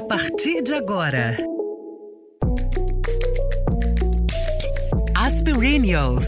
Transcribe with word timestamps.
A 0.00 0.02
partir 0.02 0.62
de 0.62 0.72
agora. 0.72 1.36
Aspirinios. 5.14 6.26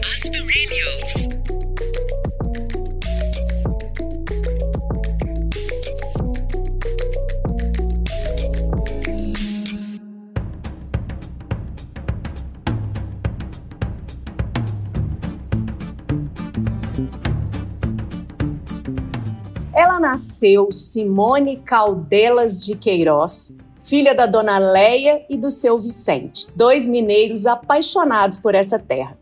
Ela 19.73 19.99
nasceu 19.99 20.71
Simone 20.71 21.57
Caldelas 21.57 22.63
de 22.63 22.77
Queiroz, 22.77 23.62
filha 23.93 24.15
da 24.15 24.25
dona 24.25 24.57
Leia 24.57 25.23
e 25.29 25.37
do 25.37 25.51
seu 25.51 25.77
Vicente, 25.77 26.47
dois 26.55 26.87
mineiros 26.87 27.45
apaixonados 27.45 28.39
por 28.39 28.55
essa 28.55 28.79
terra. 28.79 29.15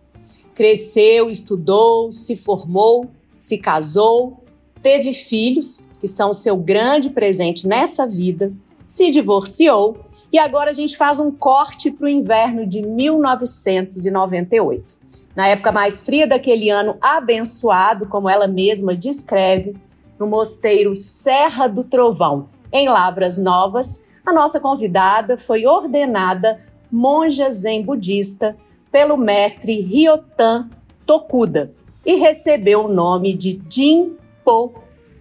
Cresceu, 0.56 1.30
estudou, 1.30 2.10
se 2.10 2.38
formou, 2.38 3.08
se 3.38 3.58
casou, 3.58 4.46
teve 4.82 5.12
filhos, 5.12 5.90
que 6.00 6.08
são 6.08 6.30
o 6.30 6.34
seu 6.34 6.56
grande 6.56 7.10
presente 7.10 7.68
nessa 7.68 8.08
vida, 8.08 8.54
se 8.88 9.12
divorciou 9.12 10.06
e 10.32 10.40
agora 10.40 10.70
a 10.70 10.74
gente 10.74 10.96
faz 10.96 11.20
um 11.20 11.32
corte 11.32 11.92
para 11.92 12.06
o 12.06 12.10
inverno 12.10 12.66
de 12.66 12.82
1998. 12.82 14.96
Na 15.36 15.50
época 15.50 15.74
mais 15.74 16.00
fria 16.00 16.26
daquele 16.26 16.70
ano 16.70 16.96
abençoado, 17.02 18.06
como 18.06 18.30
ela 18.30 18.48
mesma 18.48 18.96
descreve, 18.96 19.76
no 20.18 20.28
mosteiro 20.28 20.96
Serra 20.96 21.68
do 21.68 21.84
Trovão, 21.84 22.48
em 22.72 22.88
Lavras 22.88 23.38
Novas, 23.38 24.10
a 24.26 24.32
nossa 24.32 24.60
convidada 24.60 25.38
foi 25.38 25.66
ordenada 25.66 26.60
monja 26.92 27.50
zen 27.52 27.84
budista 27.84 28.58
pelo 28.92 29.18
mestre 29.18 29.82
Ryotan 29.82 30.70
Tokuda 31.06 31.74
e 32.06 32.16
recebeu 32.16 32.86
o 32.86 32.94
nome 32.94 33.34
de 33.34 33.62
Jinpo 33.70 34.74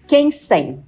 Kensen, 0.06 0.84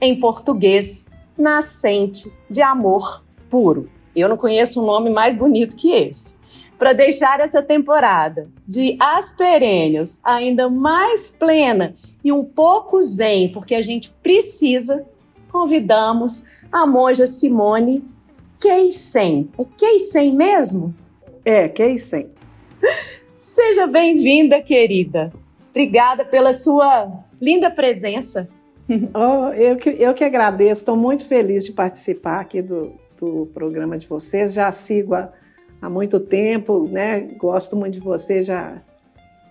em 0.00 0.18
português, 0.18 1.06
nascente 1.36 2.32
de 2.50 2.60
amor 2.60 3.24
puro. 3.48 3.88
Eu 4.14 4.28
não 4.28 4.36
conheço 4.36 4.82
um 4.82 4.86
nome 4.86 5.10
mais 5.10 5.34
bonito 5.34 5.76
que 5.76 5.92
esse. 5.92 6.36
Para 6.78 6.92
deixar 6.92 7.40
essa 7.40 7.62
temporada 7.62 8.48
de 8.66 8.96
Asperênios 9.00 10.18
ainda 10.22 10.68
mais 10.68 11.30
plena 11.30 11.94
e 12.22 12.32
um 12.32 12.44
pouco 12.44 13.00
zen, 13.00 13.50
porque 13.52 13.74
a 13.74 13.80
gente 13.80 14.10
precisa, 14.22 15.06
convidamos 15.50 16.63
a 16.74 16.84
monja 16.84 17.24
Simone 17.24 18.04
Keisen. 18.58 19.48
É 19.56 19.64
Keisen 19.78 20.34
mesmo? 20.34 20.92
É, 21.44 21.68
Keisen. 21.68 22.30
Seja 23.38 23.86
bem-vinda, 23.86 24.60
querida. 24.60 25.32
Obrigada 25.70 26.24
pela 26.24 26.52
sua 26.52 27.12
linda 27.40 27.70
presença. 27.70 28.48
Oh, 29.14 29.50
eu, 29.54 29.76
que, 29.76 29.88
eu 29.88 30.12
que 30.12 30.22
agradeço, 30.22 30.82
estou 30.82 30.94
muito 30.94 31.24
feliz 31.24 31.64
de 31.64 31.72
participar 31.72 32.40
aqui 32.40 32.60
do, 32.60 32.92
do 33.18 33.46
programa 33.54 33.96
de 33.96 34.06
vocês. 34.06 34.52
Já 34.52 34.70
sigo 34.70 35.14
há, 35.14 35.32
há 35.80 35.88
muito 35.88 36.20
tempo, 36.20 36.86
né? 36.92 37.20
Gosto 37.38 37.76
muito 37.76 37.94
de 37.94 38.00
você, 38.00 38.44
já 38.44 38.82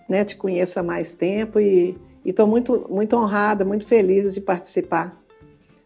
né, 0.08 0.24
te 0.24 0.36
conheço 0.38 0.80
há 0.80 0.84
mais 0.84 1.14
tempo 1.14 1.60
e 1.60 1.98
estou 2.24 2.46
muito, 2.46 2.86
muito 2.88 3.16
honrada, 3.16 3.66
muito 3.66 3.88
feliz 3.88 4.36
de 4.36 4.42
participar. 4.42 5.23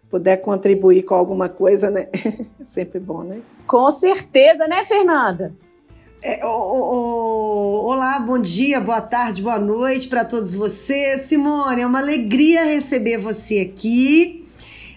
Puder 0.09 0.37
contribuir 0.37 1.03
com 1.03 1.15
alguma 1.15 1.49
coisa, 1.49 1.89
né? 1.91 2.07
É 2.13 2.63
sempre 2.63 2.99
bom, 2.99 3.23
né? 3.23 3.41
Com 3.65 3.91
certeza, 3.91 4.67
né, 4.67 4.85
Fernanda? 4.85 5.53
É, 6.21 6.43
oh, 6.43 6.49
oh, 6.49 7.87
olá, 7.89 8.19
bom 8.19 8.39
dia, 8.39 8.79
boa 8.79 9.01
tarde, 9.01 9.41
boa 9.41 9.59
noite 9.59 10.07
para 10.07 10.25
todos 10.25 10.53
vocês. 10.53 11.21
Simone, 11.21 11.81
é 11.81 11.85
uma 11.85 11.99
alegria 11.99 12.65
receber 12.65 13.17
você 13.17 13.69
aqui 13.71 14.47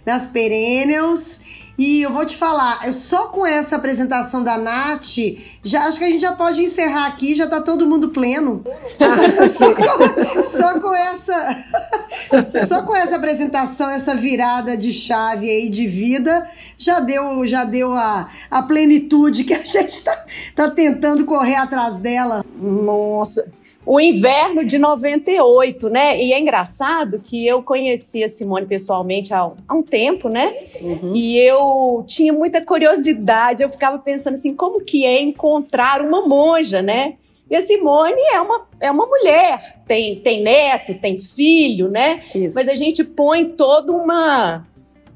nas 0.06 0.28
Perennials. 0.28 1.40
E 1.80 2.02
eu 2.02 2.12
vou 2.12 2.26
te 2.26 2.36
falar, 2.36 2.92
só 2.92 3.28
com 3.28 3.46
essa 3.46 3.76
apresentação 3.76 4.44
da 4.44 4.58
Nath, 4.58 5.16
já 5.62 5.86
acho 5.86 5.96
que 5.96 6.04
a 6.04 6.10
gente 6.10 6.20
já 6.20 6.32
pode 6.32 6.62
encerrar 6.62 7.06
aqui, 7.06 7.34
já 7.34 7.46
tá 7.46 7.58
todo 7.62 7.86
mundo 7.86 8.10
pleno. 8.10 8.62
Só, 8.98 9.48
só, 9.48 9.74
com, 9.74 10.42
só 10.42 10.78
com 10.78 10.94
essa 10.94 11.56
só 12.68 12.82
com 12.82 12.94
essa 12.94 13.16
apresentação, 13.16 13.88
essa 13.88 14.14
virada 14.14 14.76
de 14.76 14.92
chave 14.92 15.48
aí 15.48 15.70
de 15.70 15.86
vida, 15.86 16.46
já 16.76 17.00
deu, 17.00 17.46
já 17.46 17.64
deu 17.64 17.94
a, 17.94 18.28
a 18.50 18.62
plenitude 18.62 19.44
que 19.44 19.54
a 19.54 19.62
gente 19.64 20.02
tá, 20.02 20.26
tá 20.54 20.70
tentando 20.70 21.24
correr 21.24 21.56
atrás 21.56 21.96
dela. 21.96 22.44
Nossa, 22.60 23.54
o 23.84 23.98
inverno 23.98 24.64
de 24.64 24.78
98, 24.78 25.88
né? 25.88 26.22
E 26.22 26.32
é 26.32 26.38
engraçado 26.38 27.20
que 27.22 27.46
eu 27.46 27.62
conheci 27.62 28.22
a 28.22 28.28
Simone 28.28 28.66
pessoalmente 28.66 29.32
há, 29.32 29.50
há 29.66 29.74
um 29.74 29.82
tempo, 29.82 30.28
né? 30.28 30.54
Uhum. 30.80 31.16
E 31.16 31.38
eu 31.38 32.04
tinha 32.06 32.32
muita 32.32 32.64
curiosidade, 32.64 33.62
eu 33.62 33.70
ficava 33.70 33.98
pensando 33.98 34.34
assim, 34.34 34.54
como 34.54 34.84
que 34.84 35.04
é 35.04 35.20
encontrar 35.22 36.02
uma 36.02 36.26
monja, 36.26 36.82
né? 36.82 37.14
E 37.50 37.56
a 37.56 37.60
Simone 37.60 38.20
é 38.32 38.40
uma, 38.40 38.68
é 38.80 38.90
uma 38.90 39.06
mulher, 39.06 39.82
tem, 39.88 40.20
tem 40.20 40.40
neto, 40.40 40.94
tem 40.94 41.18
filho, 41.18 41.88
né? 41.88 42.20
Isso. 42.32 42.54
Mas 42.54 42.68
a 42.68 42.76
gente 42.76 43.02
põe 43.02 43.44
todo 43.44 43.96
uma, 43.96 44.64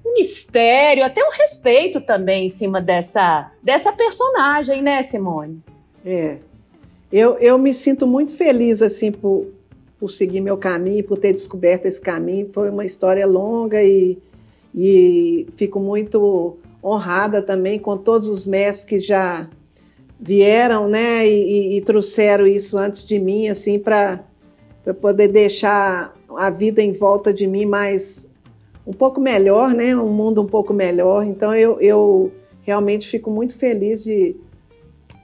um 0.04 0.14
mistério, 0.14 1.04
até 1.04 1.22
um 1.22 1.30
respeito 1.30 2.00
também 2.00 2.46
em 2.46 2.48
cima 2.48 2.80
dessa, 2.80 3.52
dessa 3.62 3.92
personagem, 3.92 4.82
né, 4.82 5.00
Simone? 5.02 5.62
É, 6.04 6.40
eu, 7.16 7.38
eu 7.38 7.56
me 7.56 7.72
sinto 7.72 8.08
muito 8.08 8.34
feliz 8.34 8.82
assim 8.82 9.12
por, 9.12 9.46
por 10.00 10.10
seguir 10.10 10.40
meu 10.40 10.56
caminho, 10.56 11.04
por 11.04 11.16
ter 11.16 11.32
descoberto 11.32 11.86
esse 11.86 12.00
caminho. 12.00 12.48
Foi 12.52 12.68
uma 12.68 12.84
história 12.84 13.24
longa 13.24 13.80
e, 13.84 14.18
e 14.74 15.46
fico 15.52 15.78
muito 15.78 16.56
honrada 16.82 17.40
também 17.40 17.78
com 17.78 17.96
todos 17.96 18.26
os 18.26 18.44
mestres 18.44 18.84
que 18.84 18.98
já 18.98 19.48
vieram, 20.18 20.88
né, 20.88 21.24
e, 21.24 21.76
e, 21.76 21.80
trouxeram 21.82 22.46
isso 22.46 22.76
antes 22.76 23.06
de 23.06 23.18
mim, 23.18 23.48
assim, 23.48 23.78
para 23.78 24.24
poder 25.00 25.28
deixar 25.28 26.16
a 26.36 26.50
vida 26.50 26.82
em 26.82 26.92
volta 26.92 27.32
de 27.32 27.46
mim 27.46 27.64
mais 27.64 28.28
um 28.84 28.92
pouco 28.92 29.20
melhor, 29.20 29.72
né, 29.72 29.96
um 29.96 30.10
mundo 30.10 30.42
um 30.42 30.46
pouco 30.46 30.74
melhor. 30.74 31.24
Então 31.24 31.54
eu, 31.54 31.80
eu 31.80 32.32
realmente 32.62 33.06
fico 33.06 33.30
muito 33.30 33.56
feliz 33.56 34.02
de, 34.02 34.34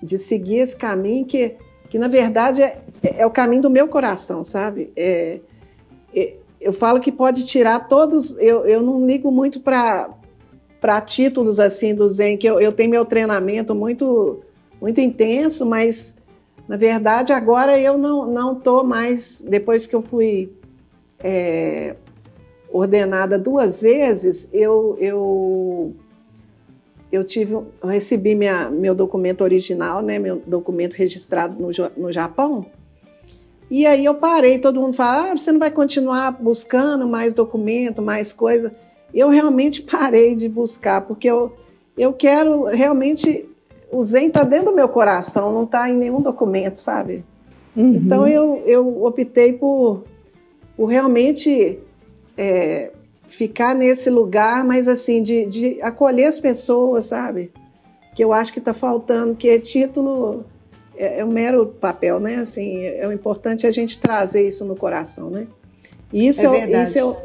de 0.01 0.17
seguir 0.17 0.59
esse 0.59 0.77
caminho 0.77 1.27
que 1.27 1.57
que 1.91 1.99
na 1.99 2.07
verdade 2.07 2.63
é, 2.63 2.81
é 3.03 3.27
o 3.27 3.31
caminho 3.31 3.63
do 3.63 3.69
meu 3.69 3.89
coração, 3.89 4.45
sabe? 4.45 4.93
É, 4.97 5.41
é, 6.15 6.37
eu 6.61 6.73
falo 6.73 7.01
que 7.01 7.11
pode 7.11 7.45
tirar 7.45 7.89
todos. 7.89 8.39
Eu, 8.39 8.65
eu 8.65 8.81
não 8.81 9.05
ligo 9.05 9.31
muito 9.33 9.61
para 9.61 11.01
títulos 11.05 11.59
assim 11.59 11.95
do 11.95 12.09
Zen, 12.09 12.39
que 12.39 12.49
eu, 12.49 12.61
eu 12.61 12.71
tenho 12.71 12.91
meu 12.91 13.05
treinamento 13.05 13.75
muito, 13.75 14.41
muito 14.81 15.01
intenso, 15.01 15.67
mas 15.67 16.19
na 16.69 16.77
verdade 16.77 17.33
agora 17.33 17.79
eu 17.79 17.99
não, 17.99 18.27
não 18.27 18.55
tô 18.55 18.85
mais. 18.85 19.45
Depois 19.49 19.85
que 19.85 19.97
eu 19.97 20.01
fui 20.01 20.53
é, 21.19 21.97
ordenada 22.71 23.37
duas 23.37 23.83
vezes, 23.83 24.49
eu, 24.53 24.97
eu 25.01 25.97
eu 27.13 27.25
tive, 27.25 27.55
eu 27.55 27.67
recebi 27.83 28.35
minha, 28.35 28.71
meu 28.71 28.95
documento 28.95 29.43
original, 29.43 30.01
né, 30.01 30.19
meu 30.19 30.41
documento 30.47 30.95
registrado 30.95 31.61
no, 31.61 31.71
no 31.97 32.13
Japão. 32.13 32.67
E 33.71 33.87
aí 33.87 34.05
eu 34.05 34.15
parei, 34.15 34.59
todo 34.59 34.81
mundo 34.81 34.95
fala, 34.95 35.31
ah, 35.31 35.37
você 35.37 35.53
não 35.53 35.59
vai 35.59 35.71
continuar 35.71 36.33
buscando 36.33 37.07
mais 37.07 37.33
documento, 37.33 38.03
mais 38.03 38.33
coisa. 38.33 38.75
Eu 39.15 39.29
realmente 39.29 39.83
parei 39.91 40.35
de 40.35 40.49
buscar, 40.49 41.03
porque 41.03 41.29
eu, 41.29 41.53
eu 41.97 42.13
quero 42.13 42.65
realmente. 42.65 43.49
O 43.93 44.03
Zen 44.05 44.29
está 44.29 44.45
dentro 44.45 44.67
do 44.67 44.77
meu 44.77 44.89
coração, 44.89 45.53
não 45.53 45.65
está 45.65 45.91
em 45.91 45.97
nenhum 45.97 46.23
documento, 46.23 46.77
sabe? 46.77 47.25
Uhum. 47.75 47.95
Então 47.95 48.27
eu, 48.27 48.63
eu 48.65 49.03
optei 49.03 49.53
por, 49.53 50.05
por 50.77 50.87
realmente 50.87 51.81
é, 52.37 52.93
ficar 53.31 53.75
nesse 53.75 54.11
lugar, 54.11 54.65
mas 54.65 54.89
assim, 54.89 55.23
de, 55.23 55.47
de 55.47 55.83
acolher 55.83 56.27
as 56.27 56.39
pessoas, 56.39 57.07
sabe? 57.07 57.53
Que 58.15 58.25
eu 58.25 58.33
acho 58.33 58.53
que 58.53 58.59
está 58.59 58.75
faltando, 58.75 59.37
que 59.37 59.59
título 59.61 60.45
é, 60.97 61.21
é, 61.21 61.25
um 61.25 61.31
mero 61.31 61.67
papel, 61.67 62.19
né? 62.19 62.37
Assim, 62.37 62.81
é, 62.81 63.03
é 63.03 63.09
o 63.09 63.13
importante 63.13 63.67
a 63.67 63.71
gente 63.71 63.99
trazer 63.99 64.47
isso 64.47 64.65
no 64.65 64.77
coração, 64.77 65.31
né? 65.31 65.47
E 66.13 66.27
isso, 66.27 66.45
é 66.45 66.65
eu, 66.65 66.83
isso, 66.83 66.99
eu, 66.99 67.17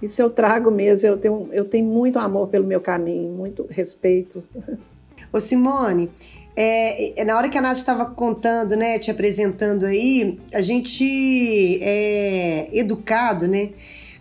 isso 0.00 0.22
eu 0.22 0.30
trago 0.30 0.70
mesmo, 0.70 1.06
eu 1.06 1.18
tenho, 1.18 1.48
eu 1.52 1.64
tenho 1.66 1.84
muito 1.84 2.18
amor 2.18 2.48
pelo 2.48 2.66
meu 2.66 2.80
caminho, 2.80 3.32
muito 3.32 3.66
respeito. 3.68 4.42
Ô 5.30 5.38
Simone, 5.38 6.10
é, 6.56 7.22
na 7.26 7.36
hora 7.36 7.50
que 7.50 7.58
a 7.58 7.60
Nath 7.60 7.76
estava 7.76 8.06
contando, 8.06 8.74
né, 8.74 8.98
te 8.98 9.10
apresentando 9.10 9.84
aí, 9.84 10.40
a 10.50 10.62
gente 10.62 11.78
é 11.82 12.70
educado, 12.72 13.46
né? 13.46 13.72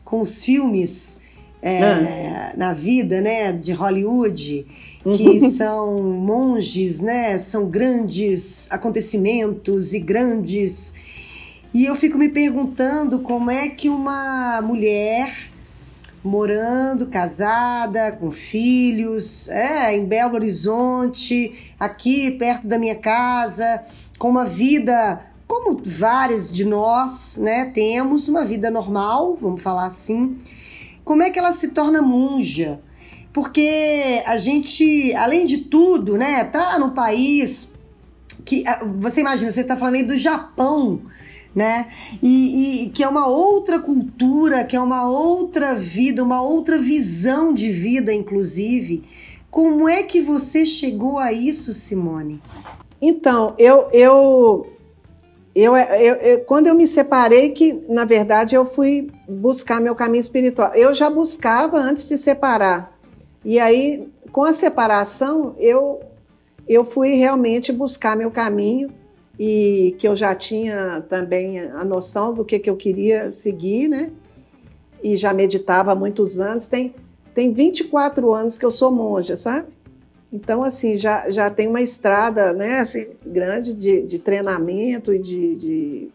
Com 0.06 0.22
os 0.22 0.44
filmes 0.44 1.18
é, 1.62 1.84
ah. 1.84 2.54
na 2.56 2.74
vida, 2.74 3.20
né, 3.20 3.52
de 3.52 3.74
Hollywood, 3.74 4.68
que 5.04 5.28
uhum. 5.28 5.50
são 5.52 6.04
monges, 6.14 7.00
né, 7.00 7.38
são 7.40 7.68
grandes 7.68 8.72
acontecimentos 8.72 9.92
e 9.94 10.00
grandes. 10.00 10.94
E 11.74 11.86
eu 11.86 11.96
fico 11.96 12.18
me 12.18 12.30
perguntando 12.30 13.20
como 13.20 13.50
é 13.50 13.68
que 13.68 13.90
uma 13.90 14.62
mulher 14.62 15.34
morando, 16.24 17.08
casada, 17.08 18.12
com 18.12 18.32
filhos, 18.32 19.48
é, 19.50 19.96
em 19.96 20.06
Belo 20.06 20.36
Horizonte, 20.36 21.74
aqui 21.80 22.32
perto 22.32 22.68
da 22.68 22.80
minha 22.80 22.96
casa, 22.96 23.84
com 24.18 24.30
uma 24.30 24.46
vida 24.46 25.22
como 25.48 25.80
várias 25.84 26.52
de 26.52 26.66
nós, 26.66 27.38
né, 27.38 27.72
temos 27.74 28.28
uma 28.28 28.44
vida 28.44 28.70
normal, 28.72 29.38
vamos 29.40 29.62
falar 29.62 29.86
assim. 29.86 30.38
Como 31.04 31.22
é 31.22 31.30
que 31.30 31.38
ela 31.38 31.52
se 31.52 31.70
torna 31.70 32.02
monja? 32.02 32.82
Porque 33.32 34.24
a 34.26 34.38
gente, 34.38 35.14
além 35.16 35.46
de 35.46 35.58
tudo, 35.58 36.18
né, 36.18 36.44
tá 36.46 36.80
no 36.80 36.92
país 36.92 37.74
que 38.46 38.64
você 39.00 39.22
imagina, 39.22 39.52
você 39.52 39.62
está 39.62 39.76
falando 39.76 39.96
aí 39.96 40.04
do 40.04 40.18
Japão, 40.18 41.02
né? 41.54 41.88
E, 42.22 42.86
e, 42.86 42.90
que 42.92 43.04
é 43.04 43.08
uma 43.08 43.28
outra 43.28 43.80
cultura, 43.80 44.64
que 44.64 44.76
é 44.76 44.80
uma 44.80 45.10
outra 45.10 45.74
vida, 45.74 46.24
uma 46.24 46.42
outra 46.42 46.78
visão 46.78 47.54
de 47.54 47.70
vida, 47.70 48.14
inclusive. 48.14 49.04
Como 49.50 49.88
é 49.88 50.04
que 50.04 50.22
você 50.22 50.66
chegou 50.66 51.18
a 51.18 51.32
isso, 51.32 51.74
Simone? 51.74 52.42
Então, 53.02 53.56
eu, 53.58 53.88
eu, 53.92 54.68
eu, 55.56 55.76
eu, 55.78 56.16
eu, 56.16 56.40
quando 56.42 56.68
eu 56.68 56.76
me 56.76 56.86
separei, 56.86 57.52
que 57.52 57.82
na 57.88 58.04
verdade 58.04 58.56
eu 58.56 58.66
fui 58.66 59.10
buscar 59.28 59.80
meu 59.80 59.96
caminho 59.96 60.20
espiritual. 60.20 60.74
Eu 60.74 60.94
já 60.94 61.10
buscava 61.10 61.78
antes 61.78 62.10
de 62.10 62.18
separar. 62.18 62.94
E 63.44 63.58
aí, 63.58 64.06
com 64.34 64.44
a 64.44 64.52
separação, 64.52 65.56
eu, 65.58 66.02
eu 66.68 66.84
fui 66.84 67.14
realmente 67.14 67.72
buscar 67.72 68.18
meu 68.18 68.30
caminho 68.32 68.94
e 69.40 69.96
que 69.98 70.06
eu 70.06 70.16
já 70.16 70.36
tinha 70.36 71.06
também 71.08 71.60
a 71.60 71.86
noção 71.86 72.34
do 72.34 72.44
que, 72.44 72.60
que 72.60 72.70
eu 72.70 72.76
queria 72.76 73.32
seguir, 73.32 73.88
né? 73.88 74.12
E 75.02 75.16
já 75.16 75.34
meditava 75.34 75.94
há 75.94 75.96
muitos 75.96 76.38
anos. 76.38 76.68
Tem, 76.68 76.94
tem 77.34 77.54
24 77.54 78.34
anos 78.34 78.58
que 78.58 78.66
eu 78.66 78.72
sou 78.72 78.92
monja, 78.92 79.38
sabe? 79.38 79.68
Então, 80.36 80.64
assim, 80.64 80.98
já, 80.98 81.30
já 81.30 81.50
tem 81.50 81.66
uma 81.66 81.82
estrada 81.82 82.52
né, 82.52 82.80
assim, 82.80 83.08
grande 83.26 83.74
de, 83.74 84.02
de 84.02 84.20
treinamento 84.20 85.14
e 85.14 85.18
de, 85.18 85.56
de, 85.56 86.10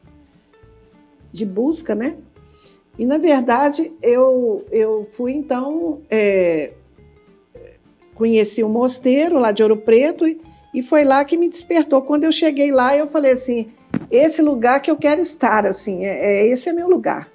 de, 1.32 1.46
busca, 1.46 1.94
né? 1.94 2.18
E, 2.98 3.06
na 3.06 3.16
verdade, 3.16 3.90
eu, 4.02 4.62
eu 4.70 5.04
fui, 5.04 5.32
então, 5.32 6.02
é, 6.10 6.72
conheci 8.14 8.62
o 8.62 8.66
um 8.66 8.70
mosteiro 8.70 9.38
lá 9.38 9.52
de 9.52 9.62
Ouro 9.62 9.78
Preto 9.78 10.28
e, 10.28 10.38
e 10.74 10.82
foi 10.82 11.02
lá 11.02 11.24
que 11.24 11.38
me 11.38 11.48
despertou. 11.48 12.02
Quando 12.02 12.24
eu 12.24 12.32
cheguei 12.32 12.70
lá, 12.70 12.94
eu 12.94 13.06
falei 13.06 13.32
assim: 13.32 13.72
esse 14.10 14.42
lugar 14.42 14.82
que 14.82 14.90
eu 14.90 14.98
quero 14.98 15.22
estar, 15.22 15.64
assim, 15.64 16.04
é, 16.04 16.42
é 16.42 16.46
esse 16.48 16.68
é 16.68 16.74
meu 16.74 16.90
lugar. 16.90 17.26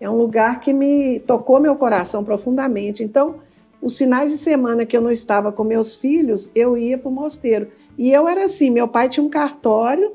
É 0.00 0.08
um 0.08 0.16
lugar 0.16 0.60
que 0.60 0.72
me 0.72 1.20
tocou 1.20 1.60
meu 1.60 1.76
coração 1.76 2.24
profundamente. 2.24 3.04
Então, 3.04 3.40
os 3.80 3.96
finais 3.96 4.30
de 4.30 4.38
semana 4.38 4.84
que 4.84 4.96
eu 4.96 5.00
não 5.00 5.10
estava 5.10 5.52
com 5.52 5.62
meus 5.62 5.96
filhos, 5.96 6.50
eu 6.54 6.76
ia 6.76 6.98
para 6.98 7.08
o 7.08 7.12
mosteiro. 7.12 7.68
E 7.96 8.12
eu 8.12 8.28
era 8.28 8.44
assim: 8.44 8.70
meu 8.70 8.88
pai 8.88 9.08
tinha 9.08 9.24
um 9.24 9.30
cartório, 9.30 10.12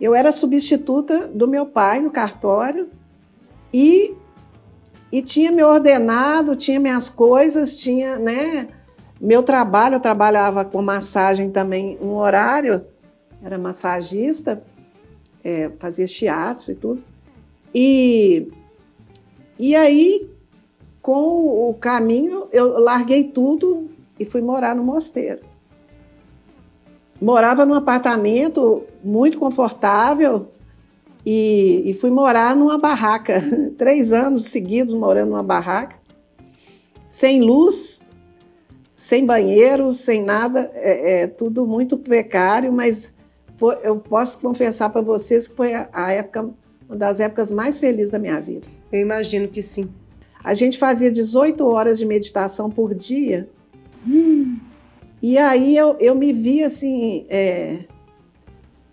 eu 0.00 0.14
era 0.14 0.32
substituta 0.32 1.28
do 1.28 1.46
meu 1.46 1.66
pai 1.66 2.00
no 2.00 2.10
cartório 2.10 2.88
e, 3.72 4.14
e 5.12 5.22
tinha 5.22 5.52
meu 5.52 5.68
ordenado, 5.68 6.56
tinha 6.56 6.80
minhas 6.80 7.10
coisas, 7.10 7.76
tinha, 7.76 8.18
né? 8.18 8.68
Meu 9.20 9.42
trabalho, 9.42 9.96
eu 9.96 10.00
trabalhava 10.00 10.64
com 10.64 10.82
massagem 10.82 11.50
também 11.50 11.98
um 12.00 12.14
horário, 12.14 12.84
era 13.42 13.58
massagista, 13.58 14.62
é, 15.42 15.70
fazia 15.76 16.06
chiatos 16.06 16.68
e 16.68 16.74
tudo. 16.74 17.04
E, 17.74 18.48
e 19.58 19.74
aí, 19.74 20.28
com 21.04 21.68
o 21.68 21.74
caminho, 21.74 22.48
eu 22.50 22.80
larguei 22.80 23.24
tudo 23.24 23.90
e 24.18 24.24
fui 24.24 24.40
morar 24.40 24.74
no 24.74 24.82
mosteiro. 24.82 25.42
Morava 27.20 27.66
num 27.66 27.74
apartamento 27.74 28.84
muito 29.04 29.38
confortável 29.38 30.48
e, 31.24 31.82
e 31.84 31.92
fui 31.92 32.08
morar 32.08 32.56
numa 32.56 32.78
barraca. 32.78 33.38
Três 33.76 34.14
anos 34.14 34.44
seguidos 34.44 34.94
morando 34.94 35.28
numa 35.28 35.42
barraca, 35.42 35.96
sem 37.06 37.42
luz, 37.42 38.06
sem 38.90 39.26
banheiro, 39.26 39.92
sem 39.92 40.22
nada, 40.22 40.70
é, 40.72 41.20
é 41.20 41.26
tudo 41.26 41.66
muito 41.66 41.98
precário, 41.98 42.72
mas 42.72 43.14
foi, 43.56 43.76
eu 43.82 43.96
posso 43.96 44.38
confessar 44.38 44.88
para 44.88 45.02
vocês 45.02 45.48
que 45.48 45.54
foi 45.54 45.74
a, 45.74 45.86
a, 45.92 46.12
época, 46.12 46.48
uma 46.88 46.96
das 46.96 47.20
épocas 47.20 47.50
mais 47.50 47.78
felizes 47.78 48.10
da 48.10 48.18
minha 48.18 48.40
vida. 48.40 48.66
Eu 48.90 49.02
imagino 49.02 49.48
que 49.48 49.60
sim. 49.60 49.92
A 50.44 50.52
gente 50.52 50.76
fazia 50.76 51.10
18 51.10 51.66
horas 51.66 51.98
de 51.98 52.04
meditação 52.04 52.70
por 52.70 52.94
dia. 52.94 53.48
Hum. 54.06 54.58
E 55.22 55.38
aí 55.38 55.74
eu, 55.74 55.96
eu 55.98 56.14
me 56.14 56.34
vi 56.34 56.62
assim, 56.62 57.24
é, 57.30 57.86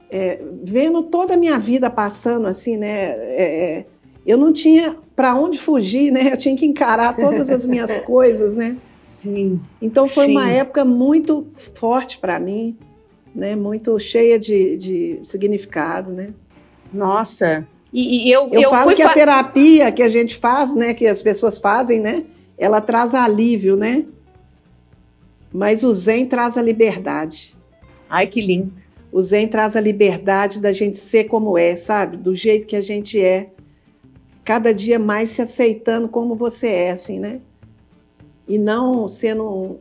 é, 0.10 0.42
vendo 0.64 1.04
toda 1.04 1.34
a 1.34 1.38
minha 1.38 1.60
vida 1.60 1.90
passando 1.90 2.48
assim, 2.48 2.78
né? 2.78 2.90
É, 2.90 3.78
é 3.80 3.86
eu 4.26 4.38
não 4.38 4.54
tinha 4.54 4.96
para 5.16 5.36
onde 5.36 5.58
fugir, 5.58 6.12
né? 6.12 6.32
Eu 6.32 6.38
tinha 6.38 6.56
que 6.56 6.66
encarar 6.66 7.16
todas 7.16 7.50
as 7.50 7.66
minhas 7.66 8.00
coisas, 8.06 8.56
né? 8.56 8.72
Sim. 8.74 9.60
Então 9.82 10.08
foi 10.08 10.28
sim. 10.28 10.32
uma 10.32 10.50
época 10.50 10.86
muito 10.86 11.46
forte 11.76 12.18
para 12.18 12.40
mim, 12.40 12.78
né? 13.36 13.56
Muito 13.56 13.98
cheia 14.00 14.40
de, 14.40 14.78
de 14.78 15.20
significado, 15.24 16.14
né? 16.14 16.34
Nossa. 16.94 17.68
E, 17.94 18.28
e 18.28 18.32
eu, 18.32 18.48
eu, 18.52 18.62
eu 18.62 18.70
falo 18.70 18.96
que 18.96 19.02
a 19.02 19.14
terapia 19.14 19.92
que 19.92 20.02
a 20.02 20.10
gente 20.10 20.36
faz, 20.36 20.74
né? 20.74 20.94
Que 20.94 21.08
as 21.08 21.22
pessoas 21.22 21.58
fazem, 21.58 22.00
né? 22.00 22.24
Ela 22.58 22.80
traz 22.80 23.14
alívio, 23.14 23.76
né? 23.76 24.06
Mas 25.52 25.84
o 25.84 25.92
Zen 25.92 26.26
traz 26.26 26.58
a 26.58 26.62
liberdade. 26.62 27.56
Ai, 28.10 28.28
que 28.28 28.40
lindo. 28.40 28.74
O 29.12 29.22
Zen 29.22 29.48
traz 29.48 29.76
a 29.76 29.82
liberdade 29.82 30.62
da 30.62 30.72
gente 30.72 30.98
ser 30.98 31.26
como 31.26 31.58
é, 31.58 31.76
sabe? 31.76 32.16
Do 32.16 32.34
jeito 32.34 32.66
que 32.66 32.76
a 32.76 32.82
gente 32.82 33.20
é 33.20 33.50
cada 34.44 34.74
dia 34.74 34.98
mais 34.98 35.30
se 35.30 35.42
aceitando 35.42 36.08
como 36.08 36.36
você 36.36 36.68
é, 36.68 36.92
assim, 36.92 37.20
né? 37.20 37.42
E 38.48 38.58
não 38.58 39.08
sendo 39.08 39.44
um, 39.44 39.78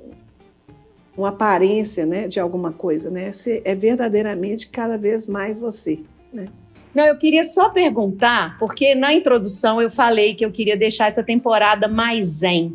uma 1.17 1.29
aparência, 1.29 2.07
né, 2.07 2.29
de 2.29 2.41
alguma 2.41 2.73
coisa, 2.73 3.11
né? 3.11 3.33
Você 3.33 3.63
é 3.65 3.75
verdadeiramente 3.75 4.69
cada 4.69 4.97
vez 4.99 5.27
mais 5.27 5.61
você, 5.61 6.01
né? 6.33 6.49
Não, 6.95 7.05
eu 7.05 7.17
queria 7.17 7.45
só 7.45 7.71
perguntar, 7.71 8.59
porque 8.59 8.95
na 8.95 9.13
introdução 9.15 9.81
eu 9.81 9.91
falei 9.91 10.35
que 10.35 10.45
eu 10.45 10.51
queria 10.51 10.77
deixar 10.77 11.07
essa 11.07 11.23
temporada 11.23 11.87
mais 11.87 12.27
zen. 12.39 12.75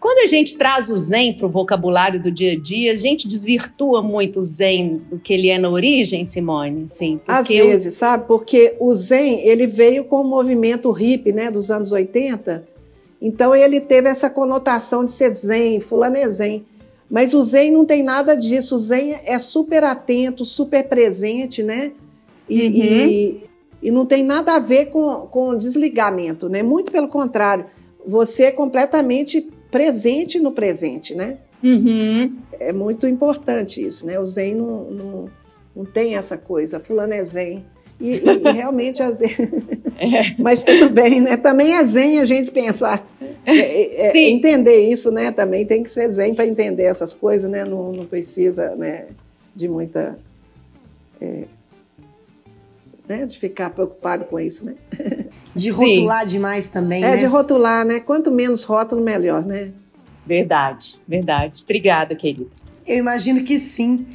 Quando 0.00 0.20
a 0.20 0.26
gente 0.26 0.56
traz 0.56 0.90
o 0.90 0.96
zen 0.96 1.34
para 1.34 1.46
o 1.46 1.50
vocabulário 1.50 2.22
do 2.22 2.30
dia 2.30 2.52
a 2.52 2.56
dia, 2.56 2.92
a 2.92 2.96
gente 2.96 3.26
desvirtua 3.26 4.00
muito 4.00 4.40
o 4.40 4.44
zen 4.44 5.02
do 5.10 5.18
que 5.18 5.34
ele 5.34 5.48
é 5.48 5.58
na 5.58 5.68
origem, 5.68 6.24
Simone? 6.24 6.84
Sim, 6.88 7.20
Às 7.26 7.48
vezes, 7.48 7.86
eu... 7.86 7.90
sabe? 7.98 8.26
Porque 8.28 8.76
o 8.78 8.94
zen, 8.94 9.40
ele 9.40 9.66
veio 9.66 10.04
com 10.04 10.20
o 10.20 10.24
movimento 10.24 10.90
hippie, 10.92 11.32
né, 11.32 11.50
dos 11.50 11.68
anos 11.68 11.90
80. 11.90 12.64
Então 13.20 13.52
ele 13.52 13.80
teve 13.80 14.08
essa 14.08 14.30
conotação 14.30 15.04
de 15.04 15.10
ser 15.10 15.32
zen, 15.32 15.80
fulano 15.80 16.16
é 16.16 16.28
zen. 16.28 16.64
Mas 17.10 17.34
o 17.34 17.42
zen 17.42 17.72
não 17.72 17.84
tem 17.84 18.04
nada 18.04 18.36
disso. 18.36 18.76
O 18.76 18.78
zen 18.78 19.16
é 19.24 19.38
super 19.38 19.82
atento, 19.82 20.44
super 20.44 20.86
presente, 20.86 21.62
né? 21.62 21.90
E, 22.48 22.66
uhum. 22.66 22.74
e, 22.74 23.47
e 23.82 23.90
não 23.90 24.04
tem 24.04 24.24
nada 24.24 24.54
a 24.54 24.58
ver 24.58 24.86
com, 24.86 25.26
com 25.30 25.56
desligamento, 25.56 26.48
né? 26.48 26.62
Muito 26.62 26.90
pelo 26.90 27.08
contrário. 27.08 27.66
Você 28.06 28.44
é 28.44 28.50
completamente 28.50 29.48
presente 29.70 30.38
no 30.38 30.52
presente, 30.52 31.14
né? 31.14 31.38
Uhum. 31.62 32.36
É 32.58 32.72
muito 32.72 33.06
importante 33.06 33.84
isso, 33.84 34.06
né? 34.06 34.18
O 34.18 34.26
Zen 34.26 34.54
não, 34.54 34.84
não, 34.90 35.30
não 35.76 35.84
tem 35.84 36.16
essa 36.16 36.36
coisa, 36.36 36.80
fulano 36.80 37.12
é 37.12 37.24
Zen. 37.24 37.64
E, 38.00 38.12
e 38.14 38.42
realmente 38.52 39.02
a 39.02 39.10
Zen. 39.10 39.30
é. 39.98 40.40
Mas 40.40 40.62
tudo 40.62 40.88
bem, 40.90 41.20
né? 41.20 41.36
Também 41.36 41.74
é 41.74 41.84
Zen 41.84 42.20
a 42.20 42.24
gente 42.24 42.50
pensar, 42.50 43.06
é, 43.44 43.56
é, 43.56 44.16
é 44.16 44.30
entender 44.30 44.90
isso, 44.90 45.10
né? 45.10 45.30
Também 45.30 45.66
tem 45.66 45.82
que 45.82 45.90
ser 45.90 46.10
Zen 46.10 46.34
para 46.34 46.46
entender 46.46 46.84
essas 46.84 47.12
coisas, 47.12 47.50
né? 47.50 47.64
Não, 47.64 47.92
não 47.92 48.06
precisa 48.06 48.74
né, 48.76 49.06
de 49.54 49.68
muita. 49.68 50.18
Né, 53.08 53.24
de 53.24 53.38
ficar 53.38 53.70
preocupado 53.70 54.26
com 54.26 54.38
isso, 54.38 54.66
né? 54.66 54.74
De 55.54 55.70
rotular 55.70 56.22
Sim. 56.22 56.28
demais 56.28 56.68
também, 56.68 57.02
É, 57.02 57.10
né? 57.12 57.16
de 57.16 57.26
rotular, 57.26 57.84
né? 57.84 57.98
Quanto 57.98 58.30
menos 58.30 58.62
rótulo, 58.62 59.02
melhor, 59.02 59.44
né? 59.44 59.72
Verdade, 60.24 61.00
verdade. 61.08 61.62
Obrigada, 61.64 62.14
querida. 62.14 62.46
Eu 62.86 62.98
imagino 62.98 63.42
que 63.42 63.58
sim. 63.58 64.06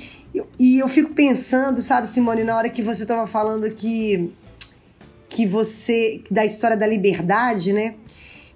e 0.60 0.80
eu 0.80 0.88
fico 0.88 1.14
pensando, 1.14 1.82
sabe, 1.82 2.08
Simone, 2.08 2.44
na 2.44 2.56
hora 2.56 2.70
que 2.70 2.82
você 2.82 3.02
estava 3.02 3.28
falando 3.28 3.70
que, 3.72 4.32
que 5.28 5.46
você. 5.46 6.24
da 6.32 6.46
história 6.46 6.78
da 6.78 6.88
liberdade, 6.88 7.74
né? 7.74 7.96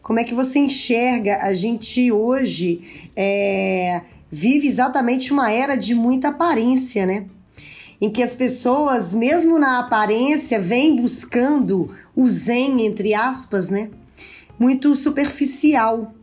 como 0.08 0.20
é 0.20 0.24
que 0.24 0.34
você 0.34 0.60
enxerga 0.60 1.40
a 1.42 1.54
gente 1.54 2.10
hoje 2.14 3.10
é, 3.14 4.04
vive 4.32 4.66
exatamente 4.66 5.34
uma 5.34 5.52
era 5.52 5.76
de 5.76 5.94
muita 5.94 6.30
aparência, 6.30 7.06
né? 7.06 7.26
Em 8.00 8.10
que 8.10 8.22
as 8.22 8.36
pessoas, 8.36 9.14
mesmo 9.14 9.58
na 9.58 9.80
aparência, 9.80 10.60
vêm 10.60 10.96
buscando 10.96 11.90
o 12.16 12.28
zen, 12.28 12.86
entre 12.86 13.14
aspas, 13.14 13.70
né? 13.70 13.90
Muito 14.60 14.96
superficial. 14.96 16.14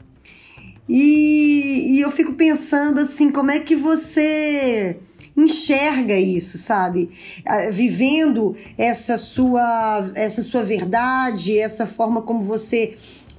E, 0.89 1.97
e 1.97 2.01
eu 2.01 2.11
fico 2.11 2.35
pensando 2.35 3.01
assim, 3.01 3.31
como 3.31 3.51
é 3.51 3.59
que 3.59 3.75
você 3.75 4.99
enxerga 5.37 6.15
isso, 6.15 6.59
sabe? 6.59 7.11
Ah, 7.45 7.71
vivendo 7.71 8.55
essa 8.79 9.17
sua, 9.17 10.13
essa 10.15 10.43
sua 10.43 10.63
verdade, 10.63 11.59
essa 11.59 11.87
forma 11.87 12.23
como 12.23 12.41
você 12.41 12.95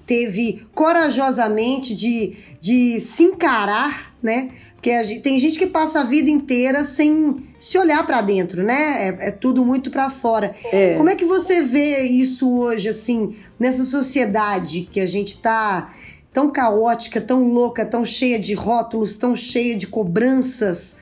teve 0.05 0.67
corajosamente 0.73 1.95
de, 1.95 2.35
de 2.59 2.99
se 2.99 3.23
encarar, 3.23 4.13
né? 4.21 4.51
Porque 4.85 5.03
gente, 5.03 5.21
tem 5.21 5.39
gente 5.39 5.57
que 5.57 5.65
passa 5.65 6.01
a 6.01 6.03
vida 6.03 6.29
inteira 6.29 6.83
sem 6.83 7.37
se 7.57 7.75
olhar 7.75 8.05
para 8.05 8.21
dentro, 8.21 8.61
né? 8.61 9.07
É, 9.07 9.29
é, 9.29 9.31
tudo 9.31 9.65
muito 9.65 9.89
para 9.89 10.11
fora. 10.11 10.53
É. 10.71 10.93
Como 10.93 11.09
é 11.09 11.15
que 11.15 11.25
você 11.25 11.63
vê 11.63 12.01
isso 12.01 12.59
hoje, 12.59 12.89
assim, 12.89 13.35
nessa 13.59 13.83
sociedade 13.83 14.81
que 14.91 14.99
a 14.99 15.07
gente 15.07 15.41
tá 15.41 15.91
tão 16.31 16.51
caótica, 16.51 17.19
tão 17.19 17.51
louca, 17.51 17.83
tão 17.83 18.05
cheia 18.05 18.37
de 18.37 18.53
rótulos, 18.53 19.15
tão 19.15 19.35
cheia 19.35 19.75
de 19.75 19.87
cobranças? 19.87 20.97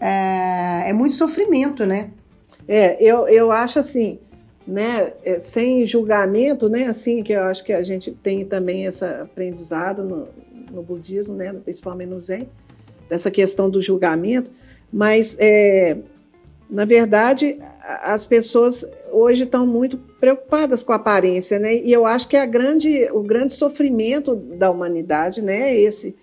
É, 0.00 0.90
é 0.90 0.92
muito 0.92 1.14
sofrimento, 1.14 1.84
né? 1.84 2.10
É, 2.68 3.02
eu, 3.02 3.26
eu 3.26 3.50
acho 3.50 3.80
assim, 3.80 4.20
né, 4.64 5.12
é, 5.24 5.40
sem 5.40 5.84
julgamento, 5.84 6.68
né, 6.68 6.86
assim, 6.86 7.20
que 7.20 7.32
eu 7.32 7.42
acho 7.42 7.64
que 7.64 7.72
a 7.72 7.82
gente 7.82 8.12
tem 8.12 8.44
também 8.44 8.84
esse 8.84 9.04
aprendizado 9.04 10.04
no, 10.04 10.28
no 10.70 10.84
budismo, 10.84 11.34
né, 11.34 11.52
principalmente 11.52 12.10
no 12.10 12.20
Zen, 12.20 12.48
dessa 13.08 13.30
questão 13.30 13.70
do 13.70 13.80
julgamento, 13.80 14.50
mas, 14.92 15.36
é, 15.40 15.96
na 16.70 16.84
verdade, 16.84 17.58
as 18.02 18.24
pessoas 18.24 18.86
hoje 19.12 19.44
estão 19.44 19.66
muito 19.66 19.98
preocupadas 20.20 20.82
com 20.82 20.92
a 20.92 20.96
aparência, 20.96 21.58
né? 21.58 21.74
E 21.76 21.92
eu 21.92 22.06
acho 22.06 22.28
que 22.28 22.36
a 22.36 22.46
grande, 22.46 23.08
o 23.12 23.22
grande 23.22 23.52
sofrimento 23.52 24.34
da 24.34 24.70
humanidade, 24.70 25.42
né, 25.42 25.70
é 25.70 25.80
esse, 25.80 26.16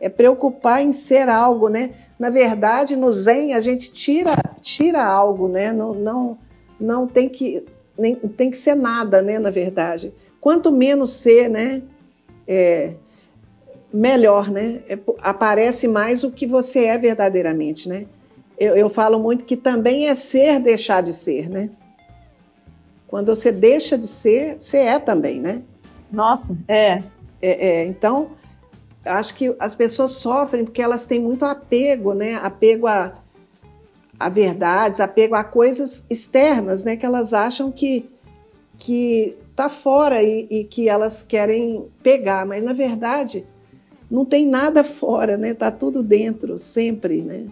é 0.00 0.08
preocupar 0.08 0.82
em 0.82 0.92
ser 0.92 1.28
algo, 1.28 1.68
né? 1.68 1.90
Na 2.18 2.30
verdade, 2.30 2.96
no 2.96 3.12
Zen 3.12 3.54
a 3.54 3.60
gente 3.60 3.92
tira, 3.92 4.34
tira 4.60 5.04
algo, 5.04 5.48
né? 5.48 5.72
Não, 5.72 5.94
não, 5.94 6.38
não 6.78 7.06
tem 7.06 7.28
que 7.28 7.64
nem 7.98 8.14
tem 8.14 8.48
que 8.48 8.56
ser 8.56 8.76
nada, 8.76 9.20
né? 9.20 9.38
Na 9.38 9.50
verdade, 9.50 10.14
quanto 10.40 10.70
menos 10.70 11.10
ser, 11.10 11.48
né? 11.48 11.82
É, 12.46 12.94
melhor, 13.92 14.50
né? 14.50 14.82
É, 14.88 14.98
aparece 15.22 15.88
mais 15.88 16.22
o 16.24 16.30
que 16.30 16.46
você 16.46 16.84
é 16.84 16.98
verdadeiramente, 16.98 17.88
né? 17.88 18.06
Eu, 18.58 18.76
eu 18.76 18.90
falo 18.90 19.18
muito 19.18 19.44
que 19.44 19.56
também 19.56 20.08
é 20.08 20.14
ser 20.14 20.60
deixar 20.60 21.02
de 21.02 21.12
ser, 21.12 21.48
né? 21.48 21.70
Quando 23.06 23.34
você 23.34 23.50
deixa 23.50 23.96
de 23.96 24.06
ser, 24.06 24.56
você 24.58 24.78
é 24.78 24.98
também, 24.98 25.40
né? 25.40 25.62
Nossa, 26.12 26.56
é. 26.66 27.02
é, 27.40 27.68
é 27.68 27.86
então, 27.86 28.32
acho 29.04 29.34
que 29.34 29.54
as 29.58 29.74
pessoas 29.74 30.12
sofrem 30.12 30.64
porque 30.64 30.82
elas 30.82 31.06
têm 31.06 31.20
muito 31.20 31.44
apego, 31.44 32.12
né? 32.12 32.34
Apego 32.34 32.86
a, 32.86 33.14
a 34.18 34.28
verdades, 34.28 35.00
apego 35.00 35.34
a 35.34 35.44
coisas 35.44 36.04
externas, 36.10 36.84
né? 36.84 36.96
Que 36.96 37.06
elas 37.06 37.32
acham 37.32 37.72
que 37.72 38.10
que 38.76 39.36
tá 39.56 39.68
fora 39.68 40.22
e, 40.22 40.46
e 40.48 40.64
que 40.64 40.88
elas 40.88 41.24
querem 41.24 41.88
pegar, 42.00 42.46
mas 42.46 42.62
na 42.62 42.72
verdade 42.72 43.44
não 44.10 44.24
tem 44.24 44.46
nada 44.46 44.82
fora, 44.82 45.36
né? 45.36 45.54
Tá 45.54 45.70
tudo 45.70 46.02
dentro, 46.02 46.58
sempre, 46.58 47.22
né? 47.22 47.46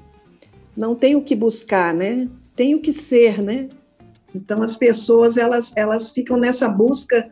Não 0.77 0.95
tem 0.95 1.15
o 1.15 1.23
que 1.23 1.37
buscar, 1.37 1.95
né? 1.95 2.29
Tem 2.55 2.75
o 2.75 2.81
que 2.81 2.93
ser, 2.93 3.43
né? 3.43 3.69
Então 4.35 4.63
as 4.63 4.77
pessoas 4.77 5.37
elas 5.37 5.73
elas 5.77 6.11
ficam 6.11 6.37
nessa 6.37 6.69
busca 6.69 7.31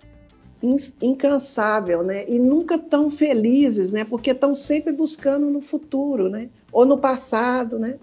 incansável, 1.02 2.02
né? 2.02 2.24
E 2.26 2.38
nunca 2.38 2.78
tão 2.78 3.10
felizes, 3.10 3.92
né? 3.92 4.04
Porque 4.04 4.30
estão 4.30 4.54
sempre 4.54 4.92
buscando 4.92 5.50
no 5.50 5.60
futuro, 5.60 6.28
né? 6.28 6.48
Ou 6.72 6.86
no 6.86 6.98
passado, 6.98 7.78
né? 7.78 7.96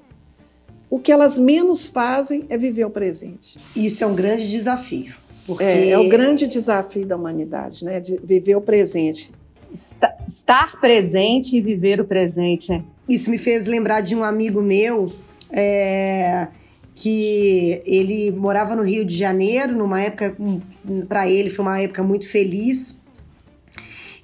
O 0.90 1.00
que 1.00 1.12
elas 1.12 1.38
menos 1.38 1.88
fazem 1.88 2.46
é 2.50 2.58
viver 2.58 2.86
o 2.86 2.90
presente. 2.90 3.58
Isso 3.76 4.04
é 4.04 4.08
um 4.08 4.14
grande 4.14 4.50
desafio. 4.50 5.16
Porque... 5.48 5.64
É, 5.64 5.90
é 5.90 5.98
o 5.98 6.08
grande 6.10 6.48
desafio 6.48 7.06
da 7.06 7.16
humanidade, 7.16 7.84
né? 7.84 8.00
De 8.00 8.20
viver 8.24 8.56
o 8.56 8.62
presente 8.62 9.32
estar 9.74 10.80
presente 10.80 11.58
e 11.58 11.62
viver 11.62 12.00
o 12.00 12.06
presente. 12.06 12.84
Isso 13.08 13.30
me 13.30 13.38
fez 13.38 13.68
lembrar 13.68 14.02
de 14.02 14.16
um 14.16 14.24
amigo 14.24 14.62
meu 14.62 15.12
é, 15.50 16.48
que 16.96 17.82
ele 17.86 18.32
morava 18.32 18.76
no 18.76 18.84
Rio 18.84 19.06
de 19.06 19.16
Janeiro, 19.16 19.76
numa 19.76 20.02
época, 20.02 20.36
para 21.08 21.28
ele 21.28 21.50
foi 21.50 21.66
uma 21.66 21.80
época 21.80 22.04
muito 22.04 22.30
feliz. 22.30 23.00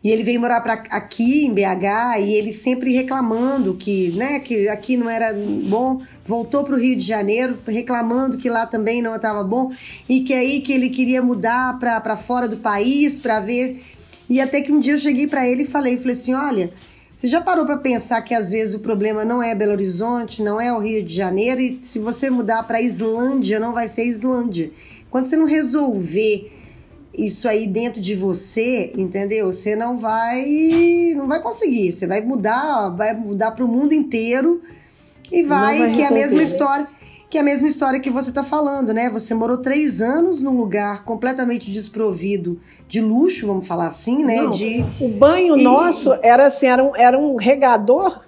E 0.03 0.09
ele 0.09 0.23
veio 0.23 0.39
morar 0.39 0.61
pra, 0.61 0.83
aqui 0.91 1.45
em 1.45 1.53
BH 1.53 2.19
e 2.19 2.33
ele 2.35 2.53
sempre 2.53 2.93
reclamando 2.93 3.73
que, 3.73 4.11
né, 4.11 4.39
que 4.39 4.69
aqui 4.69 4.95
não 4.95 5.09
era 5.09 5.33
bom, 5.33 5.99
voltou 6.23 6.63
para 6.63 6.75
o 6.75 6.79
Rio 6.79 6.95
de 6.95 7.03
Janeiro 7.03 7.57
reclamando 7.67 8.37
que 8.37 8.49
lá 8.49 8.67
também 8.67 9.01
não 9.01 9.15
estava 9.15 9.43
bom 9.43 9.71
e 10.07 10.21
que 10.21 10.33
aí 10.33 10.61
que 10.61 10.71
ele 10.71 10.89
queria 10.89 11.21
mudar 11.21 11.79
para 11.79 12.15
fora 12.15 12.47
do 12.47 12.57
país 12.57 13.17
para 13.17 13.39
ver 13.39 13.83
e 14.29 14.41
até 14.41 14.61
que 14.61 14.71
um 14.71 14.79
dia 14.79 14.93
eu 14.93 14.97
cheguei 14.97 15.27
para 15.27 15.47
ele 15.47 15.63
e 15.63 15.65
falei, 15.65 15.97
falei 15.97 16.11
assim, 16.11 16.33
olha, 16.33 16.73
você 17.15 17.27
já 17.27 17.41
parou 17.41 17.65
para 17.65 17.77
pensar 17.77 18.21
que 18.21 18.35
às 18.35 18.51
vezes 18.51 18.75
o 18.75 18.79
problema 18.79 19.25
não 19.25 19.41
é 19.41 19.55
Belo 19.55 19.71
Horizonte, 19.71 20.43
não 20.43 20.61
é 20.61 20.71
o 20.71 20.79
Rio 20.79 21.03
de 21.03 21.13
Janeiro 21.13 21.59
e 21.59 21.79
se 21.81 21.97
você 21.97 22.29
mudar 22.29 22.63
para 22.63 22.81
Islândia 22.81 23.59
não 23.59 23.73
vai 23.73 23.87
ser 23.87 24.03
Islândia. 24.03 24.71
Quando 25.09 25.25
você 25.25 25.35
não 25.35 25.45
resolver 25.45 26.53
isso 27.17 27.47
aí 27.47 27.65
dentro 27.65 27.99
de 27.99 28.13
você, 28.13 28.93
entendeu? 28.95 29.51
Você 29.51 29.75
não 29.75 29.97
vai 29.97 30.45
não 31.15 31.27
vai 31.27 31.41
conseguir. 31.41 31.91
Você 31.91 32.05
vai 32.05 32.21
mudar, 32.21 32.89
vai 32.89 33.15
mudar 33.15 33.51
para 33.51 33.65
o 33.65 33.67
mundo 33.67 33.93
inteiro 33.93 34.61
e 35.31 35.41
vai, 35.41 35.79
vai 35.79 35.91
que 35.93 36.01
é 36.01 36.07
a 36.07 36.11
mesma 36.11 36.43
história 36.43 36.85
que 37.29 37.37
é 37.37 37.41
a 37.41 37.43
mesma 37.43 37.67
história 37.67 37.99
que 37.99 38.09
você 38.09 38.29
está 38.29 38.41
falando, 38.41 38.93
né? 38.93 39.09
Você 39.09 39.33
morou 39.33 39.57
três 39.57 40.01
anos 40.01 40.39
num 40.39 40.55
lugar 40.55 41.03
completamente 41.03 41.69
desprovido 41.71 42.59
de 42.87 43.01
luxo, 43.01 43.45
vamos 43.47 43.67
falar 43.67 43.87
assim, 43.87 44.23
né? 44.23 44.37
Não, 44.43 44.51
de... 44.51 44.85
O 45.01 45.09
banho 45.09 45.57
e... 45.57 45.63
nosso 45.63 46.13
era 46.21 46.45
assim, 46.45 46.67
era 46.67 46.83
um, 46.83 46.95
era 46.95 47.17
um 47.17 47.35
regador 47.35 48.21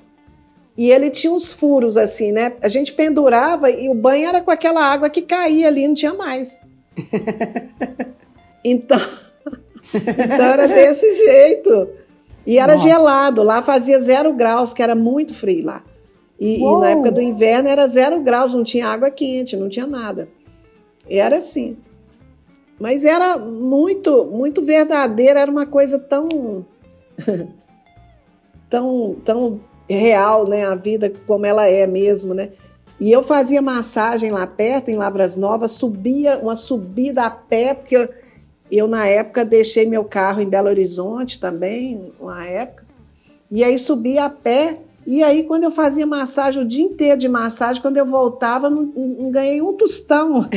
e 0.77 0.91
ele 0.91 1.10
tinha 1.10 1.32
uns 1.32 1.53
furos 1.53 1.96
assim, 1.98 2.32
né? 2.32 2.53
A 2.62 2.68
gente 2.68 2.94
pendurava 2.94 3.70
e 3.70 3.89
o 3.89 3.94
banho 3.94 4.27
era 4.27 4.41
com 4.41 4.51
aquela 4.51 4.82
água 4.82 5.10
que 5.10 5.22
caía 5.22 5.68
ali, 5.68 5.88
não 5.88 5.96
tinha 5.96 6.13
mais. 6.13 6.62
então, 8.63 9.00
então 9.94 10.46
era 10.46 10.68
desse 10.68 11.06
jeito. 11.15 11.89
E 12.46 12.58
era 12.58 12.74
Nossa. 12.74 12.88
gelado, 12.88 13.44
lá 13.44 13.62
fazia 13.62 14.00
zero 14.01 14.34
graus, 14.34 14.74
que 14.74 14.82
era 14.82 14.96
muito 14.96 15.34
frio 15.34 15.65
lá. 15.65 15.84
E, 16.39 16.63
e, 16.63 16.77
na 16.77 16.91
época 16.91 17.12
do 17.12 17.22
inverno 17.22 17.67
era 17.67 17.88
zero 17.88 18.22
graus, 18.22 18.53
não 18.53 18.63
tinha 18.63 18.88
água 18.88 19.12
quente, 19.12 19.58
não 19.58 19.67
tinha 19.67 19.86
nada. 19.86 20.29
Era 21.08 21.38
assim. 21.38 21.77
Mas 22.79 23.03
era 23.03 23.38
muito, 23.38 24.25
muito 24.25 24.63
verdadeira, 24.63 25.41
era 25.41 25.51
uma 25.51 25.65
coisa 25.65 26.00
tão. 26.00 26.65
tão, 28.69 29.17
tão 29.25 29.60
real, 29.89 30.48
né? 30.48 30.65
A 30.65 30.75
vida 30.75 31.12
como 31.27 31.46
ela 31.46 31.67
é 31.67 31.86
mesmo, 31.86 32.34
né? 32.34 32.51
E 33.00 33.12
eu 33.12 33.24
fazia 33.24 33.62
massagem 33.62 34.31
lá 34.31 34.46
perto, 34.46 34.89
em 34.89 34.96
Lavras 34.96 35.36
Novas, 35.36 35.72
subia 35.72 36.38
uma 36.38 36.55
subida 36.55 37.24
a 37.24 37.29
pé, 37.29 37.74
porque 37.74 37.96
eu, 37.96 38.10
eu 38.69 38.88
na 38.88 39.08
época 39.08 39.46
deixei 39.46 39.86
meu 39.86 40.03
carro 40.03 40.41
em 40.41 40.50
Belo 40.50 40.67
Horizonte 40.67 41.39
também, 41.39 42.13
uma 42.19 42.46
época, 42.46 42.86
e 43.50 43.63
aí 43.63 43.79
subia 43.79 44.25
a 44.25 44.29
pé 44.29 44.79
e 45.12 45.24
aí, 45.24 45.44
quando 45.44 45.63
eu 45.63 45.72
fazia 45.72 46.06
massagem, 46.06 46.62
o 46.62 46.66
dia 46.66 46.84
inteiro 46.84 47.18
de 47.18 47.28
massagem, 47.28 47.82
quando 47.82 47.98
eu 47.98 48.06
voltava, 48.06 48.70
não, 48.70 48.84
não 48.84 49.32
ganhei 49.32 49.60
um 49.60 49.74
tostão. 49.74 50.48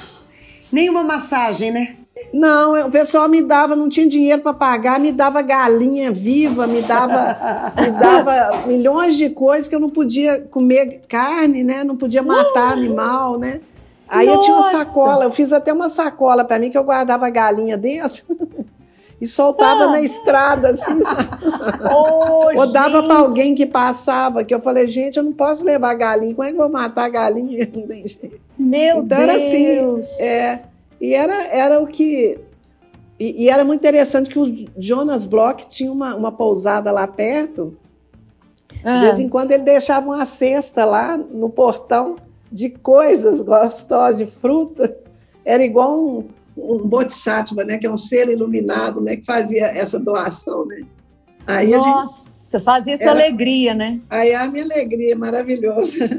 Nenhuma 0.70 1.02
massagem, 1.02 1.70
né? 1.70 1.96
Não, 2.30 2.88
o 2.88 2.90
pessoal 2.90 3.26
me 3.26 3.40
dava, 3.40 3.74
não 3.74 3.88
tinha 3.88 4.06
dinheiro 4.06 4.42
para 4.42 4.52
pagar, 4.52 5.00
me 5.00 5.12
dava 5.12 5.40
galinha 5.40 6.10
viva, 6.10 6.66
me 6.66 6.82
dava, 6.82 7.72
me 7.80 7.90
dava 7.92 8.66
milhões 8.66 9.16
de 9.16 9.30
coisas 9.30 9.66
que 9.66 9.74
eu 9.74 9.80
não 9.80 9.88
podia 9.88 10.42
comer 10.42 11.00
carne, 11.08 11.64
né? 11.64 11.82
Não 11.82 11.96
podia 11.96 12.22
matar 12.22 12.72
uh! 12.72 12.78
animal, 12.78 13.38
né? 13.38 13.62
Aí 14.06 14.26
Nossa. 14.26 14.38
eu 14.38 14.42
tinha 14.42 14.56
uma 14.56 14.84
sacola, 14.84 15.24
eu 15.24 15.30
fiz 15.30 15.54
até 15.54 15.72
uma 15.72 15.88
sacola 15.88 16.44
para 16.44 16.58
mim 16.58 16.68
que 16.68 16.76
eu 16.76 16.84
guardava 16.84 17.30
galinha 17.30 17.78
dentro. 17.78 18.24
e 19.20 19.26
soltava 19.26 19.84
ah. 19.84 19.92
na 19.92 20.00
estrada, 20.00 20.70
assim, 20.70 21.00
oh, 21.90 22.58
Ou 22.58 22.72
dava 22.72 23.02
para 23.02 23.18
alguém 23.18 23.54
que 23.54 23.64
passava, 23.64 24.44
que 24.44 24.54
eu 24.54 24.60
falei, 24.60 24.86
gente, 24.86 25.16
eu 25.16 25.22
não 25.22 25.32
posso 25.32 25.64
levar 25.64 25.94
galinha, 25.94 26.34
como 26.34 26.46
é 26.46 26.52
que 26.52 26.54
eu 26.54 26.62
vou 26.62 26.70
matar 26.70 27.04
a 27.04 27.08
galinha? 27.08 27.68
Não 27.74 27.86
tem 27.86 28.06
jeito. 28.06 28.40
Meu 28.58 28.98
então, 28.98 29.04
Deus! 29.04 29.20
era 29.20 29.34
assim, 29.34 30.22
é, 30.22 30.62
e 31.00 31.14
era, 31.14 31.44
era 31.46 31.82
o 31.82 31.86
que 31.86 32.38
e, 33.18 33.44
e, 33.44 33.48
era 33.48 33.64
muito 33.64 33.80
interessante 33.80 34.28
que 34.28 34.38
o 34.38 34.66
Jonas 34.76 35.24
Bloch 35.24 35.66
tinha 35.68 35.90
uma, 35.90 36.14
uma 36.14 36.30
pousada 36.30 36.92
lá 36.92 37.06
perto. 37.06 37.76
De 38.68 39.00
vez 39.00 39.18
em 39.18 39.28
quando 39.28 39.52
ele 39.52 39.62
deixava 39.62 40.06
uma 40.06 40.24
cesta 40.26 40.84
lá 40.84 41.16
no 41.16 41.48
portão 41.48 42.16
de 42.52 42.68
coisas 42.70 43.40
gostosas, 43.40 44.18
de 44.18 44.26
fruta. 44.26 44.96
Era 45.44 45.64
igual 45.64 45.98
um, 45.98 46.28
um 46.56 46.86
bodhisattva, 46.86 47.64
né, 47.64 47.78
que 47.78 47.86
é 47.86 47.90
um 47.90 47.96
ser 47.96 48.28
iluminado, 48.28 49.00
né, 49.00 49.16
que 49.16 49.24
fazia 49.24 49.66
essa 49.66 49.98
doação, 49.98 50.64
né. 50.66 50.82
Aí 51.46 51.70
Nossa, 51.70 52.58
gente, 52.58 52.64
fazia 52.64 52.96
sua 52.96 53.12
era, 53.12 53.20
alegria, 53.20 53.72
né? 53.72 54.00
Aí 54.10 54.34
a 54.34 54.48
minha 54.48 54.64
alegria, 54.64 55.14
maravilhosa. 55.14 56.10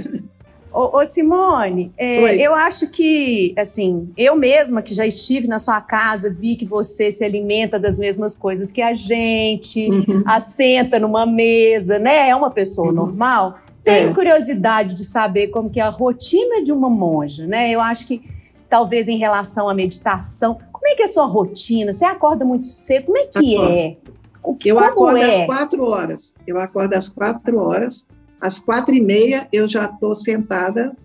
Ô, 0.72 1.00
ô 1.00 1.06
Simone, 1.06 1.92
é, 1.98 2.36
eu 2.36 2.54
acho 2.54 2.90
que, 2.90 3.54
assim, 3.58 4.10
eu 4.16 4.36
mesma 4.36 4.82
que 4.82 4.94
já 4.94 5.06
estive 5.06 5.48
na 5.48 5.60
sua 5.60 5.82
casa, 5.82 6.30
vi 6.30 6.56
que 6.56 6.66
você 6.66 7.10
se 7.10 7.26
alimenta 7.26 7.80
das 7.80 7.98
mesmas 7.98 8.36
coisas 8.36 8.72
que 8.72 8.82
a 8.82 8.94
gente, 8.94 9.86
uhum. 9.90 10.24
assenta 10.26 11.00
numa 11.00 11.26
mesa, 11.26 12.00
né? 12.00 12.30
É 12.30 12.36
uma 12.36 12.52
pessoa 12.52 12.90
uhum. 12.90 12.94
normal. 12.94 13.58
Tenho 13.84 14.12
é. 14.12 14.14
curiosidade 14.14 14.94
de 14.94 15.04
saber 15.04 15.48
como 15.48 15.70
que 15.70 15.80
é 15.80 15.84
a 15.84 15.90
rotina 15.90 16.64
de 16.64 16.72
uma 16.72 16.90
monja, 16.90 17.48
né? 17.48 17.72
Eu 17.72 17.82
acho 17.82 18.06
que 18.06 18.22
talvez 18.70 19.08
em 19.08 19.18
relação 19.18 19.70
à 19.70 19.74
meditação, 19.74 20.60
como 20.72 20.88
é 20.88 20.96
que 20.96 21.02
é 21.02 21.06
a 21.06 21.10
sua 21.10 21.26
rotina? 21.26 21.92
Você 21.92 22.06
acorda 22.06 22.46
muito 22.46 22.68
cedo? 22.68 23.06
Como 23.06 23.18
é 23.18 23.26
que 23.26 23.56
Acordo. 23.56 23.74
é? 23.74 23.96
O 24.44 24.56
que, 24.56 24.70
eu 24.70 24.80
acordo 24.80 25.18
é? 25.18 25.28
às 25.28 25.46
quatro 25.46 25.84
horas. 25.84 26.36
Eu 26.46 26.58
acordo 26.58 26.94
às 26.94 27.10
quatro 27.10 27.60
horas 27.60 28.08
às 28.40 28.60
quatro 28.60 28.94
e 28.94 29.02
meia 29.02 29.48
eu 29.52 29.68
já 29.68 29.86
estou 29.86 30.16
sentada 30.16 30.96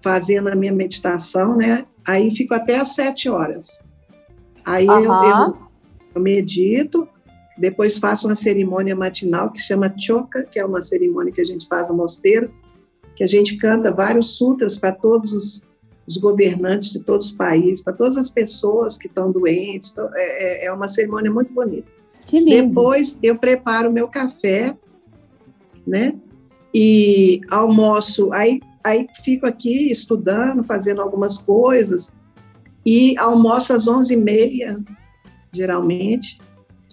fazendo 0.00 0.48
a 0.48 0.54
minha 0.54 0.72
meditação, 0.72 1.56
né? 1.56 1.84
Aí 2.06 2.30
fico 2.30 2.54
até 2.54 2.78
às 2.78 2.94
sete 2.94 3.28
horas. 3.28 3.84
Aí 4.64 4.86
eu, 4.86 5.04
eu, 5.04 5.58
eu, 6.14 6.20
medito, 6.20 7.08
depois 7.56 7.98
faço 7.98 8.28
uma 8.28 8.36
cerimônia 8.36 8.94
matinal 8.94 9.50
que 9.50 9.60
chama 9.60 9.92
Choca, 9.98 10.44
que 10.44 10.58
é 10.58 10.64
uma 10.64 10.80
cerimônia 10.80 11.32
que 11.32 11.40
a 11.40 11.44
gente 11.44 11.66
faz 11.66 11.88
no 11.88 11.96
mosteiro, 11.96 12.52
que 13.16 13.24
a 13.24 13.26
gente 13.26 13.56
canta 13.56 13.92
vários 13.92 14.36
sutras 14.36 14.76
para 14.76 14.92
todos 14.92 15.32
os, 15.32 15.62
os, 16.08 16.16
governantes 16.16 16.90
de 16.90 17.00
todos 17.00 17.26
os 17.26 17.32
países, 17.32 17.82
para 17.82 17.92
todas 17.92 18.16
as 18.16 18.28
pessoas 18.28 18.96
que 18.96 19.06
estão 19.06 19.30
doentes. 19.30 19.92
Então, 19.92 20.08
é, 20.14 20.64
é, 20.64 20.66
é 20.66 20.72
uma 20.72 20.88
cerimônia 20.88 21.30
muito 21.30 21.52
bonita. 21.52 21.90
Que 22.26 22.40
lindo. 22.40 22.68
Depois 22.68 23.18
eu 23.22 23.36
preparo 23.36 23.90
o 23.90 23.92
meu 23.92 24.08
café, 24.08 24.76
né? 25.86 26.14
e 26.72 27.40
almoço, 27.50 28.32
aí, 28.32 28.60
aí 28.84 29.06
fico 29.24 29.46
aqui 29.46 29.90
estudando, 29.90 30.62
fazendo 30.62 31.00
algumas 31.00 31.38
coisas, 31.38 32.12
e 32.84 33.16
almoço 33.18 33.72
às 33.72 33.86
11h30, 33.86 34.84
geralmente. 35.52 36.38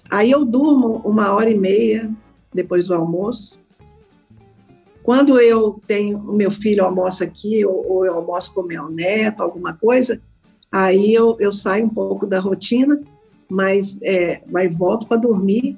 Aí 0.10 0.32
eu 0.32 0.46
durmo 0.46 1.02
uma 1.06 1.34
hora 1.34 1.50
e 1.50 1.58
meia 1.58 2.12
depois 2.54 2.88
do 2.88 2.96
almoço. 2.96 3.60
Quando 5.06 5.40
eu 5.40 5.80
tenho 5.86 6.18
o 6.18 6.36
meu 6.36 6.50
filho 6.50 6.84
almoça 6.84 7.24
aqui, 7.24 7.64
ou, 7.64 7.86
ou 7.88 8.06
eu 8.06 8.16
almoço 8.16 8.54
com 8.54 8.64
meu 8.64 8.90
neto, 8.90 9.44
alguma 9.44 9.74
coisa, 9.74 10.20
aí 10.72 11.14
eu, 11.14 11.38
eu 11.40 11.52
saio 11.52 11.86
um 11.86 11.90
pouco 11.90 12.26
da 12.26 12.40
rotina, 12.40 13.00
mas 13.48 14.00
é, 14.02 14.42
vai 14.48 14.68
volto 14.68 15.08
para 15.08 15.18
dormir 15.18 15.78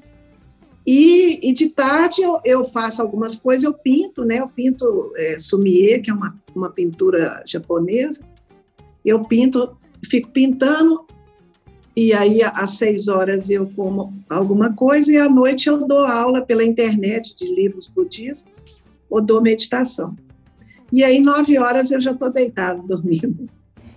e, 0.90 1.50
e, 1.50 1.52
de 1.52 1.68
tarde 1.68 2.22
eu, 2.22 2.40
eu, 2.46 2.64
faço 2.64 3.02
algumas 3.02 3.36
coisas, 3.36 3.66
eu 3.66 3.74
pinto, 3.74 4.24
né? 4.24 4.40
Eu 4.40 4.48
pinto 4.48 5.12
é, 5.18 5.38
sumie, 5.38 6.00
que 6.00 6.10
é 6.10 6.14
uma, 6.14 6.34
uma 6.56 6.70
pintura 6.72 7.44
japonesa. 7.46 8.26
Eu 9.04 9.22
pinto, 9.26 9.78
fico 10.06 10.30
pintando, 10.30 11.06
e 11.94 12.14
aí 12.14 12.42
às 12.42 12.78
seis 12.78 13.10
horas 13.10 13.50
eu 13.50 13.70
como 13.76 14.14
alguma 14.30 14.74
coisa, 14.74 15.12
e 15.12 15.18
à 15.18 15.28
noite 15.28 15.68
eu 15.68 15.86
dou 15.86 16.06
aula 16.06 16.42
pela 16.42 16.64
internet 16.64 17.36
de 17.36 17.54
livros 17.54 17.88
budistas, 17.88 18.77
ou 19.10 19.22
dou 19.22 19.42
meditação. 19.42 20.16
E 20.92 21.04
aí, 21.04 21.20
nove 21.20 21.58
horas, 21.58 21.92
eu 21.92 22.00
já 22.00 22.12
estou 22.12 22.32
deitado, 22.32 22.86
dormindo. 22.88 23.50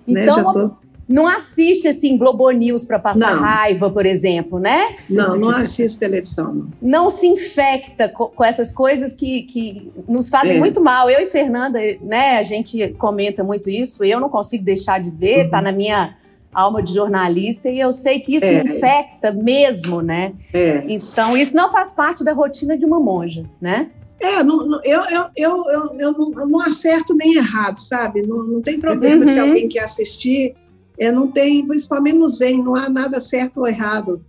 Né? 0.06 0.24
Então, 0.24 0.36
né? 0.36 0.52
tô 0.52 0.90
não 1.10 1.26
assiste 1.26 1.88
assim 1.88 2.16
Globo 2.16 2.48
News 2.52 2.84
para 2.84 2.96
passar 2.96 3.34
não. 3.34 3.42
raiva, 3.42 3.90
por 3.90 4.06
exemplo, 4.06 4.60
né? 4.60 4.94
Não, 5.08 5.36
não 5.36 5.48
assisto 5.48 5.98
televisão. 5.98 6.54
Não, 6.54 6.70
não 6.80 7.10
se 7.10 7.26
infecta 7.26 8.08
com, 8.08 8.26
com, 8.26 8.44
essas 8.44 8.70
coisas 8.70 9.12
que, 9.12 9.42
que 9.42 9.90
nos 10.06 10.28
fazem 10.28 10.54
é. 10.54 10.58
muito 10.60 10.80
mal. 10.80 11.10
Eu 11.10 11.20
e 11.20 11.26
Fernanda, 11.26 11.80
né? 12.00 12.38
A 12.38 12.44
gente 12.44 12.94
comenta 12.96 13.42
muito 13.42 13.68
isso. 13.68 14.04
Eu 14.04 14.20
não 14.20 14.28
consigo 14.28 14.62
deixar 14.62 15.00
de 15.00 15.10
ver, 15.10 15.46
uhum. 15.46 15.50
tá 15.50 15.60
na 15.60 15.72
minha 15.72 16.14
alma 16.54 16.80
de 16.80 16.94
jornalista 16.94 17.68
e 17.68 17.80
eu 17.80 17.92
sei 17.92 18.20
que 18.20 18.36
isso 18.36 18.46
é. 18.46 18.62
infecta 18.62 19.32
mesmo, 19.32 20.00
né? 20.00 20.32
É. 20.54 20.84
Então 20.86 21.36
isso 21.36 21.56
não 21.56 21.72
faz 21.72 21.92
parte 21.92 22.22
da 22.22 22.32
rotina 22.32 22.78
de 22.78 22.86
uma 22.86 23.00
monja, 23.00 23.44
né? 23.60 23.90
É, 24.20 24.42
não, 24.42 24.66
não, 24.66 24.80
eu, 24.84 25.00
eu, 25.02 25.24
eu, 25.36 25.64
eu, 25.70 25.96
eu, 25.98 26.12
não, 26.12 26.32
eu 26.40 26.46
não 26.46 26.60
acerto 26.60 27.14
nem 27.14 27.36
errado, 27.36 27.78
sabe? 27.78 28.22
Não, 28.22 28.42
não 28.42 28.60
tem 28.60 28.78
problema 28.78 29.24
uhum. 29.24 29.26
se 29.26 29.38
alguém 29.38 29.68
quer 29.68 29.84
assistir 29.84 30.54
é, 31.00 31.10
não 31.10 31.26
tem, 31.26 31.66
principalmente 31.66 32.18
no 32.18 32.28
Zen, 32.28 32.62
não 32.62 32.76
há 32.76 32.86
nada 32.90 33.18
certo 33.18 33.60
ou 33.60 33.66
errado. 33.66 34.22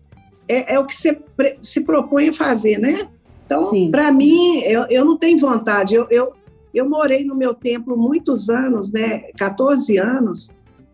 É, 0.48 0.76
é 0.76 0.80
o 0.80 0.86
que 0.86 0.96
você 0.96 1.20
se 1.60 1.82
propõe 1.82 2.30
a 2.30 2.34
fazer, 2.34 2.80
né? 2.80 3.10
Então, 3.46 3.92
para 3.92 4.10
mim, 4.10 4.62
eu, 4.62 4.86
eu 4.90 5.04
não 5.04 5.18
tenho 5.18 5.38
vontade. 5.38 5.94
Eu, 5.94 6.08
eu, 6.10 6.32
eu 6.74 6.90
morei 6.90 7.26
no 7.26 7.36
meu 7.36 7.54
templo 7.54 7.98
muitos 7.98 8.50
anos, 8.50 8.94
né? 8.94 9.24
14 9.38 9.98
anos, 9.98 10.52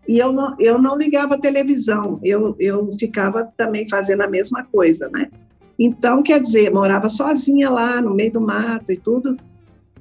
e 0.08 0.18
eu 0.18 0.32
não, 0.32 0.56
eu 0.58 0.82
não 0.82 0.98
ligava 0.98 1.38
televisão, 1.38 2.18
eu, 2.24 2.56
eu 2.58 2.90
ficava 2.98 3.48
também 3.56 3.88
fazendo 3.88 4.22
a 4.22 4.28
mesma 4.28 4.64
coisa, 4.64 5.08
né? 5.10 5.30
Então, 5.78 6.22
quer 6.22 6.40
dizer, 6.40 6.72
morava 6.72 7.08
sozinha 7.08 7.70
lá 7.70 8.00
no 8.00 8.14
meio 8.14 8.32
do 8.32 8.40
mato 8.40 8.90
e 8.90 8.96
tudo, 8.96 9.36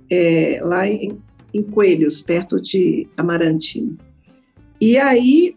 é, 0.09 0.59
lá 0.63 0.87
em, 0.87 1.21
em 1.53 1.63
Coelhos, 1.63 2.21
perto 2.21 2.59
de 2.59 3.07
Amarantina. 3.15 3.95
E 4.81 4.97
aí 4.97 5.55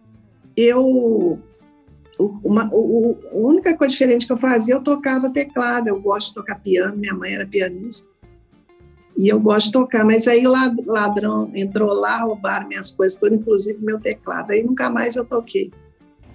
eu 0.57 1.39
uma, 2.45 2.69
o, 2.73 3.17
a 3.33 3.37
única 3.37 3.75
coisa 3.77 3.93
diferente 3.93 4.27
que 4.27 4.33
eu 4.33 4.37
fazia, 4.37 4.75
eu 4.75 4.83
tocava 4.83 5.31
teclado, 5.31 5.89
eu 5.89 6.01
gosto 6.01 6.29
de 6.29 6.35
tocar 6.35 6.61
piano, 6.61 6.97
minha 6.97 7.15
mãe 7.15 7.33
era 7.33 7.47
pianista, 7.47 8.11
e 9.17 9.29
eu 9.29 9.41
gosto 9.41 9.67
de 9.67 9.73
tocar, 9.73 10.05
mas 10.05 10.29
aí 10.29 10.47
o 10.47 10.53
ladrão 10.87 11.51
entrou 11.55 11.93
lá, 11.93 12.23
roubaram 12.23 12.69
minhas 12.69 12.91
coisas, 12.91 13.19
tudo, 13.19 13.35
inclusive 13.35 13.83
meu 13.83 13.99
teclado, 13.99 14.51
aí 14.51 14.63
nunca 14.63 14.91
mais 14.91 15.17
eu 15.17 15.25
toquei. 15.25 15.71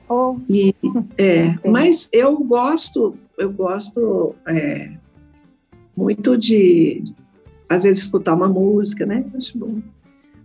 Oh. 0.10 0.38
E, 0.50 0.74
é, 1.18 1.56
mas 1.70 2.10
eu 2.12 2.38
gosto, 2.38 3.16
eu 3.38 3.52
gosto 3.52 4.36
é, 4.48 4.92
muito 5.96 6.38
de, 6.38 7.04
às 7.70 7.84
vezes, 7.84 8.04
escutar 8.04 8.34
uma 8.34 8.48
música, 8.48 9.06
né? 9.06 9.26
Acho 9.36 9.58
bom. 9.58 9.80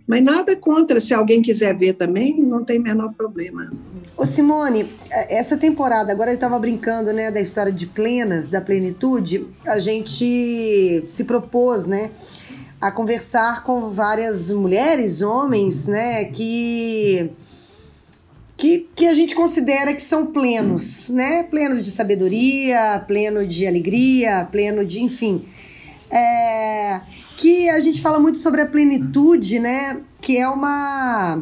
Mas 0.07 0.23
nada 0.23 0.55
contra, 0.55 0.99
se 0.99 1.13
alguém 1.13 1.41
quiser 1.41 1.77
ver 1.77 1.93
também, 1.93 2.41
não 2.41 2.65
tem 2.65 2.79
menor 2.79 3.13
problema. 3.13 3.71
Ô 4.17 4.25
Simone, 4.25 4.85
essa 5.29 5.55
temporada, 5.55 6.11
agora 6.11 6.31
eu 6.31 6.35
estava 6.35 6.59
brincando, 6.59 7.13
né, 7.13 7.31
da 7.31 7.39
história 7.39 7.71
de 7.71 7.87
plenas, 7.87 8.47
da 8.47 8.59
plenitude, 8.59 9.47
a 9.65 9.79
gente 9.79 11.05
se 11.07 11.23
propôs, 11.23 11.85
né, 11.85 12.11
a 12.81 12.91
conversar 12.91 13.63
com 13.63 13.89
várias 13.89 14.51
mulheres, 14.51 15.21
homens, 15.21 15.87
né, 15.87 16.25
que 16.25 17.31
que, 18.61 18.87
que 18.95 19.07
a 19.07 19.13
gente 19.15 19.33
considera 19.33 19.91
que 19.91 20.03
são 20.03 20.27
plenos, 20.27 21.09
né? 21.09 21.41
Pleno 21.41 21.81
de 21.81 21.89
sabedoria, 21.89 23.03
pleno 23.07 23.43
de 23.47 23.65
alegria, 23.65 24.47
pleno 24.51 24.85
de, 24.85 25.01
enfim. 25.01 25.43
É, 26.11 27.01
que 27.37 27.67
a 27.69 27.79
gente 27.79 27.99
fala 27.99 28.19
muito 28.19 28.37
sobre 28.37 28.61
a 28.61 28.67
plenitude, 28.67 29.57
né? 29.57 30.01
Que 30.21 30.37
é 30.37 30.47
uma 30.47 31.41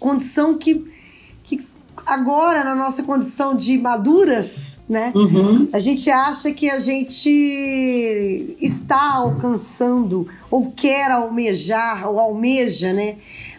condição 0.00 0.56
que, 0.56 0.86
que 1.44 1.62
agora, 2.06 2.64
na 2.64 2.74
nossa 2.74 3.02
condição 3.02 3.54
de 3.54 3.76
maduras, 3.76 4.80
né? 4.88 5.12
Uhum. 5.14 5.68
A 5.74 5.78
gente 5.78 6.08
acha 6.08 6.50
que 6.52 6.70
a 6.70 6.78
gente 6.78 7.28
está 8.62 9.12
alcançando 9.12 10.26
ou 10.50 10.72
quer 10.72 11.10
almejar 11.10 12.08
ou 12.08 12.18
almeja, 12.18 12.94
né? 12.94 13.16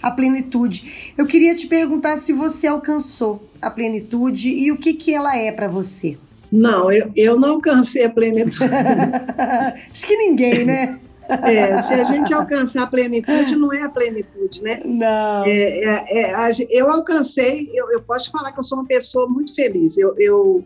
A 0.08 0.12
plenitude. 0.12 1.14
Eu 1.18 1.26
queria 1.26 1.54
te 1.56 1.68
perguntar 1.68 2.18
se 2.18 2.32
você 2.32 2.68
alcançou 2.68 3.48
a 3.62 3.70
plenitude 3.70 4.50
e 4.50 4.72
o 4.72 4.78
que, 4.78 4.94
que 4.94 5.14
ela 5.14 5.38
é 5.38 5.52
para 5.52 5.68
você. 5.68 6.18
Não, 6.52 6.90
eu, 6.92 7.12
eu 7.16 7.40
não 7.40 7.56
alcancei 7.56 8.06
a 8.06 8.10
plenitude. 8.10 8.64
Acho 9.92 10.08
que 10.08 10.16
ninguém, 10.16 10.66
né? 10.66 11.00
É, 11.44 11.82
se 11.82 11.94
a 11.94 12.04
gente 12.06 12.34
alcançar 12.34 12.84
a 12.84 12.88
plenitude, 12.88 13.56
não 13.58 13.74
é 13.74 13.82
a 13.82 13.90
plenitude, 13.90 14.64
né? 14.64 14.80
Não. 14.86 15.46
É, 15.46 15.50
é, 15.50 16.32
é, 16.32 16.52
eu 16.70 16.90
alcancei, 16.90 17.70
eu, 17.74 17.92
eu, 17.92 18.02
posso 18.02 18.32
falar 18.32 18.54
que 18.54 18.60
eu 18.60 18.64
sou 18.64 18.78
uma 18.78 18.88
pessoa 18.88 19.28
muito 19.28 19.54
feliz. 19.54 19.98
Eu, 19.98 20.16
eu, 20.18 20.64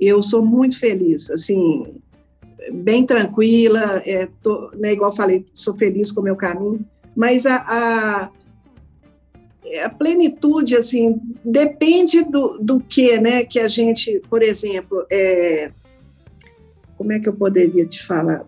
eu 0.00 0.20
sou 0.20 0.44
muito 0.44 0.80
feliz, 0.80 1.30
assim, 1.30 1.94
bem 2.72 3.06
tranquila, 3.06 4.02
é, 4.04 4.28
tô, 4.42 4.70
né, 4.74 4.92
igual 4.92 5.14
falei, 5.14 5.44
sou 5.54 5.76
feliz 5.76 6.10
com 6.10 6.20
o 6.20 6.24
meu 6.24 6.34
caminho, 6.34 6.84
mas 7.14 7.46
a, 7.46 7.56
a 7.56 8.30
a 9.82 9.88
plenitude, 9.90 10.76
assim, 10.76 11.20
depende 11.44 12.22
do, 12.22 12.58
do 12.58 12.80
que, 12.80 13.18
né, 13.18 13.44
que 13.44 13.58
a 13.58 13.68
gente, 13.68 14.20
por 14.28 14.42
exemplo, 14.42 15.06
é, 15.10 15.72
como 16.96 17.12
é 17.12 17.18
que 17.18 17.28
eu 17.28 17.34
poderia 17.34 17.86
te 17.86 18.02
falar? 18.02 18.46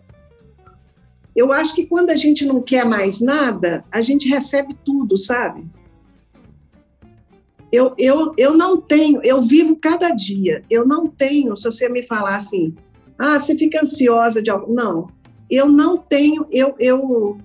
Eu 1.35 1.53
acho 1.53 1.75
que 1.75 1.87
quando 1.87 2.11
a 2.11 2.17
gente 2.17 2.45
não 2.47 2.63
quer 2.63 2.85
mais 2.85 3.21
nada, 3.21 3.85
a 3.91 4.01
gente 4.01 4.29
recebe 4.29 4.77
tudo, 4.85 5.19
sabe? 5.19 5.67
Eu, 7.71 7.95
eu, 7.99 8.33
eu 8.39 8.57
não 8.57 8.81
tenho, 8.81 9.21
eu 9.23 9.43
vivo 9.43 9.77
cada 9.77 10.11
dia, 10.11 10.63
eu 10.71 10.87
não 10.87 11.07
tenho, 11.07 11.57
se 11.57 11.65
você 11.65 11.89
me 11.89 12.03
falar 12.03 12.37
assim, 12.37 12.75
ah, 13.19 13.39
você 13.39 13.57
fica 13.57 13.81
ansiosa 13.81 14.43
de 14.43 14.51
algo. 14.51 14.73
Não, 14.73 15.09
eu 15.51 15.69
não 15.69 15.97
tenho, 15.97 16.45
eu, 16.51 16.75
eu, 16.79 17.39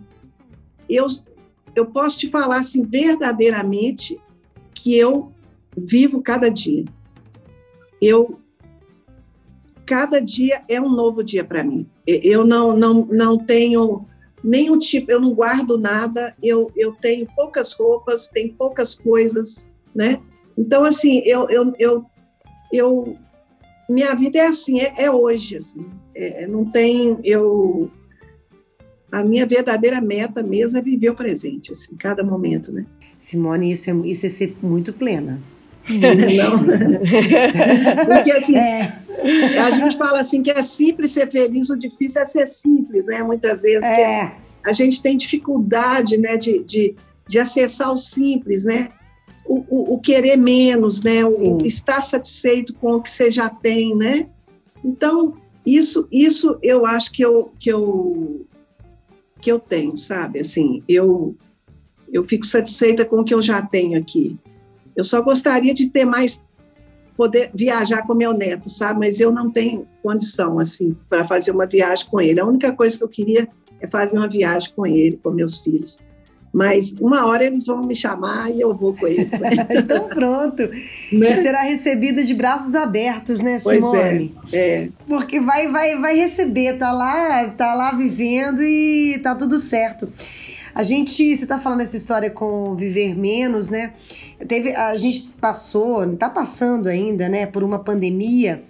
eu, 0.89 1.07
eu 1.75 1.86
posso 1.86 2.19
te 2.19 2.29
falar 2.29 2.60
assim 2.60 2.84
verdadeiramente 2.84 4.19
que 4.73 4.97
eu 4.97 5.31
vivo 5.75 6.21
cada 6.21 6.49
dia. 6.49 6.86
Eu 8.01 8.39
cada 9.86 10.19
dia 10.19 10.63
é 10.67 10.79
um 10.79 10.89
novo 10.89 11.23
dia 11.23 11.43
para 11.43 11.63
mim. 11.63 11.88
Eu 12.07 12.45
não 12.45 12.75
não 12.75 13.05
não 13.05 13.38
tenho 13.38 14.05
nenhum 14.43 14.79
tipo, 14.79 15.12
eu 15.12 15.21
não 15.21 15.34
guardo 15.34 15.77
nada, 15.77 16.36
eu, 16.41 16.71
eu 16.75 16.93
tenho 16.93 17.27
poucas 17.36 17.73
roupas, 17.73 18.27
tenho 18.27 18.53
poucas 18.53 18.95
coisas, 18.95 19.69
né? 19.93 20.19
Então 20.57 20.84
assim, 20.84 21.21
eu 21.25 21.47
eu, 21.49 21.73
eu, 21.77 22.05
eu 22.73 23.17
minha 23.89 24.15
vida 24.15 24.39
é 24.39 24.47
assim, 24.47 24.79
é, 24.79 24.93
é 24.97 25.12
hoje 25.12 25.57
assim. 25.57 25.86
É, 26.15 26.47
não 26.47 26.65
tem 26.65 27.19
eu 27.23 27.89
a 29.12 29.24
minha 29.24 29.45
verdadeira 29.45 30.00
meta 30.00 30.41
mesmo 30.41 30.80
é 30.80 30.82
viver 30.82 31.10
o 31.10 31.15
presente, 31.15 31.71
assim, 31.71 31.95
cada 31.95 32.24
momento, 32.24 32.71
né? 32.71 32.86
Simone, 33.17 33.71
isso 33.71 33.89
é, 33.89 33.93
isso 34.08 34.26
é 34.26 34.30
ser 34.30 34.56
muito 34.63 34.93
plena. 34.93 35.39
Não. 35.89 36.58
Porque 38.06 38.32
assim, 38.32 38.56
é. 38.56 38.93
a 39.60 39.71
gente 39.71 39.97
fala 39.97 40.19
assim 40.19 40.41
que 40.41 40.52
é 40.52 40.62
simples 40.62 41.12
ser 41.12 41.30
feliz, 41.30 41.69
o 41.69 41.78
difícil 41.78 42.21
é 42.21 42.26
ser 42.26 42.47
simples, 42.47 43.08
né? 43.08 43.21
Muitas 43.21 43.63
vezes 43.63 43.88
é. 43.88 44.34
a 44.65 44.74
gente 44.74 45.02
tem 45.02 45.17
dificuldade, 45.17 46.17
né, 46.17 46.38
de, 46.38 46.63
de, 46.63 46.95
de 47.28 47.39
acessar 47.39 47.91
o 47.91 47.97
simples, 47.97 48.63
né? 48.63 48.89
O, 49.45 49.65
o, 49.69 49.93
o 49.95 50.00
querer 50.00 50.38
menos, 50.38 51.04
né? 51.04 51.24
O, 51.26 51.58
o 51.58 51.65
estar 51.65 52.02
satisfeito 52.04 52.74
com 52.76 52.93
o 52.93 53.02
que 53.02 53.12
você 53.12 53.30
já 53.30 53.50
tem, 53.50 53.95
né? 53.95 54.28
Então, 54.84 55.36
isso, 55.65 56.08
isso 56.12 56.58
eu 56.62 56.86
acho 56.86 57.12
que 57.12 57.24
eu, 57.24 57.52
que 57.60 57.71
eu 57.71 58.45
que 59.41 59.51
eu 59.51 59.60
tenho, 59.60 59.97
sabe? 59.97 60.39
Assim, 60.39 60.84
eu 60.88 61.36
eu 62.12 62.23
fico 62.23 62.45
satisfeita 62.45 63.06
com 63.06 63.21
o 63.21 63.23
que 63.23 63.34
eu 63.34 63.41
já 63.41 63.62
tenho 63.62 63.97
aqui. 63.97 64.38
Eu 64.95 65.04
só 65.04 65.21
gostaria 65.21 65.73
de 65.73 65.89
ter 65.89 66.04
mais 66.04 66.43
poder 67.15 67.51
viajar 67.54 68.06
com 68.06 68.13
meu 68.13 68.34
neto, 68.34 68.69
sabe? 68.69 68.99
Mas 68.99 69.19
eu 69.19 69.32
não 69.32 69.49
tenho 69.49 69.88
condição 70.04 70.60
assim 70.60 70.95
para 71.10 71.23
fazer 71.23 71.51
uma 71.51 71.65
viagem 71.65 72.06
com 72.08 72.19
ele. 72.19 72.39
A 72.39 72.45
única 72.45 72.73
coisa 72.73 72.97
que 72.97 73.04
eu 73.04 73.08
queria 73.08 73.47
é 73.80 73.88
fazer 73.88 74.17
uma 74.17 74.27
viagem 74.27 74.71
com 74.75 74.86
ele, 74.86 75.19
com 75.23 75.32
meus 75.32 75.62
filhos. 75.62 75.99
Mas 76.53 76.93
uma 76.99 77.25
hora 77.27 77.45
eles 77.45 77.65
vão 77.65 77.85
me 77.85 77.95
chamar 77.95 78.51
e 78.51 78.59
eu 78.59 78.75
vou 78.75 78.93
com 78.93 79.07
eles. 79.07 79.29
então 79.71 80.09
pronto. 80.09 80.69
Né? 81.13 81.41
será 81.41 81.61
recebida 81.61 82.23
de 82.23 82.33
braços 82.33 82.75
abertos, 82.75 83.39
né, 83.39 83.59
Simone? 83.59 84.35
Pois 84.41 84.53
é, 84.53 84.57
é. 84.57 84.89
Porque 85.07 85.39
vai, 85.39 85.67
vai, 85.69 85.97
vai 85.99 86.15
receber, 86.15 86.77
tá 86.77 86.91
lá, 86.91 87.49
tá 87.49 87.73
lá 87.73 87.93
vivendo 87.93 88.61
e 88.61 89.19
tá 89.23 89.33
tudo 89.35 89.57
certo. 89.57 90.11
A 90.73 90.83
gente, 90.83 91.35
você 91.35 91.45
tá 91.45 91.57
falando 91.57 91.81
essa 91.81 91.97
história 91.97 92.29
com 92.29 92.75
viver 92.75 93.17
menos, 93.17 93.69
né? 93.69 93.91
Teve, 94.47 94.73
a 94.73 94.95
gente 94.97 95.23
passou, 95.39 96.15
tá 96.15 96.29
passando 96.29 96.87
ainda, 96.87 97.27
né, 97.27 97.45
por 97.45 97.63
uma 97.63 97.79
pandemia 97.79 98.63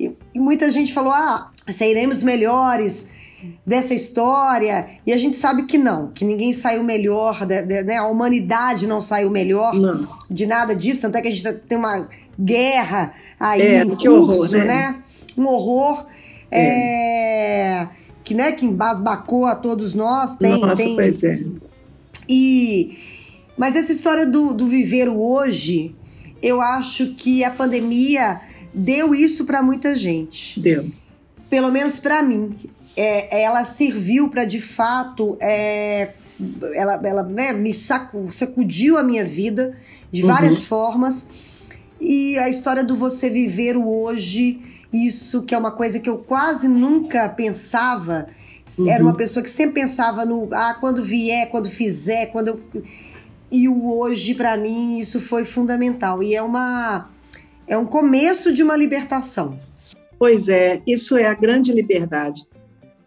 e, 0.00 0.16
e 0.34 0.40
muita 0.40 0.70
gente 0.70 0.94
falou: 0.94 1.12
ah, 1.12 1.50
sairemos 1.68 2.22
melhores 2.22 3.08
dessa 3.66 3.94
história 3.94 4.88
e 5.06 5.12
a 5.12 5.16
gente 5.16 5.36
sabe 5.36 5.66
que 5.66 5.78
não, 5.78 6.10
que 6.12 6.24
ninguém 6.24 6.52
saiu 6.52 6.82
melhor, 6.82 7.46
de, 7.46 7.62
de, 7.62 7.82
né? 7.82 7.96
a 7.96 8.06
humanidade 8.06 8.86
não 8.86 9.00
saiu 9.00 9.30
melhor 9.30 9.74
não. 9.74 10.06
de 10.30 10.46
nada 10.46 10.74
disso, 10.74 11.02
tanto 11.02 11.16
é 11.16 11.22
que 11.22 11.28
a 11.28 11.30
gente 11.30 11.52
tem 11.60 11.78
uma 11.78 12.08
guerra 12.38 13.14
aí 13.38 13.62
é, 13.62 13.82
em 13.82 13.88
curso, 13.88 14.10
horror, 14.10 14.50
né? 14.50 14.64
né? 14.64 15.02
Um 15.36 15.46
horror 15.46 16.06
é. 16.50 17.80
É, 17.80 17.88
que, 18.24 18.34
né, 18.34 18.52
que 18.52 18.66
embasbacou 18.66 19.46
a 19.46 19.54
todos 19.54 19.94
nós. 19.94 20.36
Tem, 20.36 20.60
Nossa, 20.60 20.82
tem, 20.82 20.96
pois 20.96 21.22
é. 21.24 21.38
E, 22.28 22.96
mas 23.56 23.76
essa 23.76 23.92
história 23.92 24.26
do, 24.26 24.52
do 24.52 24.66
viver 24.66 25.08
o 25.08 25.20
hoje, 25.20 25.94
eu 26.42 26.60
acho 26.60 27.14
que 27.14 27.44
a 27.44 27.50
pandemia 27.50 28.40
deu 28.72 29.14
isso 29.14 29.44
para 29.44 29.62
muita 29.62 29.94
gente. 29.94 30.60
Deu. 30.60 30.86
Pelo 31.48 31.70
menos 31.70 31.98
para 31.98 32.22
mim 32.22 32.54
é, 33.00 33.42
ela 33.44 33.64
serviu 33.64 34.28
para 34.28 34.44
de 34.44 34.60
fato 34.60 35.38
é, 35.40 36.10
ela, 36.74 37.00
ela 37.02 37.22
né, 37.22 37.52
me 37.52 37.72
sacu, 37.72 38.30
sacudiu 38.30 38.98
a 38.98 39.02
minha 39.02 39.24
vida 39.24 39.74
de 40.12 40.22
várias 40.22 40.60
uhum. 40.60 40.66
formas. 40.66 41.26
E 41.98 42.38
a 42.38 42.48
história 42.48 42.84
do 42.84 42.94
você 42.94 43.30
viver 43.30 43.76
o 43.76 43.88
hoje 43.88 44.60
isso 44.92 45.44
que 45.44 45.54
é 45.54 45.58
uma 45.58 45.70
coisa 45.70 46.00
que 46.00 46.10
eu 46.10 46.18
quase 46.18 46.68
nunca 46.68 47.28
pensava. 47.28 48.28
Uhum. 48.78 48.88
era 48.88 49.02
uma 49.02 49.16
pessoa 49.16 49.42
que 49.42 49.50
sempre 49.50 49.80
pensava 49.80 50.24
no 50.24 50.48
ah 50.52 50.76
quando 50.78 51.02
vier 51.02 51.50
quando 51.50 51.68
fizer 51.68 52.26
quando 52.26 52.48
eu 52.48 52.84
e 53.50 53.68
o 53.68 53.98
hoje 53.98 54.32
para 54.32 54.56
mim 54.56 54.98
isso 54.98 55.18
foi 55.18 55.44
fundamental. 55.44 56.22
E 56.22 56.34
é 56.34 56.42
uma 56.42 57.08
é 57.66 57.78
um 57.78 57.86
começo 57.86 58.52
de 58.52 58.62
uma 58.62 58.76
libertação. 58.76 59.58
Pois 60.18 60.48
é, 60.48 60.82
isso 60.86 61.16
é 61.16 61.26
a 61.26 61.34
grande 61.34 61.72
liberdade 61.72 62.46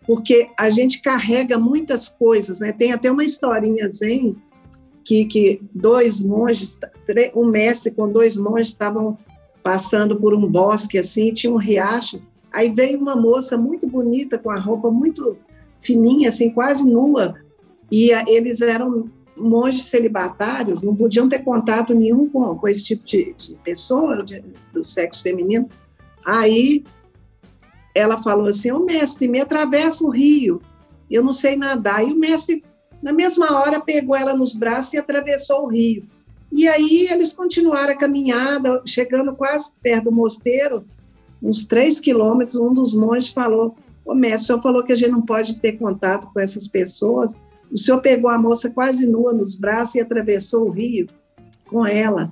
porque 0.06 0.50
a 0.60 0.70
gente 0.70 1.02
carrega 1.02 1.58
muitas 1.58 2.10
coisas, 2.10 2.60
né? 2.60 2.72
Tem 2.72 2.92
até 2.92 3.12
uma 3.12 3.24
historinha 3.24 3.88
zen 3.88 4.36
que, 5.04 5.26
que 5.26 5.62
dois 5.74 6.22
monges, 6.22 6.78
um 7.36 7.46
mestre 7.46 7.92
com 7.92 8.10
dois 8.10 8.38
monges 8.38 8.70
estavam 8.70 9.18
passando 9.62 10.16
por 10.16 10.34
um 10.34 10.48
bosque 10.48 10.98
assim, 10.98 11.34
tinha 11.34 11.52
um 11.52 11.58
riacho. 11.58 12.22
Aí 12.52 12.70
veio 12.70 13.00
uma 13.00 13.16
moça 13.16 13.58
muito 13.58 13.88
bonita 13.88 14.38
com 14.38 14.52
a 14.52 14.60
roupa 14.60 14.92
muito 14.92 15.38
fininha, 15.80 16.30
assim, 16.30 16.50
quase 16.50 16.86
nua, 16.86 17.36
e 17.92 18.12
eles 18.28 18.62
eram 18.62 19.10
monges 19.36 19.86
celibatários, 19.86 20.84
não 20.84 20.96
podiam 20.96 21.28
ter 21.28 21.40
contato 21.40 21.94
nenhum 21.94 22.30
com, 22.30 22.56
com 22.56 22.68
esse 22.68 22.84
tipo 22.84 23.04
de, 23.06 23.34
de 23.34 23.56
pessoa 23.64 24.24
de, 24.24 24.44
do 24.72 24.84
sexo 24.84 25.24
feminino. 25.24 25.68
Aí 26.26 26.84
ela 27.94 28.22
falou 28.22 28.48
assim: 28.48 28.72
o 28.72 28.80
mestre, 28.80 29.28
me 29.28 29.40
atravessa 29.40 30.04
o 30.04 30.10
rio, 30.10 30.62
eu 31.10 31.24
não 31.24 31.34
sei 31.34 31.56
nadar. 31.56 32.06
E 32.08 32.12
o 32.12 32.18
mestre, 32.18 32.64
na 33.02 33.14
mesma 33.14 33.60
hora, 33.60 33.80
pegou 33.80 34.16
ela 34.16 34.34
nos 34.34 34.54
braços 34.54 34.94
e 34.94 34.98
atravessou 34.98 35.64
o 35.64 35.68
rio. 35.68 36.04
E 36.52 36.68
aí 36.68 37.08
eles 37.10 37.34
continuaram 37.34 37.94
a 37.94 37.98
caminhada, 37.98 38.82
chegando 38.86 39.36
quase 39.36 39.74
perto 39.82 40.06
do 40.06 40.12
mosteiro, 40.12 40.86
uns 41.42 41.66
três 41.66 42.00
quilômetros. 42.00 42.58
Um 42.58 42.74
dos 42.74 42.94
monges 42.94 43.32
falou: 43.32 43.76
Ô 44.06 44.14
mestre, 44.14 44.44
o 44.44 44.46
senhor 44.46 44.62
falou 44.62 44.84
que 44.84 44.94
a 44.94 44.96
gente 44.96 45.12
não 45.12 45.22
pode 45.22 45.58
ter 45.58 45.74
contato 45.74 46.32
com 46.32 46.40
essas 46.40 46.68
pessoas. 46.68 47.40
O 47.72 47.78
senhor 47.78 48.02
pegou 48.02 48.30
a 48.30 48.38
moça 48.38 48.70
quase 48.70 49.08
nua 49.08 49.34
nos 49.34 49.56
braços 49.56 49.96
e 49.96 50.02
atravessou 50.02 50.68
o 50.68 50.72
rio 50.72 51.08
com 51.66 51.86
ela. 51.86 52.32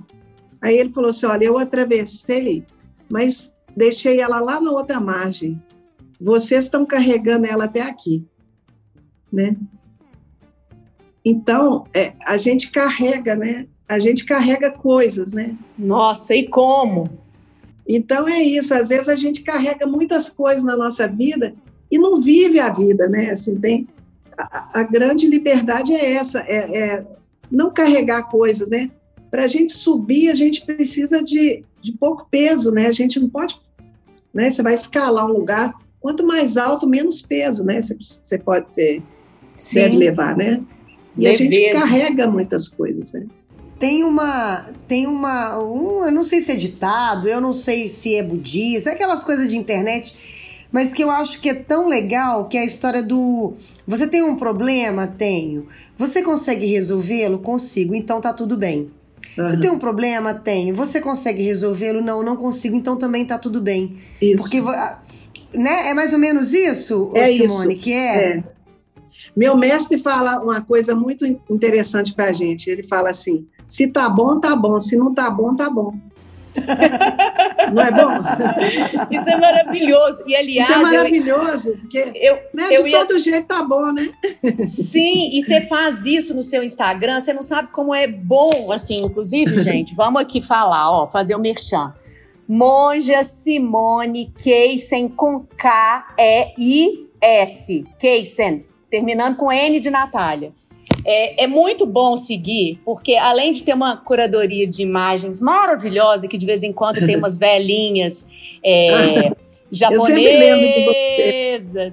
Aí 0.60 0.76
ele 0.76 0.90
falou 0.90 1.10
assim: 1.10 1.26
Olha, 1.26 1.46
eu 1.46 1.58
atravessei, 1.58 2.64
mas 3.10 3.54
deixei 3.76 4.20
ela 4.20 4.40
lá 4.40 4.60
na 4.60 4.70
outra 4.70 5.00
margem. 5.00 5.60
Vocês 6.20 6.64
estão 6.64 6.86
carregando 6.86 7.46
ela 7.46 7.64
até 7.64 7.82
aqui, 7.82 8.24
né? 9.32 9.56
Então, 11.24 11.84
é, 11.94 12.14
a 12.26 12.36
gente 12.36 12.70
carrega, 12.70 13.34
né? 13.36 13.66
A 13.88 13.98
gente 13.98 14.24
carrega 14.24 14.70
coisas, 14.70 15.32
né? 15.32 15.56
Nossa, 15.78 16.34
e 16.34 16.48
como? 16.48 17.10
Então 17.86 18.28
é 18.28 18.42
isso. 18.42 18.74
Às 18.74 18.88
vezes 18.88 19.08
a 19.08 19.14
gente 19.14 19.42
carrega 19.42 19.86
muitas 19.86 20.28
coisas 20.28 20.62
na 20.62 20.76
nossa 20.76 21.06
vida 21.08 21.54
e 21.90 21.98
não 21.98 22.20
vive 22.20 22.58
a 22.58 22.70
vida, 22.72 23.08
né? 23.08 23.30
Assim, 23.30 23.60
tem 23.60 23.88
a, 24.36 24.80
a 24.80 24.82
grande 24.82 25.26
liberdade 25.26 25.92
é 25.94 26.14
essa, 26.14 26.40
é, 26.40 26.78
é 26.78 27.06
não 27.50 27.70
carregar 27.70 28.30
coisas, 28.30 28.70
né? 28.70 28.90
Para 29.30 29.44
a 29.44 29.46
gente 29.46 29.72
subir, 29.72 30.30
a 30.30 30.34
gente 30.34 30.64
precisa 30.64 31.22
de, 31.22 31.64
de 31.82 31.92
pouco 31.92 32.26
peso, 32.30 32.70
né? 32.70 32.86
A 32.86 32.92
gente 32.92 33.18
não 33.18 33.28
pode, 33.28 33.60
né? 34.32 34.50
Você 34.50 34.62
vai 34.62 34.74
escalar 34.74 35.26
um 35.26 35.32
lugar, 35.32 35.74
quanto 36.00 36.26
mais 36.26 36.56
alto, 36.56 36.86
menos 36.86 37.20
peso, 37.20 37.64
né? 37.64 37.80
Você, 37.80 37.96
você 37.98 38.38
pode 38.38 38.66
ter, 38.72 39.02
Sim. 39.56 39.80
deve 39.80 39.96
levar, 39.96 40.36
né? 40.36 40.62
E 41.16 41.24
Leveza. 41.24 41.42
a 41.42 41.46
gente 41.46 41.72
carrega 41.72 42.30
muitas 42.30 42.68
coisas, 42.68 43.12
né? 43.12 43.26
Tem 43.78 44.04
uma, 44.04 44.68
tem 44.86 45.06
uma, 45.08 45.58
um, 45.58 46.04
eu 46.04 46.12
não 46.12 46.22
sei 46.22 46.40
se 46.40 46.52
é 46.52 46.56
ditado, 46.56 47.28
eu 47.28 47.40
não 47.40 47.52
sei 47.52 47.88
se 47.88 48.14
é 48.14 48.22
budista, 48.22 48.90
é 48.90 48.92
aquelas 48.92 49.24
coisas 49.24 49.50
de 49.50 49.58
internet, 49.58 50.14
mas 50.70 50.94
que 50.94 51.02
eu 51.02 51.10
acho 51.10 51.40
que 51.40 51.48
é 51.48 51.54
tão 51.54 51.88
legal, 51.88 52.48
que 52.48 52.56
é 52.56 52.60
a 52.60 52.64
história 52.64 53.02
do, 53.02 53.54
você 53.86 54.06
tem 54.06 54.22
um 54.22 54.36
problema? 54.36 55.06
Tenho. 55.06 55.66
Você 55.98 56.22
consegue 56.22 56.66
resolvê-lo? 56.66 57.38
Consigo, 57.38 57.94
então 57.94 58.20
tá 58.20 58.32
tudo 58.32 58.56
bem. 58.56 58.90
Uhum. 59.36 59.48
Você 59.48 59.56
tem 59.58 59.70
um 59.70 59.78
problema? 59.78 60.34
Tem. 60.34 60.72
Você 60.72 61.00
consegue 61.00 61.42
resolvê-lo? 61.42 62.02
Não, 62.02 62.22
não 62.22 62.36
consigo, 62.36 62.76
então 62.76 62.96
também 62.96 63.24
tá 63.24 63.38
tudo 63.38 63.60
bem. 63.60 63.98
Isso. 64.20 64.42
Porque 64.42 64.60
né? 65.54 65.90
É 65.90 65.94
mais 65.94 66.12
ou 66.12 66.18
menos 66.18 66.52
isso, 66.52 67.12
é 67.14 67.26
Simone, 67.26 67.74
isso. 67.74 67.82
que 67.82 67.92
é? 67.92 68.38
é. 68.38 68.44
Meu 69.36 69.56
mestre 69.56 69.98
fala 69.98 70.40
uma 70.40 70.60
coisa 70.60 70.94
muito 70.94 71.24
interessante 71.50 72.12
para 72.14 72.26
a 72.26 72.32
gente. 72.32 72.68
Ele 72.68 72.82
fala 72.82 73.10
assim: 73.10 73.46
se 73.66 73.86
tá 73.88 74.08
bom, 74.08 74.38
tá 74.40 74.54
bom. 74.54 74.78
Se 74.80 74.96
não 74.96 75.14
tá 75.14 75.30
bom, 75.30 75.54
tá 75.54 75.70
bom. 75.70 75.94
Não 77.72 77.82
é 77.82 77.90
bom? 77.90 78.10
Isso 79.10 79.28
é 79.28 79.36
maravilhoso. 79.38 80.24
E, 80.26 80.36
aliás. 80.36 80.68
Isso 80.68 80.78
é 80.78 80.82
maravilhoso, 80.82 81.70
eu, 81.70 81.78
porque 81.78 82.12
eu, 82.14 82.38
né, 82.54 82.68
de 82.68 82.88
ia... 82.88 82.98
todo 82.98 83.18
jeito 83.18 83.46
tá 83.46 83.62
bom, 83.62 83.92
né? 83.92 84.08
Sim, 84.66 85.30
e 85.32 85.42
você 85.42 85.60
faz 85.60 86.06
isso 86.06 86.34
no 86.34 86.42
seu 86.42 86.62
Instagram, 86.62 87.20
você 87.20 87.32
não 87.32 87.42
sabe 87.42 87.68
como 87.72 87.94
é 87.94 88.06
bom, 88.06 88.70
assim, 88.72 89.02
inclusive, 89.02 89.60
gente, 89.62 89.94
vamos 89.94 90.20
aqui 90.20 90.40
falar, 90.40 90.90
ó, 90.90 91.06
fazer 91.06 91.34
o 91.34 91.38
merchan. 91.38 91.94
Monja 92.48 93.22
Simone 93.22 94.32
Keisen 94.42 95.08
com 95.08 95.46
K-E-I-S. 95.56 96.56
Keisen, 97.98 98.66
terminando 98.90 99.36
com 99.36 99.50
N 99.50 99.80
de 99.80 99.90
Natália. 99.90 100.52
É, 101.04 101.44
é, 101.44 101.46
muito 101.46 101.84
bom 101.86 102.16
seguir, 102.16 102.80
porque 102.84 103.16
além 103.16 103.52
de 103.52 103.62
ter 103.62 103.74
uma 103.74 103.96
curadoria 103.96 104.66
de 104.66 104.82
imagens 104.82 105.40
maravilhosa, 105.40 106.28
que 106.28 106.38
de 106.38 106.46
vez 106.46 106.62
em 106.62 106.72
quando 106.72 107.04
tem 107.04 107.16
umas 107.16 107.36
velhinhas 107.40 108.26
é, 108.64 109.30
japonesas, 109.70 110.14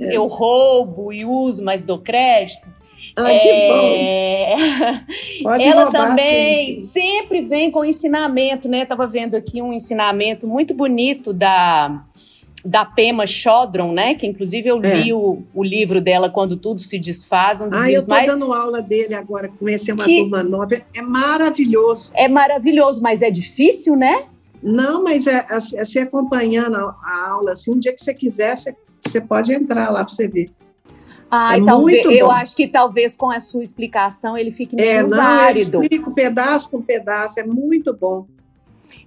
eu, 0.02 0.12
eu 0.12 0.26
roubo 0.28 1.12
e 1.12 1.26
uso, 1.26 1.64
mas 1.64 1.82
dou 1.82 2.00
crédito. 2.00 2.68
Ah, 3.16 3.34
é... 3.34 3.40
que 3.40 3.52
bom! 3.68 5.44
Pode 5.44 5.68
Ela 5.68 5.84
roubar, 5.84 6.10
também 6.10 6.74
gente. 6.74 6.88
sempre 6.88 7.42
vem 7.42 7.72
com 7.72 7.84
ensinamento, 7.84 8.70
né? 8.70 8.86
Tava 8.86 9.08
vendo 9.08 9.36
aqui 9.36 9.62
um 9.62 9.74
ensinamento 9.74 10.48
muito 10.48 10.74
bonito 10.74 11.34
da 11.34 12.04
da 12.64 12.86
Pema 12.86 13.26
Chodron, 13.26 13.94
né? 13.94 14.16
Que 14.16 14.28
inclusive 14.28 14.70
eu 14.70 14.78
li 14.78 15.10
é. 15.10 15.14
o, 15.14 15.44
o, 15.54 15.64
livro 15.64 16.02
dela 16.02 16.30
Quando 16.30 16.58
Tudo 16.58 16.82
Se 16.82 17.00
Desfaz. 17.00 17.62
Um 17.62 17.70
dos 17.70 17.80
ah, 17.80 17.92
eu 17.92 18.00
estou 18.00 18.16
mais... 18.16 18.28
dando 18.28 18.54
aula 18.54 18.82
dele 18.82 19.16
agora, 19.16 19.48
conhecer 19.48 19.94
uma 19.94 20.04
que... 20.04 20.20
turma 20.20 20.44
nova. 20.44 20.76
É 20.96 21.02
maravilhoso. 21.02 22.12
É 22.16 22.28
maravilhoso, 22.28 23.02
mas 23.02 23.22
é 23.22 23.32
difícil, 23.32 23.96
né? 23.96 24.26
Não, 24.62 25.04
mas 25.04 25.26
é, 25.28 25.46
é, 25.50 25.56
é 25.56 25.86
se 25.86 26.00
acompanhando 26.00 26.76
a, 26.76 26.96
a, 27.04 27.30
aula, 27.30 27.52
assim, 27.52 27.74
um 27.74 27.80
dia 27.80 27.94
que 27.94 28.04
você 28.04 28.14
quiser, 28.14 28.58
você, 28.58 28.76
você 29.06 29.22
pode 29.22 29.54
entrar 29.54 29.90
lá 29.90 30.04
para 30.04 30.14
você 30.14 30.28
ver. 30.28 30.52
Ah, 31.32 31.58
é 31.58 31.64
talvez, 31.64 32.06
eu 32.08 32.32
acho 32.32 32.56
que 32.56 32.68
talvez 32.68 33.16
com 33.16 33.30
a 33.30 33.40
sua 33.40 33.62
explicação 33.62 34.36
ele 34.36 34.50
fique 34.50 34.76
é, 34.82 34.98
menos 34.98 35.12
é, 35.12 35.16
não, 35.16 35.24
árido. 35.24 35.78
Eu 35.78 35.82
explico 35.82 36.12
pedaço 36.12 36.70
por 36.70 36.82
pedaço, 36.82 37.40
é 37.40 37.44
muito 37.44 37.94
bom. 37.94 38.26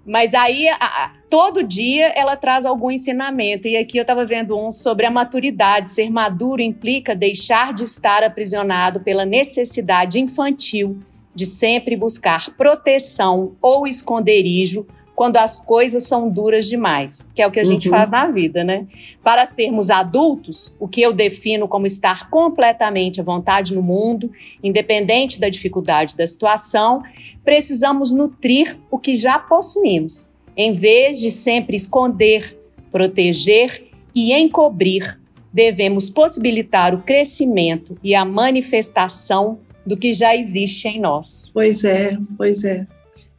Mas 0.04 0.34
aí, 0.34 0.68
a, 0.68 1.12
todo 1.30 1.62
dia, 1.62 2.08
ela 2.08 2.36
traz 2.36 2.66
algum 2.66 2.90
ensinamento. 2.90 3.68
E 3.68 3.76
aqui 3.76 3.96
eu 3.96 4.02
estava 4.02 4.24
vendo 4.24 4.58
um 4.58 4.72
sobre 4.72 5.06
a 5.06 5.10
maturidade. 5.10 5.92
Ser 5.92 6.10
maduro 6.10 6.60
implica 6.60 7.14
deixar 7.14 7.72
de 7.72 7.84
estar 7.84 8.24
aprisionado 8.24 9.00
pela 9.00 9.24
necessidade 9.24 10.18
infantil 10.18 10.98
de 11.34 11.46
sempre 11.46 11.96
buscar 11.96 12.50
proteção 12.56 13.56
ou 13.60 13.86
esconderijo 13.86 14.86
quando 15.14 15.36
as 15.36 15.56
coisas 15.56 16.04
são 16.04 16.28
duras 16.28 16.66
demais, 16.66 17.28
que 17.34 17.42
é 17.42 17.46
o 17.46 17.50
que 17.50 17.60
a 17.60 17.64
gente 17.64 17.88
uhum. 17.88 17.94
faz 17.94 18.10
na 18.10 18.26
vida, 18.26 18.64
né? 18.64 18.86
Para 19.22 19.46
sermos 19.46 19.90
adultos, 19.90 20.74
o 20.80 20.88
que 20.88 21.02
eu 21.02 21.12
defino 21.12 21.68
como 21.68 21.86
estar 21.86 22.30
completamente 22.30 23.20
à 23.20 23.24
vontade 23.24 23.74
no 23.74 23.82
mundo, 23.82 24.30
independente 24.62 25.38
da 25.38 25.48
dificuldade 25.48 26.16
da 26.16 26.26
situação, 26.26 27.02
precisamos 27.44 28.10
nutrir 28.10 28.78
o 28.90 28.98
que 28.98 29.14
já 29.14 29.38
possuímos, 29.38 30.34
em 30.56 30.72
vez 30.72 31.20
de 31.20 31.30
sempre 31.30 31.76
esconder, 31.76 32.58
proteger 32.90 33.88
e 34.14 34.32
encobrir. 34.32 35.20
Devemos 35.52 36.08
possibilitar 36.08 36.94
o 36.94 37.02
crescimento 37.02 37.98
e 38.02 38.14
a 38.14 38.24
manifestação 38.24 39.58
do 39.84 39.96
que 39.96 40.12
já 40.12 40.34
existe 40.34 40.88
em 40.88 41.00
nós. 41.00 41.50
Pois 41.52 41.84
é, 41.84 42.16
pois 42.36 42.64
é. 42.64 42.86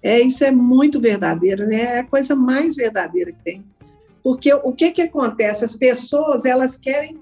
É, 0.04 0.20
isso 0.20 0.44
é 0.44 0.52
muito 0.52 1.00
verdadeiro, 1.00 1.66
né? 1.66 1.82
É 1.82 2.00
a 2.00 2.04
coisa 2.04 2.36
mais 2.36 2.76
verdadeira 2.76 3.32
que 3.32 3.42
tem. 3.42 3.64
Porque 4.22 4.54
o 4.54 4.74
que, 4.74 4.92
que 4.92 5.02
acontece? 5.02 5.64
As 5.64 5.76
pessoas, 5.76 6.46
elas 6.46 6.76
querem 6.76 7.18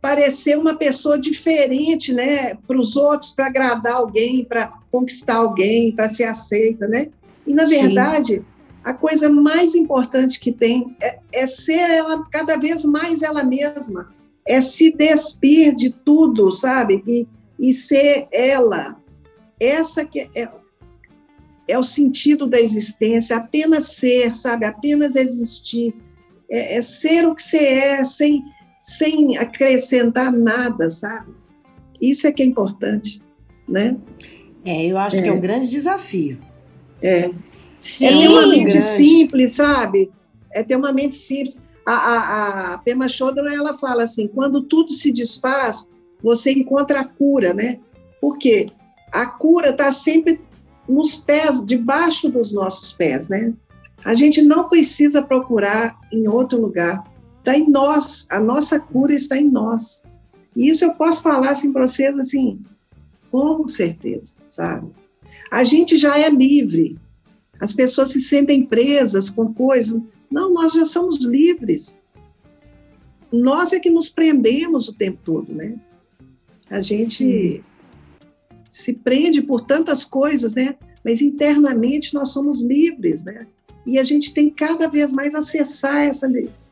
parecer 0.00 0.56
uma 0.56 0.74
pessoa 0.74 1.18
diferente, 1.18 2.12
né? 2.12 2.54
Para 2.66 2.78
os 2.78 2.96
outros, 2.96 3.32
para 3.32 3.46
agradar 3.46 3.94
alguém, 3.94 4.44
para 4.44 4.72
conquistar 4.90 5.36
alguém, 5.36 5.92
para 5.92 6.08
ser 6.08 6.24
aceita, 6.24 6.86
né? 6.86 7.08
E, 7.46 7.52
na 7.52 7.64
verdade, 7.64 8.34
Sim. 8.34 8.44
a 8.84 8.94
coisa 8.94 9.28
mais 9.28 9.74
importante 9.74 10.38
que 10.38 10.52
tem 10.52 10.96
é, 11.00 11.18
é 11.32 11.46
ser 11.46 11.90
ela 11.90 12.24
cada 12.30 12.56
vez 12.56 12.84
mais 12.84 13.22
ela 13.22 13.42
mesma. 13.42 14.12
É 14.46 14.60
se 14.60 14.92
despir 14.92 15.74
de 15.74 15.90
tudo, 15.90 16.50
sabe? 16.52 17.02
E, 17.06 17.26
e 17.58 17.72
ser 17.72 18.26
ela. 18.32 18.96
Essa 19.60 20.04
que 20.04 20.28
é, 20.34 20.48
é 21.68 21.78
o 21.78 21.82
sentido 21.82 22.46
da 22.46 22.60
existência, 22.60 23.36
apenas 23.36 23.94
ser, 23.94 24.34
sabe? 24.34 24.64
Apenas 24.64 25.16
existir. 25.16 25.94
É, 26.50 26.76
é, 26.76 26.82
ser 26.82 27.26
o 27.26 27.34
que 27.34 27.42
você 27.42 27.58
é, 27.58 28.04
sem, 28.04 28.42
sem 28.78 29.38
acrescentar 29.38 30.32
nada, 30.32 30.90
sabe? 30.90 31.32
Isso 32.00 32.26
é 32.26 32.32
que 32.32 32.42
é 32.42 32.46
importante, 32.46 33.22
né? 33.68 33.96
É, 34.64 34.86
eu 34.86 34.98
acho 34.98 35.16
é. 35.16 35.22
que 35.22 35.28
é 35.28 35.32
um 35.32 35.40
grande 35.40 35.68
desafio. 35.68 36.38
É. 37.00 37.30
Sim, 37.78 38.06
é 38.06 38.18
ter 38.18 38.28
uma 38.28 38.46
mente 38.46 38.58
grande. 38.64 38.82
simples, 38.82 39.52
sabe? 39.52 40.10
É 40.52 40.62
ter 40.62 40.76
uma 40.76 40.92
mente 40.92 41.14
simples. 41.14 41.62
A, 41.86 41.94
a, 41.94 42.74
a 42.74 42.78
Pema 42.78 43.08
Chodron, 43.08 43.48
ela 43.48 43.74
fala 43.74 44.04
assim, 44.04 44.28
quando 44.28 44.62
tudo 44.62 44.90
se 44.90 45.10
desfaz, 45.10 45.90
você 46.22 46.52
encontra 46.52 47.00
a 47.00 47.04
cura, 47.04 47.52
né? 47.52 47.80
Por 48.20 48.38
quê? 48.38 48.70
A 49.10 49.26
cura 49.26 49.70
está 49.70 49.90
sempre 49.90 50.40
nos 50.92 51.16
pés, 51.16 51.64
debaixo 51.64 52.28
dos 52.28 52.52
nossos 52.52 52.92
pés, 52.92 53.28
né? 53.28 53.52
A 54.04 54.14
gente 54.14 54.42
não 54.42 54.68
precisa 54.68 55.22
procurar 55.22 55.98
em 56.12 56.28
outro 56.28 56.60
lugar. 56.60 57.02
Está 57.38 57.56
em 57.56 57.70
nós, 57.70 58.26
a 58.30 58.38
nossa 58.38 58.78
cura 58.78 59.14
está 59.14 59.36
em 59.36 59.50
nós. 59.50 60.04
E 60.54 60.68
isso 60.68 60.84
eu 60.84 60.94
posso 60.94 61.22
falar 61.22 61.50
assim 61.50 61.72
para 61.72 61.86
vocês 61.86 62.18
assim, 62.18 62.60
com 63.30 63.66
certeza, 63.66 64.36
sabe? 64.46 64.90
A 65.50 65.64
gente 65.64 65.96
já 65.96 66.18
é 66.18 66.28
livre. 66.28 66.98
As 67.58 67.72
pessoas 67.72 68.10
se 68.10 68.20
sentem 68.20 68.64
presas 68.64 69.30
com 69.30 69.52
coisas. 69.52 70.00
Não, 70.30 70.52
nós 70.52 70.72
já 70.72 70.84
somos 70.84 71.24
livres. 71.24 72.00
Nós 73.32 73.72
é 73.72 73.80
que 73.80 73.90
nos 73.90 74.10
prendemos 74.10 74.88
o 74.88 74.94
tempo 74.94 75.18
todo, 75.24 75.54
né? 75.54 75.74
A 76.68 76.80
gente 76.80 77.04
Sim 77.04 77.64
se 78.72 78.94
prende 78.94 79.42
por 79.42 79.60
tantas 79.60 80.02
coisas, 80.02 80.54
né? 80.54 80.76
Mas 81.04 81.20
internamente 81.20 82.14
nós 82.14 82.30
somos 82.30 82.62
livres, 82.62 83.22
né? 83.22 83.46
E 83.86 83.98
a 83.98 84.02
gente 84.02 84.32
tem 84.32 84.48
cada 84.48 84.88
vez 84.88 85.12
mais 85.12 85.34
acessar 85.34 86.04
essa, 86.04 86.26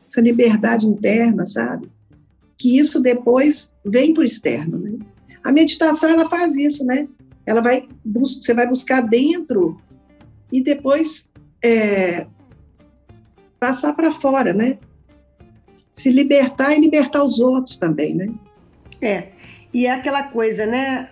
essa 0.09 0.19
liberdade 0.19 0.87
interna, 0.87 1.45
sabe? 1.45 1.91
Que 2.57 2.79
isso 2.79 2.99
depois 2.99 3.75
vem 3.85 4.15
para 4.15 4.21
o 4.21 4.25
externo, 4.25 4.79
né? 4.79 4.97
A 5.43 5.51
meditação 5.51 6.09
ela 6.09 6.27
faz 6.27 6.55
isso, 6.55 6.83
né? 6.83 7.07
Ela 7.45 7.61
vai 7.61 7.87
você 8.03 8.51
vai 8.55 8.67
buscar 8.67 9.01
dentro 9.01 9.79
e 10.51 10.63
depois 10.63 11.29
é, 11.63 12.25
passar 13.59 13.93
para 13.93 14.11
fora, 14.11 14.53
né? 14.53 14.79
Se 15.91 16.09
libertar 16.09 16.73
e 16.75 16.81
libertar 16.81 17.23
os 17.23 17.39
outros 17.39 17.77
também, 17.77 18.15
né? 18.15 18.33
É. 18.99 19.31
E 19.73 19.85
é 19.85 19.91
aquela 19.91 20.23
coisa, 20.23 20.65
né? 20.65 21.07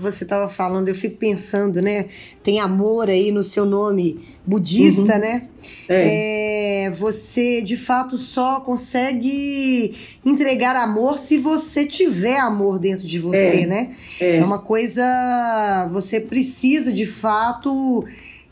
você 0.00 0.24
estava 0.24 0.48
falando, 0.48 0.88
eu 0.88 0.94
fico 0.96 1.16
pensando, 1.16 1.80
né? 1.80 2.06
Tem 2.42 2.58
amor 2.58 3.08
aí 3.08 3.30
no 3.30 3.42
seu 3.42 3.64
nome 3.64 4.28
budista, 4.44 5.14
uhum. 5.14 5.20
né? 5.20 5.40
É. 5.88 6.84
é. 6.86 6.90
você 6.90 7.62
de 7.62 7.76
fato 7.76 8.18
só 8.18 8.58
consegue 8.60 9.94
entregar 10.24 10.74
amor 10.74 11.18
se 11.18 11.38
você 11.38 11.86
tiver 11.86 12.38
amor 12.38 12.80
dentro 12.80 13.06
de 13.06 13.18
você, 13.20 13.62
é. 13.62 13.66
né? 13.66 13.96
É. 14.20 14.38
é 14.38 14.44
uma 14.44 14.60
coisa. 14.60 15.88
Você 15.92 16.18
precisa 16.18 16.92
de 16.92 17.06
fato 17.06 18.04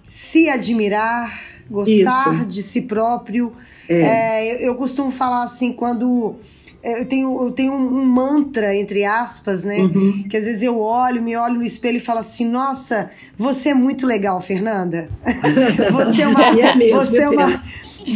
se 0.05 0.49
admirar, 0.49 1.37
gostar 1.68 2.33
Isso. 2.33 2.47
de 2.47 2.62
si 2.62 2.83
próprio. 2.83 3.53
É. 3.88 4.03
é 4.03 4.55
eu, 4.55 4.68
eu 4.68 4.75
costumo 4.77 5.11
falar 5.11 5.42
assim, 5.42 5.73
quando 5.73 6.37
eu 6.83 7.05
tenho, 7.07 7.43
eu 7.43 7.51
tenho 7.51 7.73
um, 7.73 8.05
mantra, 8.05 8.75
entre 8.75 9.05
aspas, 9.05 9.64
né? 9.64 9.79
Uhum. 9.79 10.25
Que 10.29 10.37
às 10.37 10.45
vezes 10.45 10.62
eu 10.62 10.79
olho, 10.79 11.21
me 11.21 11.37
olho 11.37 11.55
no 11.55 11.62
espelho 11.62 11.97
e 11.97 12.01
falo 12.01 12.21
assim: 12.21 12.47
Nossa, 12.47 13.11
você 13.37 13.71
é 13.71 13.75
muito 13.75 14.07
legal, 14.07 14.41
Fernanda. 14.41 15.09
você 15.93 16.23
é 16.23 16.29
uma. 16.29 16.45
é 16.45 16.75
mesmo, 16.75 16.99
você 16.99 17.19
é 17.19 17.29
uma. 17.29 17.62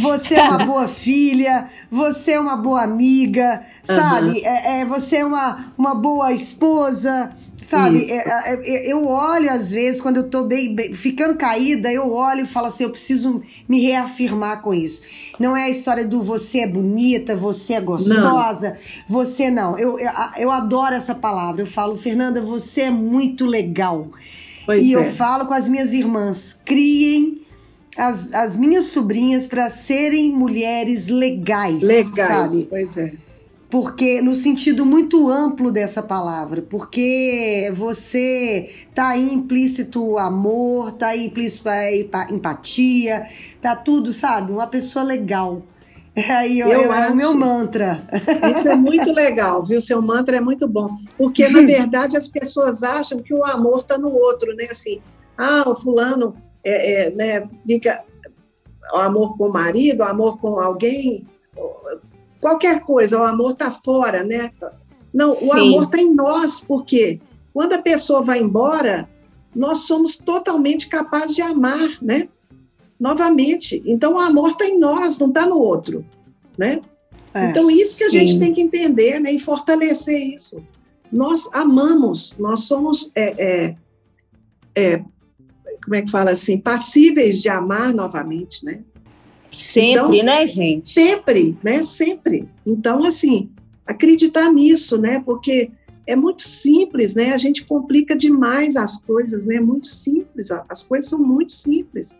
Você 0.01 0.35
é 0.35 0.41
uma 0.41 0.65
boa 0.65 0.87
filha, 0.87 1.67
você 1.91 2.31
é 2.31 2.39
uma 2.39 2.57
boa 2.57 2.81
amiga, 2.81 3.61
sabe? 3.83 4.39
Uhum. 4.39 4.45
É, 4.45 4.81
é, 4.81 4.85
você 4.85 5.17
é 5.17 5.25
uma, 5.25 5.71
uma 5.77 5.93
boa 5.93 6.31
esposa, 6.31 7.31
Sabe, 7.67 8.11
é, 8.11 8.15
é, 8.15 8.59
é, 8.63 8.91
eu 8.91 9.05
olho 9.05 9.49
às 9.49 9.71
vezes, 9.71 10.01
quando 10.01 10.17
eu 10.17 10.29
tô 10.29 10.43
bem, 10.43 10.75
bem, 10.75 10.93
ficando 10.93 11.35
caída, 11.35 11.91
eu 11.91 12.11
olho 12.11 12.41
e 12.41 12.45
falo 12.45 12.67
assim: 12.67 12.83
eu 12.83 12.89
preciso 12.89 13.41
me 13.67 13.81
reafirmar 13.81 14.61
com 14.61 14.73
isso. 14.73 15.01
Não 15.39 15.55
é 15.55 15.65
a 15.65 15.69
história 15.69 16.05
do 16.05 16.21
você 16.21 16.59
é 16.59 16.67
bonita, 16.67 17.35
você 17.35 17.73
é 17.73 17.81
gostosa, 17.81 18.69
não. 18.69 18.77
você 19.07 19.49
não. 19.49 19.77
Eu, 19.77 19.97
eu, 19.97 20.11
eu 20.37 20.51
adoro 20.51 20.93
essa 20.93 21.15
palavra. 21.15 21.61
Eu 21.61 21.67
falo, 21.67 21.97
Fernanda, 21.97 22.41
você 22.41 22.81
é 22.81 22.91
muito 22.91 23.45
legal. 23.45 24.09
Pois 24.65 24.87
e 24.87 24.93
eu 24.93 25.05
falo 25.05 25.45
com 25.45 25.53
as 25.53 25.67
minhas 25.67 25.93
irmãs: 25.93 26.59
criem 26.65 27.41
as, 27.95 28.33
as 28.33 28.55
minhas 28.55 28.85
sobrinhas 28.85 29.47
para 29.47 29.69
serem 29.69 30.31
mulheres 30.31 31.07
legais. 31.07 31.81
Legais, 31.83 32.51
sabe? 32.51 32.67
pois 32.69 32.97
é 32.97 33.22
porque 33.73 34.21
no 34.21 34.35
sentido 34.35 34.85
muito 34.85 35.27
amplo 35.27 35.71
dessa 35.71 36.03
palavra, 36.03 36.61
porque 36.61 37.71
você 37.73 38.69
tá 38.93 39.07
aí 39.07 39.33
implícito 39.33 40.19
amor, 40.19 40.91
tá 40.91 41.07
aí 41.07 41.25
implícito 41.25 41.67
empatia, 42.29 43.25
tá 43.59 43.75
tudo, 43.75 44.13
sabe? 44.13 44.51
Uma 44.51 44.67
pessoa 44.67 45.03
legal. 45.03 45.63
Aí 46.15 46.59
eu, 46.59 46.67
eu, 46.67 46.93
é 46.93 47.09
o 47.09 47.15
meu 47.15 47.33
mantra. 47.33 48.07
Isso 48.55 48.69
é 48.69 48.75
muito 48.75 49.11
legal, 49.11 49.63
viu? 49.65 49.81
Seu 49.81 49.99
mantra 49.99 50.37
é 50.37 50.39
muito 50.39 50.67
bom. 50.67 50.95
Porque, 51.17 51.49
na 51.49 51.61
verdade, 51.65 52.15
as 52.15 52.27
pessoas 52.27 52.83
acham 52.83 53.23
que 53.23 53.33
o 53.33 53.43
amor 53.43 53.79
está 53.79 53.97
no 53.97 54.13
outro, 54.13 54.55
né? 54.55 54.67
Assim, 54.69 55.01
ah, 55.35 55.63
o 55.65 55.75
fulano 55.75 56.35
é, 56.63 57.05
é, 57.05 57.09
né, 57.09 57.49
fica 57.65 58.03
o 58.93 58.97
amor 58.97 59.35
com 59.35 59.47
o 59.47 59.51
marido, 59.51 60.01
o 60.01 60.03
amor 60.03 60.37
com 60.37 60.59
alguém, 60.59 61.25
qualquer 62.43 62.81
coisa, 62.81 63.17
o 63.17 63.23
amor 63.23 63.53
está 63.53 63.71
fora, 63.71 64.23
né? 64.23 64.51
Não, 65.13 65.31
o 65.31 65.35
Sim. 65.35 65.59
amor 65.59 65.83
está 65.83 65.97
em 65.97 66.13
nós, 66.13 66.59
porque 66.59 67.21
quando 67.53 67.73
a 67.73 67.81
pessoa 67.81 68.21
vai 68.21 68.41
embora, 68.41 69.09
nós 69.55 69.79
somos 69.79 70.17
totalmente 70.17 70.89
capazes 70.89 71.35
de 71.35 71.41
amar, 71.41 71.97
né? 72.01 72.27
Novamente. 72.99 73.81
Então, 73.85 74.15
o 74.15 74.19
amor 74.19 74.49
está 74.49 74.65
em 74.65 74.77
nós, 74.77 75.17
não 75.19 75.29
está 75.29 75.45
no 75.45 75.57
outro, 75.57 76.05
né? 76.57 76.81
É, 77.33 77.49
então, 77.49 77.69
isso 77.71 77.99
que 77.99 78.09
sim. 78.09 78.17
a 78.17 78.19
gente 78.19 78.39
tem 78.39 78.53
que 78.53 78.61
entender, 78.61 79.19
né? 79.19 79.31
E 79.31 79.39
fortalecer 79.39 80.19
isso. 80.19 80.61
Nós 81.11 81.47
amamos, 81.53 82.35
nós 82.37 82.65
somos, 82.65 83.09
é, 83.15 83.35
é, 83.37 83.75
é, 84.75 84.97
como 85.83 85.95
é 85.95 86.01
que 86.01 86.11
fala 86.11 86.31
assim, 86.31 86.57
passíveis 86.57 87.41
de 87.41 87.47
amar 87.47 87.93
novamente, 87.93 88.65
né? 88.65 88.81
Sempre, 89.53 90.17
então, 90.17 90.25
né, 90.25 90.47
gente? 90.47 90.89
Sempre, 90.89 91.57
né? 91.63 91.83
Sempre. 91.83 92.49
Então, 92.65 93.05
assim, 93.05 93.49
acreditar 93.85 94.51
nisso, 94.51 94.97
né? 94.97 95.21
Porque 95.23 95.71
é 96.07 96.15
muito 96.15 96.41
simples, 96.41 97.15
né? 97.15 97.33
A 97.33 97.37
gente 97.37 97.65
complica 97.65 98.15
demais 98.15 98.75
as 98.75 99.01
coisas, 99.01 99.45
né? 99.45 99.55
É 99.55 99.61
muito 99.61 99.87
simples, 99.87 100.49
as 100.69 100.83
coisas 100.83 101.09
são 101.09 101.19
muito 101.19 101.51
simples. 101.51 102.17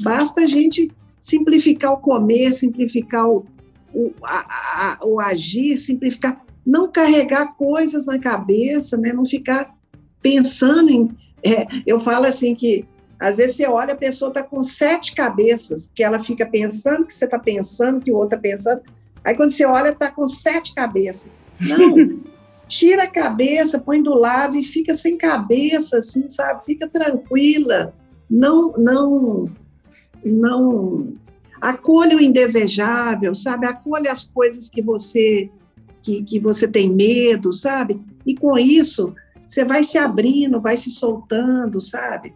Basta 0.00 0.42
a 0.42 0.46
gente 0.46 0.90
simplificar 1.18 1.92
o 1.92 1.98
comer, 1.98 2.52
simplificar 2.52 3.28
o, 3.28 3.44
o, 3.92 4.12
a, 4.22 4.98
a, 5.00 5.06
o 5.06 5.20
agir, 5.20 5.76
simplificar, 5.76 6.40
não 6.64 6.90
carregar 6.90 7.56
coisas 7.56 8.06
na 8.06 8.18
cabeça, 8.18 8.96
né? 8.96 9.12
Não 9.12 9.24
ficar 9.24 9.74
pensando 10.22 10.90
em. 10.90 11.10
É, 11.42 11.66
eu 11.86 12.00
falo 12.00 12.26
assim 12.26 12.54
que 12.54 12.84
às 13.18 13.38
vezes 13.38 13.56
você 13.56 13.66
olha, 13.66 13.94
a 13.94 13.96
pessoa 13.96 14.28
está 14.28 14.42
com 14.42 14.62
sete 14.62 15.14
cabeças, 15.14 15.90
que 15.94 16.02
ela 16.02 16.22
fica 16.22 16.46
pensando 16.46 17.06
que 17.06 17.14
você 17.14 17.24
está 17.24 17.38
pensando, 17.38 18.00
que 18.00 18.12
o 18.12 18.16
outro 18.16 18.36
está 18.36 18.38
pensando. 18.38 18.82
Aí 19.24 19.34
quando 19.34 19.50
você 19.50 19.64
olha, 19.64 19.88
está 19.88 20.10
com 20.10 20.28
sete 20.28 20.74
cabeças. 20.74 21.30
Não, 21.60 22.20
tira 22.68 23.04
a 23.04 23.10
cabeça, 23.10 23.78
põe 23.78 24.02
do 24.02 24.14
lado 24.14 24.56
e 24.56 24.62
fica 24.62 24.92
sem 24.92 25.16
cabeça, 25.16 25.98
assim, 25.98 26.28
sabe? 26.28 26.64
Fica 26.64 26.88
tranquila. 26.88 27.94
Não, 28.28 28.72
não, 28.76 29.50
não. 30.24 31.14
Acolha 31.60 32.16
o 32.16 32.20
indesejável, 32.20 33.34
sabe? 33.34 33.66
Acolha 33.66 34.12
as 34.12 34.24
coisas 34.24 34.68
que 34.68 34.82
você 34.82 35.50
que, 36.02 36.22
que 36.22 36.38
você 36.38 36.68
tem 36.68 36.88
medo, 36.88 37.52
sabe? 37.52 38.00
E 38.24 38.36
com 38.36 38.56
isso, 38.56 39.12
você 39.44 39.64
vai 39.64 39.82
se 39.82 39.98
abrindo, 39.98 40.60
vai 40.60 40.76
se 40.76 40.88
soltando, 40.88 41.80
sabe? 41.80 42.32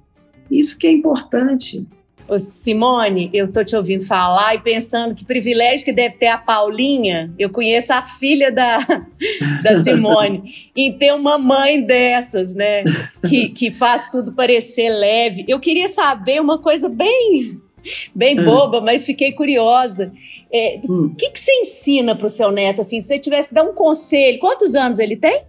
Isso 0.51 0.79
que 0.79 0.87
é 0.87 0.93
importante. 0.93 1.87
Ô, 2.31 2.39
Simone, 2.39 3.29
eu 3.33 3.51
tô 3.51 3.65
te 3.65 3.75
ouvindo 3.75 4.07
falar 4.07 4.55
e 4.55 4.61
pensando 4.61 5.17
que 5.17 5.25
privilégio 5.25 5.85
que 5.85 5.93
deve 5.93 6.17
ter 6.17 6.29
a 6.29 6.39
Paulinha. 6.39 7.35
Eu 7.37 7.51
conheço 7.51 7.93
a 7.93 8.03
filha 8.03 8.53
da, 8.53 8.79
da 9.65 9.83
Simone, 9.83 10.45
em 10.77 10.93
ter 10.93 11.13
uma 11.13 11.39
mãe 11.39 11.83
dessas, 11.83 12.55
né? 12.55 12.85
Que, 13.29 13.49
que 13.49 13.73
faz 13.73 14.11
tudo 14.11 14.33
parecer 14.33 14.91
leve. 14.91 15.45
Eu 15.49 15.59
queria 15.59 15.89
saber 15.89 16.41
uma 16.41 16.59
coisa 16.59 16.89
bem, 16.89 17.61
bem 18.15 18.39
hum. 18.39 18.45
boba, 18.45 18.81
mas 18.81 19.05
fiquei 19.05 19.33
curiosa. 19.33 20.13
É, 20.53 20.81
o 20.89 20.93
hum. 20.93 21.15
que, 21.19 21.31
que 21.31 21.41
você 21.41 21.53
ensina 21.53 22.15
para 22.15 22.29
o 22.29 22.31
seu 22.31 22.53
neto? 22.53 22.81
Assim, 22.81 23.01
se 23.01 23.09
você 23.09 23.19
tivesse 23.19 23.49
que 23.49 23.55
dar 23.55 23.65
um 23.65 23.75
conselho, 23.75 24.39
quantos 24.39 24.77
anos 24.77 25.01
ele 25.01 25.17
tem? 25.17 25.43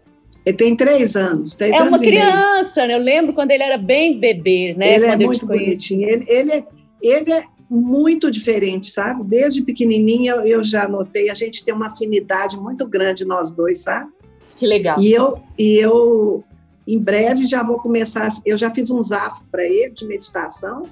Ele 0.46 0.58
tem 0.58 0.76
três 0.76 1.16
anos. 1.16 1.56
Três 1.56 1.74
é 1.74 1.78
anos 1.78 1.90
uma 1.90 2.00
criança, 2.00 2.88
né? 2.88 2.96
Eu 2.96 3.00
lembro 3.00 3.34
quando 3.34 3.52
ele 3.52 3.64
era 3.64 3.78
bem 3.78 4.20
bebê, 4.20 4.74
né? 4.78 4.96
Ele 4.96 5.06
é 5.06 5.10
quando 5.10 5.22
é 5.22 5.26
muito 5.26 5.46
bonitinho. 5.46 6.10
Ele, 6.10 6.26
ele, 6.28 6.52
é, 6.52 6.64
ele 7.02 7.32
é 7.32 7.44
muito 7.70 8.30
diferente, 8.32 8.90
sabe? 8.90 9.24
Desde 9.24 9.62
pequenininha 9.62 10.34
eu, 10.34 10.46
eu 10.46 10.64
já 10.64 10.88
notei, 10.88 11.30
a 11.30 11.34
gente 11.34 11.64
tem 11.64 11.74
uma 11.74 11.88
afinidade 11.88 12.58
muito 12.58 12.88
grande 12.88 13.24
nós 13.24 13.52
dois, 13.52 13.84
sabe? 13.84 14.10
Que 14.56 14.66
legal. 14.68 15.00
E 15.00 15.12
eu, 15.12 15.40
e 15.58 15.78
eu 15.78 16.44
em 16.88 17.00
breve 17.00 17.46
já 17.46 17.64
vou 17.64 17.80
começar, 17.80 18.28
eu 18.46 18.58
já 18.58 18.70
fiz 18.70 18.90
um 18.90 19.02
zafo 19.02 19.46
para 19.50 19.64
ele 19.64 19.92
de 19.92 20.06
meditação, 20.06 20.88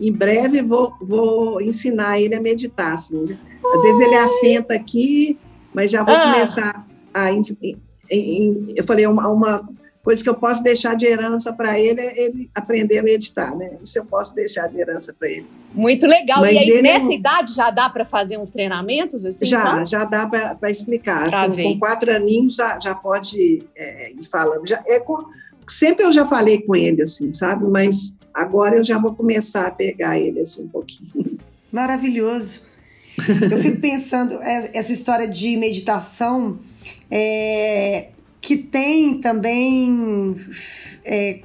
em 0.00 0.12
breve 0.12 0.62
vou, 0.62 0.94
vou 1.00 1.60
ensinar 1.60 2.20
ele 2.20 2.34
a 2.34 2.40
meditar. 2.40 2.94
Assim. 2.94 3.20
Às 3.20 3.82
vezes 3.82 4.00
ele 4.00 4.16
assenta 4.16 4.74
aqui, 4.74 5.38
mas 5.72 5.90
já 5.90 6.02
vou 6.02 6.14
ah. 6.14 6.32
começar 6.32 6.86
a 7.12 7.32
em, 8.10 8.72
eu 8.76 8.84
falei, 8.84 9.06
uma, 9.06 9.28
uma 9.28 9.68
coisa 10.04 10.22
que 10.22 10.28
eu 10.28 10.34
posso 10.34 10.62
deixar 10.62 10.94
de 10.94 11.06
herança 11.06 11.50
para 11.52 11.80
ele 11.80 12.00
é 12.00 12.26
ele 12.26 12.50
aprender 12.54 12.98
a 12.98 13.02
meditar, 13.02 13.56
né? 13.56 13.72
Isso 13.82 13.98
eu 13.98 14.04
posso 14.04 14.34
deixar 14.34 14.68
de 14.68 14.78
herança 14.78 15.14
para 15.18 15.28
ele. 15.28 15.46
Muito 15.72 16.06
legal. 16.06 16.40
Mas 16.42 16.66
e 16.66 16.72
aí, 16.72 16.82
nessa 16.82 17.10
é... 17.10 17.14
idade, 17.14 17.54
já 17.54 17.70
dá 17.70 17.88
para 17.88 18.04
fazer 18.04 18.36
uns 18.36 18.50
treinamentos 18.50 19.24
assim? 19.24 19.46
Já, 19.46 19.72
então? 19.72 19.86
já 19.86 20.04
dá 20.04 20.26
para 20.26 20.70
explicar. 20.70 21.30
Com, 21.48 21.56
com, 21.56 21.78
quatro 21.78 22.14
aninhos 22.14 22.56
já, 22.56 22.78
já 22.78 22.94
pode 22.94 23.62
é, 23.74 24.12
ir 24.12 24.24
falando. 24.24 24.68
Já, 24.68 24.82
é 24.86 25.00
com, 25.00 25.24
sempre 25.66 26.04
eu 26.04 26.12
já 26.12 26.26
falei 26.26 26.60
com 26.60 26.76
ele, 26.76 27.02
assim, 27.02 27.32
sabe? 27.32 27.64
Mas 27.64 28.14
agora 28.32 28.76
eu 28.76 28.84
já 28.84 28.98
vou 28.98 29.14
começar 29.14 29.66
a 29.66 29.70
pegar 29.70 30.18
ele, 30.18 30.40
assim, 30.40 30.64
um 30.64 30.68
pouquinho. 30.68 31.38
Maravilhoso. 31.72 32.62
Eu 33.50 33.58
fico 33.58 33.80
pensando, 33.80 34.42
é, 34.42 34.70
essa 34.74 34.92
história 34.92 35.26
de 35.26 35.56
meditação 35.56 36.58
é, 37.16 38.08
que 38.40 38.56
tem 38.56 39.20
também. 39.20 40.34
É, 41.04 41.38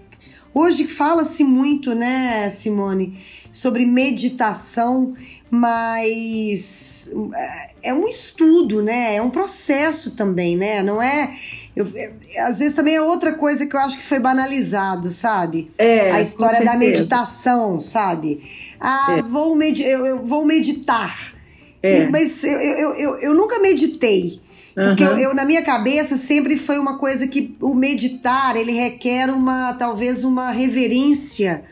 hoje 0.51 0.88
fala-se 0.88 1.43
muito, 1.43 1.93
né, 1.93 2.49
Simone, 2.49 3.19
sobre 3.51 3.86
meditação, 3.86 5.13
mas 5.51 7.12
é, 7.36 7.89
é 7.89 7.93
um 7.93 8.08
estudo, 8.08 8.82
né? 8.82 9.15
É 9.15 9.21
um 9.21 9.29
processo 9.29 10.15
também, 10.15 10.58
né? 10.58 10.82
Não 10.82 10.99
é. 10.99 11.36
Eu, 11.75 11.88
é, 11.95 12.13
às 12.39 12.60
vezes 12.60 12.73
também 12.73 12.95
é 12.95 13.01
outra 13.01 13.34
coisa 13.34 13.67
que 13.67 13.75
eu 13.75 13.79
acho 13.79 13.97
que 13.97 14.03
foi 14.03 14.19
banalizado, 14.19 15.12
sabe? 15.12 15.69
É, 15.77 16.12
a 16.12 16.19
história 16.19 16.65
da 16.65 16.75
meditação, 16.75 17.79
sabe? 17.79 18.41
Ah, 18.79 19.17
é. 19.19 19.21
vou, 19.21 19.55
med 19.55 19.79
eu, 19.84 20.03
eu, 20.03 20.25
vou 20.25 20.43
meditar. 20.45 21.34
É. 21.82 22.08
Mas 22.08 22.43
eu, 22.43 22.60
eu, 22.60 22.93
eu, 22.95 23.15
eu 23.19 23.34
nunca 23.36 23.60
meditei. 23.60 24.41
Porque 24.87 25.03
uhum. 25.03 25.11
eu, 25.11 25.29
eu, 25.29 25.35
na 25.35 25.43
minha 25.43 25.61
cabeça, 25.61 26.15
sempre 26.15 26.55
foi 26.55 26.79
uma 26.79 26.97
coisa 26.97 27.27
que 27.27 27.55
o 27.59 27.73
meditar, 27.73 28.55
ele 28.55 28.71
requer 28.71 29.29
uma, 29.29 29.73
talvez 29.73 30.23
uma 30.23 30.51
reverência 30.51 31.63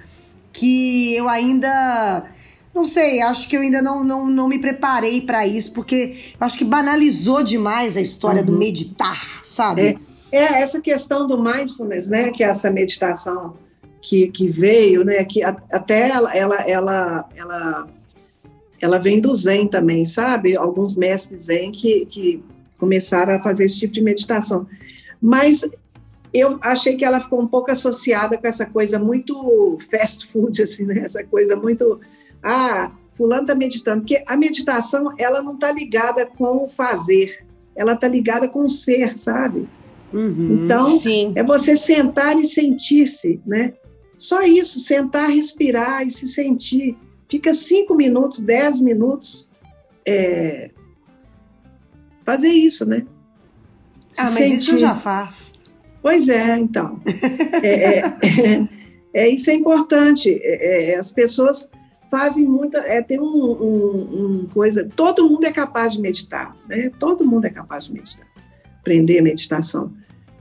que 0.51 1.15
eu 1.15 1.29
ainda, 1.29 2.25
não 2.75 2.83
sei, 2.83 3.21
acho 3.21 3.47
que 3.47 3.55
eu 3.55 3.61
ainda 3.61 3.81
não, 3.81 4.03
não, 4.03 4.27
não 4.27 4.49
me 4.49 4.59
preparei 4.59 5.21
para 5.21 5.47
isso, 5.47 5.71
porque 5.71 6.15
eu 6.33 6.45
acho 6.45 6.57
que 6.57 6.65
banalizou 6.65 7.41
demais 7.41 7.95
a 7.95 8.01
história 8.01 8.41
uhum. 8.41 8.47
do 8.47 8.57
meditar, 8.57 9.41
sabe? 9.45 9.99
É, 10.31 10.37
é, 10.37 10.61
essa 10.61 10.81
questão 10.81 11.25
do 11.25 11.41
mindfulness, 11.41 12.09
né, 12.09 12.29
que 12.29 12.43
é 12.43 12.47
essa 12.47 12.69
meditação 12.69 13.55
que, 14.01 14.27
que 14.27 14.49
veio, 14.49 15.05
né, 15.05 15.23
que 15.23 15.43
a, 15.43 15.55
até 15.71 16.09
ela, 16.09 16.35
ela, 16.35 16.55
ela, 16.55 17.29
ela, 17.35 17.87
ela 18.81 18.99
vem 18.99 19.21
do 19.21 19.33
Zen 19.33 19.67
também, 19.67 20.03
sabe? 20.03 20.57
Alguns 20.57 20.95
mestres 20.97 21.45
Zen 21.45 21.71
que, 21.71 22.05
que 22.07 22.43
começaram 22.77 23.33
a 23.33 23.39
fazer 23.39 23.65
esse 23.65 23.79
tipo 23.79 23.93
de 23.93 24.01
meditação. 24.01 24.67
Mas 25.21 25.67
eu 26.33 26.59
achei 26.61 26.95
que 26.95 27.05
ela 27.05 27.19
ficou 27.19 27.41
um 27.41 27.47
pouco 27.47 27.71
associada 27.71 28.37
com 28.37 28.47
essa 28.47 28.65
coisa 28.65 28.99
muito 28.99 29.77
fast 29.89 30.27
food, 30.27 30.61
assim, 30.63 30.85
né? 30.85 30.99
Essa 30.99 31.23
coisa 31.23 31.55
muito, 31.55 31.99
ah, 32.43 32.91
fulano 33.13 33.41
está 33.41 33.55
meditando, 33.55 34.01
porque 34.01 34.23
a 34.27 34.37
meditação 34.37 35.13
ela 35.17 35.41
não 35.41 35.55
está 35.55 35.71
ligada 35.71 36.25
com 36.25 36.65
o 36.65 36.69
fazer, 36.69 37.45
ela 37.75 37.93
está 37.93 38.07
ligada 38.07 38.47
com 38.47 38.63
o 38.63 38.69
ser, 38.69 39.17
sabe? 39.17 39.67
Uhum, 40.13 40.63
então, 40.63 40.99
sim. 40.99 41.31
é 41.35 41.43
você 41.43 41.75
sentar 41.75 42.37
e 42.39 42.45
sentir-se, 42.45 43.41
né? 43.45 43.73
Só 44.17 44.41
isso, 44.41 44.79
sentar, 44.79 45.29
respirar 45.29 46.05
e 46.05 46.11
se 46.11 46.27
sentir. 46.27 46.97
Fica 47.27 47.53
cinco 47.53 47.93
minutos, 47.93 48.39
dez 48.39 48.79
minutos, 48.79 49.49
é, 50.05 50.71
fazer 52.27 52.49
isso, 52.49 52.85
né? 52.85 53.05
Se 54.09 54.19
ah, 54.19 54.23
mas 54.25 54.33
sentir. 54.33 54.55
isso 54.55 54.77
já 54.77 54.93
faz. 54.93 55.53
Pois 56.01 56.27
é, 56.27 56.57
então. 56.57 56.99
é, 57.63 57.99
é, 57.99 58.69
é, 59.13 59.29
isso 59.29 59.49
é 59.49 59.53
importante. 59.53 60.37
É, 60.43 60.91
é, 60.91 60.99
as 60.99 61.09
pessoas 61.09 61.71
fazem 62.11 62.45
muita. 62.45 62.79
É, 62.79 63.01
tem 63.01 63.17
um, 63.17 63.23
um, 63.23 64.41
um, 64.41 64.47
coisa. 64.53 64.89
Todo 64.93 65.29
mundo 65.29 65.45
é 65.45 65.53
capaz 65.53 65.93
de 65.93 66.01
meditar, 66.01 66.53
né? 66.67 66.91
Todo 66.99 67.25
mundo 67.25 67.45
é 67.45 67.49
capaz 67.49 67.85
de 67.85 67.93
meditar, 67.93 68.27
aprender 68.81 69.21
meditação. 69.21 69.93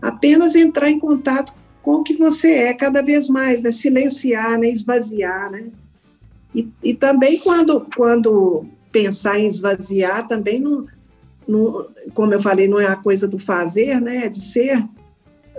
Apenas 0.03 0.57
entrar 0.57 0.91
em 0.91 0.99
contato 0.99 1.55
com 1.85 1.95
o 1.95 2.03
que 2.03 2.15
você 2.15 2.51
é 2.51 2.75
cada 2.75 3.01
vez 3.01 3.29
mais, 3.29 3.63
né? 3.63 3.71
Silenciar, 3.71 4.59
né? 4.59 4.69
Esvaziar, 4.69 5.53
né? 5.53 5.69
E, 6.53 6.69
e 6.83 6.95
também 6.95 7.39
quando, 7.39 7.87
quando 7.97 8.67
pensar 8.91 9.39
em 9.39 9.47
esvaziar, 9.47 10.27
também 10.27 10.59
não, 10.59 10.87
não, 11.47 11.87
como 12.15 12.33
eu 12.33 12.41
falei, 12.41 12.69
não 12.69 12.81
é 12.81 12.87
a 12.87 12.97
coisa 12.97 13.29
do 13.29 13.39
fazer, 13.39 14.01
né? 14.01 14.29
De 14.29 14.41
ser 14.41 14.85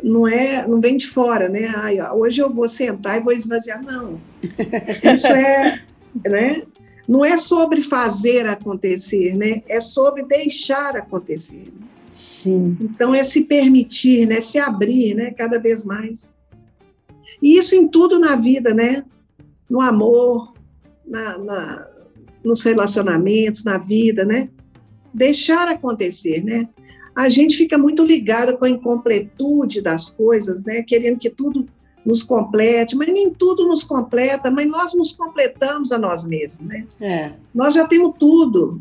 não 0.03 0.27
é, 0.27 0.67
não 0.67 0.79
vem 0.79 0.95
de 0.95 1.07
fora, 1.07 1.49
né? 1.49 1.71
Ai, 1.75 1.99
hoje 2.11 2.41
eu 2.41 2.53
vou 2.53 2.67
sentar 2.67 3.17
e 3.17 3.23
vou 3.23 3.33
esvaziar, 3.33 3.83
não. 3.83 4.19
Isso 5.13 5.27
é, 5.27 5.81
né? 6.25 6.63
Não 7.07 7.23
é 7.23 7.38
sobre 7.38 7.81
fazer 7.81 8.45
acontecer, 8.47 9.35
né? 9.35 9.63
É 9.67 9.79
sobre 9.79 10.23
deixar 10.23 10.95
acontecer. 10.95 11.71
Sim. 12.15 12.77
Então 12.81 13.13
é 13.13 13.23
se 13.23 13.45
permitir, 13.45 14.27
né? 14.27 14.41
Se 14.41 14.59
abrir, 14.59 15.15
né? 15.15 15.31
Cada 15.31 15.59
vez 15.59 15.85
mais. 15.85 16.35
E 17.41 17.57
isso 17.57 17.75
em 17.75 17.88
tudo 17.88 18.19
na 18.19 18.35
vida, 18.35 18.73
né? 18.73 19.05
No 19.69 19.79
amor, 19.81 20.53
na, 21.05 21.38
na 21.38 21.88
nos 22.43 22.63
relacionamentos, 22.63 23.63
na 23.63 23.77
vida, 23.77 24.25
né? 24.25 24.49
Deixar 25.14 25.68
acontecer, 25.68 26.43
né? 26.43 26.68
a 27.18 27.30
gente 27.30 27.58
fica 27.58 27.80
muito 27.80 28.03
ligada 28.03 28.55
com 28.55 28.64
a 28.64 28.70
incompletude 28.70 29.82
das 29.82 30.08
coisas, 30.08 30.64
né? 30.64 30.84
Querendo 30.84 31.18
que 31.18 31.32
tudo 31.32 31.68
nos 32.05 32.22
complete, 32.22 32.95
mas 32.95 33.08
nem 33.12 33.34
tudo 33.34 33.68
nos 33.68 33.84
completa, 33.84 34.51
mas 34.51 34.68
nós 34.68 34.93
nos 34.93 35.14
completamos 35.14 35.91
a 35.91 35.97
nós 35.97 36.24
mesmos, 36.24 36.68
né? 36.68 36.86
É. 37.01 37.32
Nós 37.51 37.74
já 37.74 37.88
temos 37.88 38.14
tudo. 38.20 38.80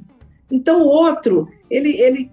Então 0.51 0.83
o 0.83 0.87
outro, 0.87 1.49
ele, 1.71 1.99
ele 1.99 2.31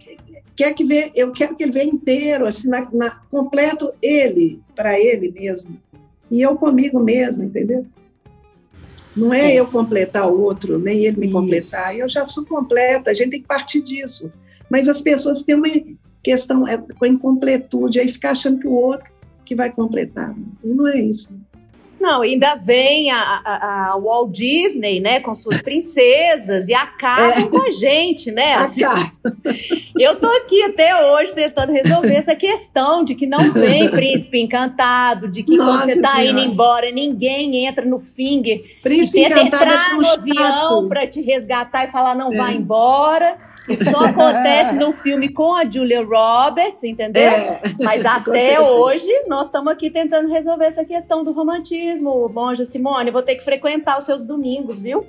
quer 0.54 0.74
que 0.74 0.84
vê, 0.84 1.10
eu 1.16 1.32
quero 1.32 1.56
que 1.56 1.64
ele 1.64 1.72
veja 1.72 1.89
inteiro, 1.89 2.46
assim, 2.46 2.68
na, 2.68 2.91
na 2.91 3.10
completo 3.32 3.94
ele 4.02 4.60
para 4.76 5.00
ele 5.00 5.32
mesmo 5.32 5.80
e 6.30 6.41
eu 6.41 6.58
comigo 6.58 7.00
mesmo, 7.00 7.44
entendeu? 7.44 7.86
Não 9.16 9.34
é, 9.34 9.53
é. 9.53 9.59
eu 9.59 9.68
completar 9.68 10.28
o 10.28 10.41
outro, 10.41 10.80
nem 10.80 11.05
ele 11.05 11.18
me 11.18 11.26
Isso. 11.28 11.36
completar. 11.36 11.97
Eu 11.97 12.09
já 12.09 12.26
sou 12.26 12.45
completa. 12.45 13.11
A 13.11 13.14
gente 13.14 13.30
tem 13.30 13.41
que 13.41 13.47
partir 13.47 13.82
disso 13.82 14.32
mas 14.74 14.89
as 14.89 14.99
pessoas 14.99 15.43
têm 15.43 15.53
uma 15.53 15.68
questão 16.24 16.68
é, 16.68 16.76
com 16.78 17.05
a 17.05 17.07
incompletude, 17.07 17.99
aí 17.99 18.07
fica 18.07 18.32
achando 18.32 18.59
que 18.59 18.68
o 18.68 18.72
outro 18.72 19.07
que 19.45 19.53
vai 19.53 19.72
completar. 19.72 20.36
E 20.64 20.68
não 20.68 20.88
é 20.88 20.99
isso. 20.99 21.39
Não, 22.04 22.22
ainda 22.22 22.56
vem 22.56 23.10
a, 23.12 23.18
a, 23.18 23.91
a, 23.93 23.97
Walt 23.97 24.32
Disney, 24.32 24.99
né, 24.99 25.22
com 25.22 25.34
suas 25.34 25.62
princesas 25.62 26.68
e 26.68 26.74
acabam 26.74 27.45
é. 27.45 27.47
com 27.47 27.66
a 27.66 27.72
gente, 27.72 28.30
né? 28.30 28.56
Assim, 28.56 28.84
eu 29.97 30.20
tô 30.20 30.28
aqui 30.28 30.64
até 30.64 30.93
hoje 31.14 31.34
tentando 31.34 31.72
resolver 31.72 32.14
essa 32.14 32.36
questão 32.36 33.06
de 33.06 33.16
que 33.16 33.26
não 33.26 33.54
vem 33.54 33.89
príncipe 33.89 34.41
encantado, 34.41 35.30
de 35.30 35.43
que 35.43 35.56
Nossa 35.56 35.72
quando 35.72 35.91
você 35.91 36.01
tá 36.01 36.16
senhora. 36.16 36.30
indo 36.41 36.51
embora, 36.51 36.91
ninguém 36.91 37.66
entra 37.66 37.86
no 37.86 37.97
finger 37.99 38.62
príncipe 38.84 39.22
e 39.22 39.24
tenta 39.24 39.39
encantado 39.39 39.64
é 39.64 39.76
entrar 39.76 39.91
é 39.91 39.95
no 39.95 40.08
avião 40.10 40.88
para 40.89 41.08
te 41.08 41.22
resgatar 41.22 41.86
e 41.86 41.88
falar 41.91 42.16
não 42.16 42.34
é. 42.34 42.36
vai 42.36 42.54
embora. 42.54 43.38
Isso 43.68 43.86
só 43.86 44.05
acontece 44.05 44.76
no 44.76 44.91
filme 44.91 45.30
com 45.30 45.55
a 45.55 45.70
Julia 45.70 46.03
Roberts, 46.03 46.84
entendeu? 46.84 47.24
É, 47.24 47.61
Mas 47.82 48.03
até 48.05 48.59
hoje 48.59 49.09
nós 49.28 49.47
estamos 49.47 49.72
aqui 49.72 49.89
tentando 49.89 50.30
resolver 50.30 50.66
essa 50.66 50.84
questão 50.84 51.24
do 51.24 51.32
romantismo. 51.32 52.30
Monja 52.30 52.66
Simone, 52.66 53.11
vou 53.11 53.22
ter 53.22 53.36
que 53.36 53.43
frequentar 53.43 53.97
os 53.97 54.05
seus 54.05 54.26
domingos, 54.26 54.82
viu? 54.82 55.05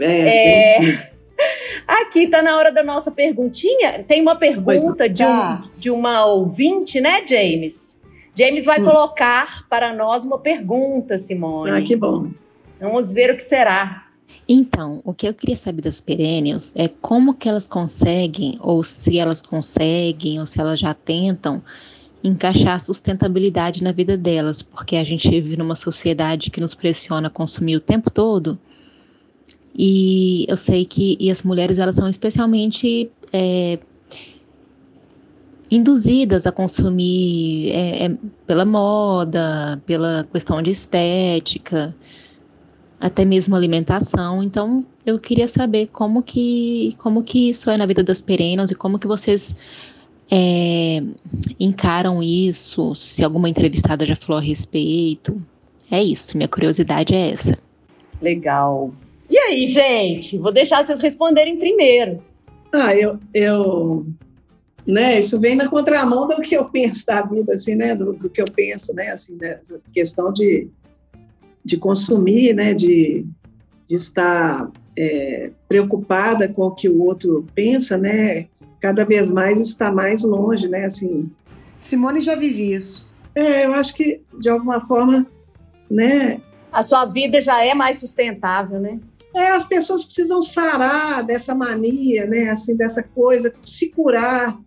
É, 0.00 0.78
é... 0.78 1.12
Aqui 1.86 2.28
tá 2.28 2.42
na 2.42 2.56
hora 2.56 2.70
da 2.70 2.82
nossa 2.82 3.10
perguntinha. 3.10 4.04
Tem 4.06 4.20
uma 4.20 4.36
pergunta 4.36 5.08
de, 5.08 5.24
um, 5.24 5.26
tá. 5.26 5.60
de 5.76 5.90
uma 5.90 6.24
ouvinte, 6.26 7.00
né, 7.00 7.22
James? 7.26 8.00
James 8.34 8.64
vai 8.64 8.80
hum. 8.80 8.84
colocar 8.84 9.66
para 9.68 9.92
nós 9.92 10.24
uma 10.24 10.38
pergunta, 10.38 11.18
Simone. 11.18 11.70
Ah, 11.70 11.82
que 11.82 11.96
bom. 11.96 12.30
Vamos 12.80 13.12
ver 13.12 13.30
o 13.30 13.36
que 13.36 13.42
será. 13.42 14.01
Então, 14.54 15.00
o 15.02 15.14
que 15.14 15.26
eu 15.26 15.32
queria 15.32 15.56
saber 15.56 15.80
das 15.80 15.98
perennials 15.98 16.72
é 16.74 16.86
como 16.86 17.32
que 17.32 17.48
elas 17.48 17.66
conseguem, 17.66 18.58
ou 18.60 18.84
se 18.84 19.18
elas 19.18 19.40
conseguem, 19.40 20.38
ou 20.38 20.44
se 20.44 20.60
elas 20.60 20.78
já 20.78 20.92
tentam 20.92 21.62
encaixar 22.22 22.74
a 22.74 22.78
sustentabilidade 22.78 23.82
na 23.82 23.92
vida 23.92 24.14
delas, 24.14 24.60
porque 24.60 24.96
a 24.96 25.04
gente 25.04 25.26
vive 25.30 25.56
numa 25.56 25.74
sociedade 25.74 26.50
que 26.50 26.60
nos 26.60 26.74
pressiona 26.74 27.28
a 27.28 27.30
consumir 27.30 27.76
o 27.76 27.80
tempo 27.80 28.10
todo. 28.10 28.58
E 29.74 30.44
eu 30.46 30.58
sei 30.58 30.84
que 30.84 31.16
e 31.18 31.30
as 31.30 31.42
mulheres 31.42 31.78
elas 31.78 31.94
são 31.94 32.06
especialmente 32.06 33.10
é, 33.32 33.78
induzidas 35.70 36.46
a 36.46 36.52
consumir 36.52 37.70
é, 37.70 38.04
é, 38.04 38.16
pela 38.46 38.66
moda, 38.66 39.82
pela 39.86 40.28
questão 40.30 40.60
de 40.60 40.72
estética 40.72 41.96
até 43.02 43.24
mesmo 43.24 43.56
alimentação. 43.56 44.42
Então, 44.44 44.86
eu 45.04 45.18
queria 45.18 45.48
saber 45.48 45.88
como 45.88 46.22
que, 46.22 46.94
como 46.98 47.24
que 47.24 47.50
isso 47.50 47.68
é 47.68 47.76
na 47.76 47.84
vida 47.84 48.02
das 48.02 48.20
perenas 48.20 48.70
e 48.70 48.76
como 48.76 48.96
que 48.96 49.08
vocês 49.08 49.56
é, 50.30 51.02
encaram 51.58 52.22
isso, 52.22 52.94
se 52.94 53.24
alguma 53.24 53.48
entrevistada 53.48 54.06
já 54.06 54.14
falou 54.14 54.38
a 54.38 54.42
respeito. 54.42 55.36
É 55.90 56.00
isso, 56.00 56.36
minha 56.36 56.48
curiosidade 56.48 57.12
é 57.12 57.32
essa. 57.32 57.58
Legal. 58.20 58.92
E 59.28 59.36
aí, 59.36 59.66
gente? 59.66 60.38
Vou 60.38 60.52
deixar 60.52 60.84
vocês 60.84 61.00
responderem 61.00 61.58
primeiro. 61.58 62.22
Ah, 62.72 62.94
eu, 62.94 63.18
eu 63.34 64.06
né, 64.86 65.18
isso 65.18 65.40
vem 65.40 65.56
na 65.56 65.68
contramão 65.68 66.28
do 66.28 66.40
que 66.40 66.56
eu 66.56 66.66
penso 66.66 67.04
da 67.04 67.22
vida, 67.22 67.54
assim, 67.54 67.74
né, 67.74 67.96
do, 67.96 68.12
do 68.12 68.30
que 68.30 68.40
eu 68.40 68.46
penso, 68.46 68.94
né, 68.94 69.10
assim, 69.10 69.36
nessa 69.40 69.80
questão 69.92 70.32
de 70.32 70.68
de 71.64 71.76
consumir, 71.76 72.54
né, 72.54 72.74
de, 72.74 73.26
de 73.86 73.94
estar 73.94 74.70
é, 74.96 75.50
preocupada 75.68 76.48
com 76.48 76.62
o 76.62 76.74
que 76.74 76.88
o 76.88 77.02
outro 77.02 77.46
pensa, 77.54 77.96
né, 77.96 78.46
cada 78.80 79.04
vez 79.04 79.30
mais 79.30 79.60
está 79.60 79.90
mais 79.90 80.22
longe, 80.22 80.68
né, 80.68 80.84
assim. 80.84 81.30
Simone 81.78 82.20
já 82.20 82.34
vive 82.34 82.74
isso. 82.74 83.08
É, 83.34 83.64
eu 83.66 83.74
acho 83.74 83.94
que 83.94 84.20
de 84.38 84.48
alguma 84.48 84.80
forma, 84.80 85.26
né. 85.90 86.40
A 86.70 86.82
sua 86.82 87.04
vida 87.06 87.40
já 87.40 87.64
é 87.64 87.74
mais 87.74 87.98
sustentável, 87.98 88.80
né? 88.80 88.98
É, 89.34 89.50
as 89.50 89.64
pessoas 89.64 90.04
precisam 90.04 90.42
sarar 90.42 91.24
dessa 91.24 91.54
mania, 91.54 92.26
né, 92.26 92.50
assim, 92.50 92.76
dessa 92.76 93.02
coisa, 93.02 93.54
se 93.64 93.88
curar, 93.90 94.58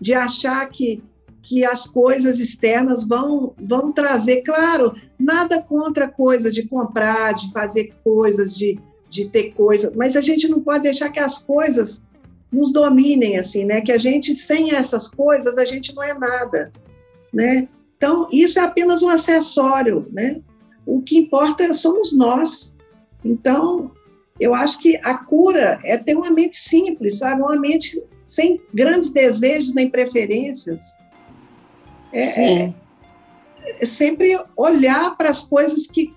de 0.00 0.14
achar 0.14 0.66
que 0.68 1.02
que 1.48 1.64
as 1.64 1.86
coisas 1.86 2.38
externas 2.40 3.06
vão, 3.08 3.54
vão 3.58 3.90
trazer, 3.90 4.42
claro, 4.42 4.94
nada 5.18 5.60
contra 5.60 6.08
coisas 6.08 6.54
de 6.54 6.66
comprar, 6.66 7.34
de 7.34 7.50
fazer 7.52 7.92
coisas, 8.04 8.56
de, 8.56 8.78
de 9.08 9.28
ter 9.28 9.52
coisas, 9.52 9.94
mas 9.94 10.16
a 10.16 10.20
gente 10.20 10.48
não 10.48 10.60
pode 10.60 10.84
deixar 10.84 11.10
que 11.10 11.20
as 11.20 11.38
coisas 11.38 12.06
nos 12.50 12.72
dominem, 12.72 13.36
assim, 13.36 13.64
né? 13.64 13.80
Que 13.80 13.92
a 13.92 13.98
gente, 13.98 14.34
sem 14.34 14.74
essas 14.74 15.08
coisas, 15.08 15.58
a 15.58 15.64
gente 15.64 15.94
não 15.94 16.02
é 16.02 16.14
nada, 16.18 16.72
né? 17.32 17.68
Então, 17.96 18.28
isso 18.32 18.58
é 18.58 18.62
apenas 18.62 19.02
um 19.02 19.08
acessório, 19.08 20.06
né? 20.12 20.40
O 20.86 21.02
que 21.02 21.18
importa 21.18 21.72
somos 21.72 22.16
nós. 22.16 22.76
Então, 23.24 23.90
eu 24.40 24.54
acho 24.54 24.78
que 24.78 24.96
a 25.04 25.18
cura 25.18 25.80
é 25.84 25.98
ter 25.98 26.16
uma 26.16 26.30
mente 26.30 26.56
simples, 26.56 27.18
sabe? 27.18 27.42
Uma 27.42 27.56
mente 27.56 28.02
sem 28.24 28.60
grandes 28.72 29.10
desejos 29.10 29.74
nem 29.74 29.90
preferências, 29.90 31.00
é, 32.12 32.26
Sim. 32.26 32.58
É, 32.58 32.74
sempre 33.82 34.38
olhar 34.56 35.16
para 35.16 35.30
as 35.30 35.42
coisas 35.42 35.86
que 35.86 36.14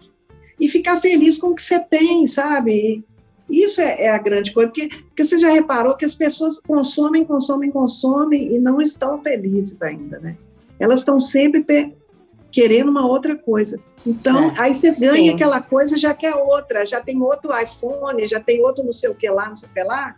e 0.59 0.67
ficar 0.67 0.99
feliz 0.99 1.39
com 1.39 1.47
o 1.47 1.55
que 1.55 1.63
você 1.63 1.79
tem, 1.79 2.27
sabe? 2.27 3.03
Isso 3.49 3.81
é, 3.81 4.03
é, 4.03 4.09
a 4.11 4.19
grande 4.19 4.53
coisa, 4.53 4.69
porque, 4.69 4.87
porque 4.87 5.25
você 5.25 5.39
já 5.39 5.49
reparou 5.49 5.97
que 5.97 6.05
as 6.05 6.13
pessoas 6.13 6.59
consomem, 6.59 7.25
consomem, 7.25 7.71
consomem 7.71 8.55
e 8.55 8.59
não 8.59 8.79
estão 8.79 9.21
felizes 9.21 9.81
ainda, 9.81 10.19
né? 10.19 10.37
Elas 10.79 10.99
estão 10.99 11.19
sempre 11.19 11.65
querendo 12.51 12.89
uma 12.89 13.07
outra 13.07 13.35
coisa. 13.35 13.81
Então, 14.05 14.51
é, 14.51 14.53
aí 14.59 14.73
você 14.73 14.87
ganha 15.05 15.23
sim. 15.23 15.29
aquela 15.31 15.61
coisa 15.61 15.97
já 15.97 16.13
quer 16.13 16.35
outra, 16.35 16.85
já 16.85 17.01
tem 17.01 17.19
outro 17.21 17.51
iPhone, 17.59 18.27
já 18.27 18.39
tem 18.39 18.61
outro 18.61 18.83
não 18.83 18.91
sei 18.91 19.09
o 19.09 19.15
que 19.15 19.29
lá, 19.29 19.49
não 19.49 19.55
sei 19.55 19.67
o 19.67 19.73
que 19.73 19.83
lá, 19.83 20.15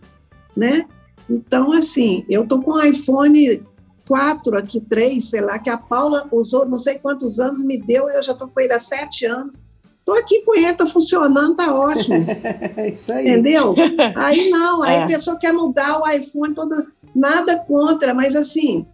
né? 0.56 0.86
Então, 1.30 1.72
assim, 1.72 2.26
eu 2.30 2.46
tô 2.46 2.62
com 2.62 2.72
o 2.72 2.84
iPhone 2.84 3.64
quatro 4.08 4.58
aqui, 4.58 4.80
três, 4.82 5.30
sei 5.30 5.42
lá, 5.42 5.58
que 5.60 5.70
a 5.70 5.78
Paula 5.78 6.28
usou 6.32 6.66
não 6.66 6.78
sei 6.78 6.96
quantos 7.00 7.40
anos, 7.40 7.62
me 7.64 7.78
deu, 7.78 8.10
eu 8.10 8.22
já 8.22 8.34
estou 8.34 8.48
com 8.48 8.60
ele 8.60 8.74
há 8.74 8.80
sete 8.80 9.26
anos. 9.26 9.62
Estou 10.00 10.16
aqui 10.18 10.42
com 10.42 10.54
ele, 10.54 10.66
está 10.68 10.86
funcionando, 10.86 11.52
está 11.52 11.74
ótimo. 11.74 12.26
Isso 12.94 13.14
aí. 13.14 13.30
Entendeu? 13.30 13.74
Aí 14.16 14.50
não, 14.50 14.84
aí 14.84 14.96
É. 14.98 15.04
a 15.04 15.08
pessoa 15.08 15.38
quer 15.38 15.54
mudar 15.54 16.02
o 16.02 16.10
iPhone, 16.10 16.54
todo, 16.54 16.88
nada 17.16 17.58
contra, 17.60 18.14
mas 18.14 18.36
assim, 18.36 18.86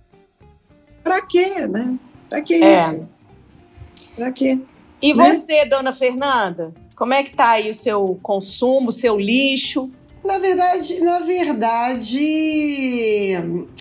para 1.03 1.19
quê, 1.21 1.65
né? 1.65 1.97
Para 2.29 2.41
que 2.41 2.53
É. 2.53 2.75
isso? 2.75 3.07
Para 4.15 4.31
quê? 4.31 4.59
E 5.01 5.13
Né? 5.15 5.33
você, 5.33 5.65
dona 5.65 5.91
Fernanda? 5.91 6.73
Como 6.95 7.11
é 7.13 7.23
que 7.23 7.33
tá 7.35 7.51
aí 7.51 7.69
o 7.71 7.73
seu 7.73 8.19
consumo, 8.21 8.89
o 8.89 8.93
seu 8.93 9.17
lixo? 9.19 9.89
Na 10.23 10.37
verdade, 10.37 10.99
na 10.99 11.19
verdade, 11.19 12.19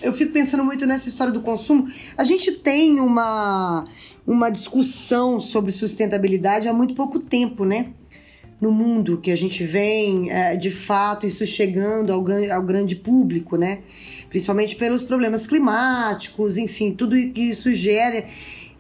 eu 0.03 0.13
fico 0.13 0.33
pensando 0.33 0.65
muito 0.65 0.87
nessa 0.87 1.09
história 1.09 1.33
do 1.33 1.41
consumo. 1.41 1.89
A 2.17 2.23
gente 2.23 2.53
tem 2.53 3.01
uma, 3.01 3.85
uma 4.27 4.49
discussão 4.49 5.41
sobre 5.41 5.73
sustentabilidade 5.73 6.69
há 6.69 6.73
muito 6.73 6.95
pouco 6.95 7.19
tempo, 7.19 7.65
né? 7.65 7.89
No 8.61 8.71
mundo 8.71 9.19
que 9.19 9.31
a 9.31 9.37
gente 9.37 9.65
vem, 9.65 10.31
é, 10.31 10.57
de 10.57 10.71
fato, 10.71 11.27
isso 11.27 11.45
chegando 11.45 12.13
ao, 12.13 12.25
ao 12.55 12.63
grande 12.63 12.97
público, 12.97 13.57
né? 13.57 13.81
Principalmente 14.29 14.77
pelos 14.77 15.03
problemas 15.03 15.47
climáticos, 15.47 16.57
enfim, 16.57 16.93
tudo 16.93 17.17
que 17.33 17.43
isso 17.43 17.73
gera. 17.75 18.25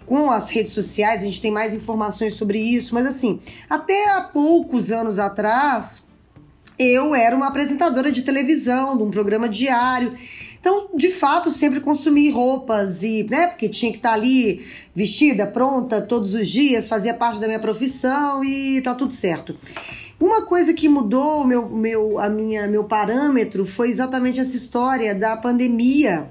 Com 0.06 0.30
as 0.30 0.48
redes 0.48 0.72
sociais, 0.72 1.22
a 1.22 1.24
gente 1.24 1.40
tem 1.40 1.50
mais 1.50 1.74
informações 1.74 2.34
sobre 2.34 2.58
isso, 2.58 2.94
mas 2.94 3.06
assim, 3.06 3.40
até 3.68 4.10
há 4.10 4.22
poucos 4.22 4.90
anos 4.90 5.18
atrás, 5.18 6.07
eu 6.78 7.14
era 7.14 7.34
uma 7.34 7.48
apresentadora 7.48 8.12
de 8.12 8.22
televisão, 8.22 8.96
de 8.96 9.02
um 9.02 9.10
programa 9.10 9.48
diário. 9.48 10.12
Então, 10.60 10.88
de 10.94 11.08
fato, 11.08 11.50
sempre 11.50 11.80
consumi 11.80 12.30
roupas 12.30 13.02
e, 13.02 13.24
né, 13.30 13.46
porque 13.46 13.68
tinha 13.68 13.92
que 13.92 13.98
estar 13.98 14.12
ali 14.12 14.64
vestida, 14.94 15.46
pronta 15.46 16.00
todos 16.00 16.34
os 16.34 16.48
dias, 16.48 16.88
fazia 16.88 17.14
parte 17.14 17.40
da 17.40 17.46
minha 17.46 17.60
profissão 17.60 18.42
e 18.42 18.80
tá 18.82 18.94
tudo 18.94 19.12
certo. 19.12 19.56
Uma 20.20 20.42
coisa 20.42 20.74
que 20.74 20.88
mudou 20.88 21.44
meu, 21.44 21.68
meu, 21.68 22.18
a 22.18 22.28
minha, 22.28 22.66
meu 22.66 22.82
parâmetro 22.84 23.64
foi 23.64 23.88
exatamente 23.88 24.40
essa 24.40 24.56
história 24.56 25.14
da 25.14 25.36
pandemia, 25.36 26.28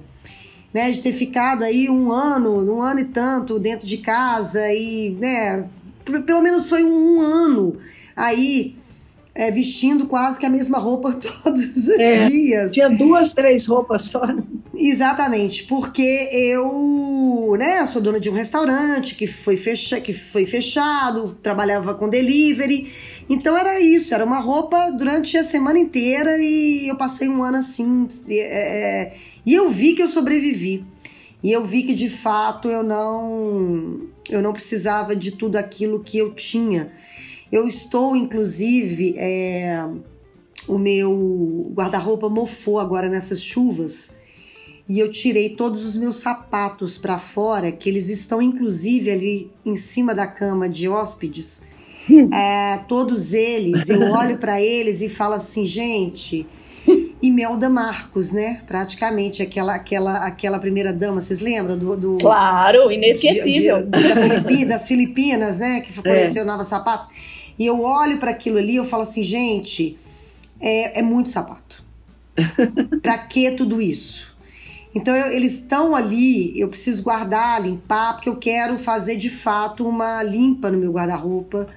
né, 0.74 0.92
de 0.92 1.00
ter 1.00 1.14
ficado 1.14 1.64
aí 1.64 1.90
um 1.90 2.12
ano, 2.12 2.76
um 2.76 2.82
ano 2.82 3.00
e 3.00 3.06
tanto 3.06 3.58
dentro 3.58 3.88
de 3.88 3.98
casa 4.00 4.62
e, 4.74 5.18
né, 5.22 5.70
pelo 6.26 6.42
menos 6.42 6.68
foi 6.68 6.84
um 6.84 7.22
ano 7.22 7.78
aí 8.14 8.76
é, 9.40 9.52
vestindo 9.52 10.08
quase 10.08 10.40
que 10.40 10.46
a 10.48 10.50
mesma 10.50 10.80
roupa 10.80 11.14
todos 11.44 11.64
os 11.78 11.90
É. 11.90 12.28
dias. 12.28 12.72
Tinha 12.72 12.90
duas, 12.90 13.36
três 13.36 13.68
roupas 13.68 14.06
só. 14.06 14.26
né? 14.26 14.44
Exatamente, 14.76 15.64
porque 15.66 16.02
eu, 16.32 17.56
né, 17.58 17.86
sou 17.86 18.02
dona 18.02 18.20
de 18.20 18.30
um 18.30 18.34
restaurante 18.34 19.14
que 19.16 19.28
foi, 19.28 19.56
fecha, 19.56 20.02
que 20.02 20.12
foi 20.14 20.46
fechado, 20.46 21.38
trabalhava 21.42 21.94
com 21.94 22.10
delivery. 22.10 22.92
Então 23.30 23.56
era 23.56 23.80
isso, 23.80 24.14
era 24.14 24.26
uma 24.26 24.40
roupa 24.40 24.90
durante 24.92 25.38
a 25.38 25.44
semana 25.44 25.78
inteira 25.78 26.38
e 26.40 26.88
eu 26.88 26.96
passei 26.96 27.30
um 27.30 27.44
ano 27.44 27.58
assim. 27.58 28.08
é, 28.28 28.38
é, 28.40 29.14
e 29.46 29.54
eu 29.54 29.70
vi 29.70 29.94
que 29.94 30.02
eu 30.02 30.08
sobrevivi. 30.08 30.84
E 31.44 31.52
eu 31.52 31.64
vi 31.64 31.84
que 31.84 31.94
de 31.94 32.10
fato 32.10 32.68
eu 32.70 32.82
não 32.82 34.02
eu 34.30 34.42
não 34.42 34.52
precisava 34.54 35.16
de 35.16 35.32
tudo 35.32 35.58
aquilo 35.58 36.02
que 36.04 36.18
eu 36.18 36.34
tinha. 36.34 36.92
Eu 37.52 37.68
estou, 37.68 38.16
inclusive, 38.16 39.16
é, 39.18 39.88
o 40.68 40.78
meu 40.78 41.72
guarda-roupa 41.74 42.30
mofou 42.30 42.80
agora 42.80 43.08
nessas 43.10 43.42
chuvas 43.42 44.12
e 44.90 45.00
eu 45.00 45.12
tirei 45.12 45.50
todos 45.50 45.86
os 45.86 45.96
meus 45.96 46.18
sapatos 46.18 46.98
para 46.98 47.18
fora, 47.18 47.72
que 47.72 47.90
eles 47.90 48.08
estão 48.10 48.42
inclusive 48.42 49.12
ali 49.12 49.52
em 49.66 49.76
cima 49.76 50.16
da 50.16 50.26
cama 50.26 50.70
de 50.70 50.88
hóspedes. 50.88 51.62
É, 52.34 52.78
todos 52.88 53.34
eles, 53.34 53.90
eu 53.90 54.00
olho 54.14 54.38
para 54.38 54.62
eles 54.62 55.02
e 55.02 55.10
falo 55.10 55.34
assim, 55.34 55.66
gente. 55.66 56.48
Imelda 57.22 57.68
Marcos, 57.70 58.32
né? 58.32 58.62
Praticamente 58.68 59.42
aquela, 59.42 59.74
aquela, 59.76 60.18
aquela 60.26 60.60
primeira 60.60 60.94
dama, 60.94 61.20
vocês 61.20 61.42
lembram 61.42 61.78
do, 61.78 61.98
do 61.98 62.18
Claro, 62.20 62.88
de- 62.90 62.96
inesquecível. 62.96 63.84
de- 63.84 63.90
da 63.90 64.16
Filipi- 64.16 64.66
das 64.66 64.88
Filipinas, 64.88 65.58
né? 65.58 65.82
Que 65.82 65.94
colecionava 66.02 66.64
sapatos. 66.64 67.08
E 67.58 67.66
eu 67.66 67.82
olho 67.82 68.20
para 68.20 68.32
aquilo 68.32 68.58
ali 68.60 68.74
e 68.74 68.76
eu 68.76 68.86
falo 68.86 69.02
assim, 69.02 69.24
gente, 69.24 69.98
é, 70.62 71.00
é 71.00 71.02
muito 71.02 71.30
sapato. 71.30 71.84
pra 73.02 73.18
que 73.18 73.50
tudo 73.52 73.82
isso? 73.82 74.36
Então 74.94 75.16
eu- 75.16 75.32
eles 75.32 75.54
estão 75.54 75.96
ali, 75.96 76.60
eu 76.60 76.68
preciso 76.68 77.02
guardar, 77.04 77.62
limpar, 77.62 78.14
porque 78.14 78.30
eu 78.30 78.36
quero 78.36 78.78
fazer 78.78 79.16
de 79.16 79.30
fato 79.30 79.88
uma 79.88 80.22
limpa 80.22 80.70
no 80.70 80.78
meu 80.78 80.92
guarda-roupa, 80.92 81.68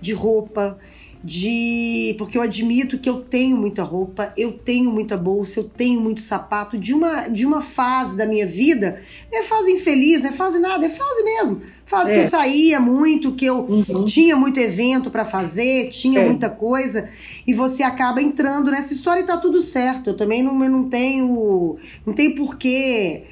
de 0.00 0.12
roupa, 0.12 0.76
de. 1.22 2.14
Porque 2.18 2.38
eu 2.38 2.42
admito 2.42 2.98
que 2.98 3.08
eu 3.08 3.20
tenho 3.20 3.56
muita 3.56 3.82
roupa, 3.82 4.32
eu 4.36 4.52
tenho 4.52 4.90
muita 4.90 5.16
bolsa, 5.16 5.60
eu 5.60 5.64
tenho 5.64 6.00
muito 6.00 6.22
sapato 6.22 6.78
de 6.78 6.94
uma, 6.94 7.28
de 7.28 7.44
uma 7.44 7.60
fase 7.60 8.16
da 8.16 8.26
minha 8.26 8.46
vida. 8.46 9.00
Não 9.30 9.38
é 9.40 9.42
fase 9.42 9.72
infeliz, 9.72 10.22
não 10.22 10.28
é 10.28 10.32
fase 10.32 10.58
nada, 10.58 10.86
é 10.86 10.88
fase 10.88 11.22
mesmo. 11.24 11.60
Fase 11.84 12.12
que 12.12 12.18
É. 12.18 12.20
eu 12.20 12.24
saía 12.24 12.78
muito, 12.80 13.32
que 13.34 13.46
eu 13.46 13.66
tinha 14.06 14.36
muito 14.36 14.58
evento 14.60 15.10
para 15.10 15.24
fazer, 15.24 15.90
tinha 15.90 16.20
É. 16.20 16.24
muita 16.26 16.48
coisa, 16.50 17.08
e 17.46 17.52
você 17.52 17.82
acaba 17.82 18.22
entrando 18.22 18.70
nessa 18.70 18.92
história 18.92 19.20
e 19.20 19.24
tá 19.24 19.36
tudo 19.36 19.60
certo. 19.60 20.10
Eu 20.10 20.16
também 20.16 20.42
não, 20.42 20.62
eu 20.62 20.70
não 20.70 20.88
tenho. 20.88 21.76
Não 22.06 22.12
tenho 22.12 22.34
porquê. 22.34 23.24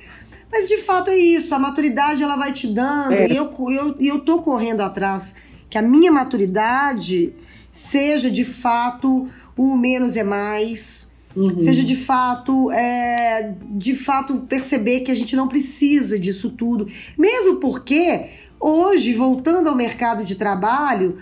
Mas 0.51 0.69
de 0.69 0.79
fato 0.79 1.11
é 1.11 1.17
isso, 1.19 1.55
a 1.55 1.59
maturidade 1.59 2.23
ela 2.23 2.37
vai 2.37 2.53
te 2.53 2.67
dando, 2.69 3.13
É. 3.15 3.29
e 3.29 3.37
eu, 3.37 3.53
eu, 3.71 3.97
e 3.99 4.09
eu 4.09 4.21
tô 4.21 4.41
correndo 4.41 4.81
atrás 4.81 5.35
que 5.69 5.77
a 5.77 5.83
minha 5.83 6.11
maturidade 6.13 7.35
seja 7.77 8.31
de 8.31 8.43
fato 8.43 9.27
o 9.55 9.77
menos 9.77 10.17
é 10.17 10.25
mais, 10.25 11.11
seja 11.59 11.85
de 11.85 11.95
fato 11.95 12.71
é, 12.71 13.55
de 13.73 13.95
fato 13.95 14.41
perceber 14.49 15.01
que 15.01 15.11
a 15.11 15.15
gente 15.15 15.37
não 15.37 15.47
precisa 15.47 16.19
disso 16.19 16.51
tudo, 16.51 16.89
mesmo 17.19 17.57
porque 17.57 18.31
hoje 18.59 19.13
voltando 19.13 19.69
ao 19.69 19.77
mercado 19.77 20.25
de 20.25 20.37
trabalho 20.37 21.19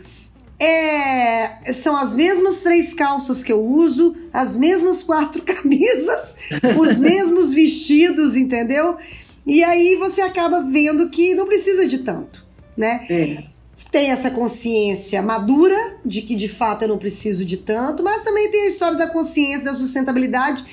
é, 0.61 1.73
são 1.73 1.97
as 1.97 2.15
mesmas 2.15 2.61
três 2.61 2.95
calças 2.95 3.43
que 3.43 3.53
eu 3.53 3.61
uso, 3.61 4.15
as 4.33 4.55
mesmas 4.55 5.03
quatro 5.03 5.43
camisas, 5.45 6.37
os 6.79 6.99
mesmos 6.99 7.53
vestidos, 7.53 8.37
entendeu? 8.37 8.97
E 9.45 9.65
aí 9.65 9.97
você 9.97 10.23
acaba 10.23 10.61
vendo 10.61 11.11
que 11.11 11.35
não 11.35 11.47
precisa 11.47 11.85
de 11.85 11.99
tanto, 11.99 12.47
né? 12.77 13.05
É. 13.11 13.54
tem 13.95 14.11
essa 14.11 14.29
consciência 14.29 15.23
madura 15.23 15.77
de 16.05 16.21
que 16.23 16.35
de 16.35 16.49
fato 16.49 16.83
eu 16.83 16.89
não 16.89 16.99
preciso 16.99 17.45
de 17.45 17.59
tanto, 17.59 18.03
mas 18.03 18.25
também 18.25 18.51
tem 18.51 18.63
a 18.63 18.67
história 18.67 18.99
da 18.99 19.07
consciência 19.07 19.67
da 19.67 19.73
sustentabilidade 19.73 20.65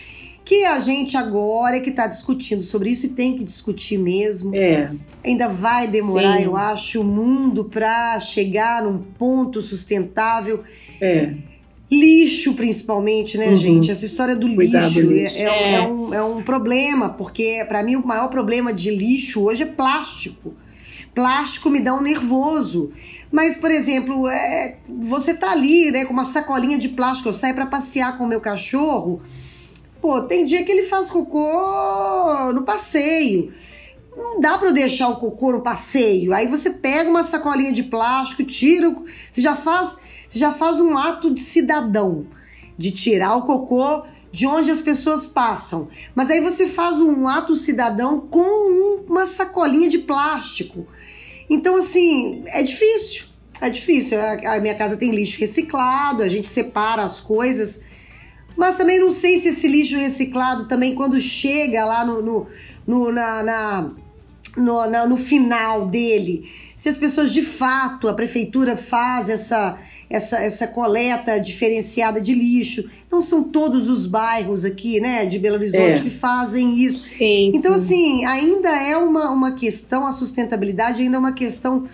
que 0.44 0.66
a 0.66 0.80
gente 0.80 1.16
agora 1.16 1.78
é 1.78 1.80
que 1.82 1.92
está 1.92 2.08
discutindo 2.08 2.64
sobre 2.64 2.90
isso 2.90 3.06
e 3.06 3.10
tem 3.10 3.38
que 3.38 3.44
discutir 3.44 4.00
mesmo. 4.00 4.56
É. 4.56 4.90
Ainda 5.24 5.48
vai 5.48 5.86
demorar, 5.88 6.38
Sim. 6.40 6.46
eu 6.46 6.58
acho, 6.58 7.02
o 7.02 7.04
mundo 7.04 7.66
para 7.66 8.20
chegar 8.20 8.82
num 8.84 8.98
ponto 8.98 9.62
sustentável. 9.62 10.64
É. 11.00 11.36
Lixo, 11.92 12.56
principalmente, 12.56 13.38
né, 13.38 13.50
Uhum. 13.50 13.56
gente? 13.56 13.92
Essa 13.92 14.04
história 14.06 14.36
do 14.36 14.52
Cuidar 14.56 14.88
lixo, 14.88 15.02
do 15.04 15.12
é- 15.12 15.14
lixo. 15.14 15.36
É, 15.36 15.42
É. 15.44 15.74
é 15.76 15.82
um, 15.82 16.12
é 16.14 16.24
um 16.24 16.42
problema, 16.42 17.10
porque 17.10 17.64
para 17.68 17.84
mim 17.84 17.98
o 17.98 18.06
maior 18.08 18.30
problema 18.30 18.74
de 18.74 18.90
lixo 18.90 19.44
hoje 19.44 19.62
é 19.62 19.66
plástico. 19.68 20.56
Plástico 21.14 21.70
me 21.70 21.80
dá 21.80 21.94
um 21.94 22.02
nervoso. 22.02 22.92
Mas, 23.32 23.58
por 23.58 23.72
exemplo, 23.72 24.28
é, 24.28 24.78
você 25.00 25.34
tá 25.34 25.52
ali, 25.52 25.92
né, 25.92 26.06
com 26.06 26.14
uma 26.14 26.26
sacolinha 26.26 26.78
de 26.78 26.90
plástico, 26.90 27.30
eu 27.30 27.34
saio 27.34 27.56
para 27.56 27.66
passear 27.66 28.18
com 28.18 28.26
o 28.26 28.28
meu 28.28 28.42
cachorro. 28.42 29.22
Pô, 30.02 30.22
tem 30.22 30.46
dia 30.46 30.64
que 30.64 30.72
ele 30.72 30.84
faz 30.84 31.10
cocô 31.10 32.52
no 32.54 32.64
passeio. 32.64 33.54
Não 34.16 34.40
dá 34.40 34.58
pra 34.58 34.70
eu 34.70 34.74
deixar 34.74 35.08
o 35.10 35.18
cocô 35.18 35.52
no 35.54 35.62
passeio. 35.62 36.34
Aí 36.34 36.48
você 36.48 36.72
pega 36.72 37.10
uma 37.10 37.24
sacolinha 37.24 37.72
de 37.72 37.84
plástico, 37.84 38.44
tira, 38.44 38.94
você 39.32 39.42
já 39.42 39.56
faz, 39.56 39.98
você 40.28 40.40
já 40.40 40.52
faz 40.52 40.82
um 40.82 40.98
ato 40.98 41.34
de 41.34 41.40
cidadão 41.40 42.26
de 42.78 42.92
tirar 42.92 43.36
o 43.36 43.44
cocô 43.44 44.04
de 44.32 44.48
onde 44.48 44.72
as 44.72 44.82
pessoas 44.82 45.26
passam. 45.26 45.88
Mas 46.16 46.30
aí 46.30 46.42
você 46.42 46.68
faz 46.68 47.00
um 47.00 47.28
ato 47.28 47.56
cidadão 47.56 48.20
com 48.20 48.40
um- 48.40 49.04
uma 49.08 49.26
sacolinha 49.26 49.88
de 49.90 50.00
plástico. 50.00 50.88
Então 51.52 51.76
assim, 51.76 52.44
é 52.48 52.64
difícil. 52.64 53.26
É 53.60 53.70
difícil. 53.70 54.18
A, 54.20 54.60
minha 54.60 54.74
casa 54.74 54.96
tem 54.98 55.12
lixo 55.12 55.38
reciclado, 55.40 56.24
a 56.24 56.28
gente 56.30 56.48
separa 56.48 57.04
as 57.04 57.20
coisas. 57.20 57.82
Mas 58.56 58.76
também 58.78 58.98
não 59.00 59.12
sei 59.12 59.38
se 59.38 59.50
esse 59.50 59.68
lixo 59.68 59.98
reciclado 59.98 60.68
também, 60.68 60.96
quando 60.96 61.20
chega 61.20 61.84
lá 61.86 62.06
no, 62.06 62.22
no, 62.22 62.48
no- 62.88 63.12
na, 63.12 63.44
na- 63.44 63.92
no, 64.58 64.90
na- 64.90 65.06
no 65.06 65.18
final 65.18 65.88
dele, 65.88 66.50
se 66.76 66.90
as 66.90 66.98
pessoas 66.98 67.32
de 67.34 67.42
fato, 67.42 68.08
a 68.08 68.14
prefeitura 68.14 68.76
faz 68.76 69.30
essa, 69.30 69.78
essa, 70.12 70.38
essa 70.40 70.68
coleta 70.68 71.40
diferenciada 71.40 72.20
de 72.20 72.34
lixo. 72.34 72.90
Não 73.12 73.22
são 73.22 73.44
todos 73.44 73.90
os 73.90 74.06
bairros 74.06 74.66
aqui, 74.66 75.00
né, 75.00 75.26
de 75.26 75.40
Belo 75.40 75.56
Horizonte 75.56 76.00
É. 76.00 76.00
que 76.00 76.10
fazem 76.10 76.78
isso. 76.78 77.00
Sim, 77.00 77.52
Então, 77.54 77.78
sim. 77.78 78.24
assim, 78.24 78.26
ainda 78.26 78.70
é 78.70 78.98
uma, 78.98 79.30
uma 79.30 79.52
questão, 79.54 80.06
a 80.06 80.12
sustentabilidade 80.12 81.02
ainda 81.02 81.18
é 81.18 81.20
uma 81.20 81.34
questão 81.34 81.86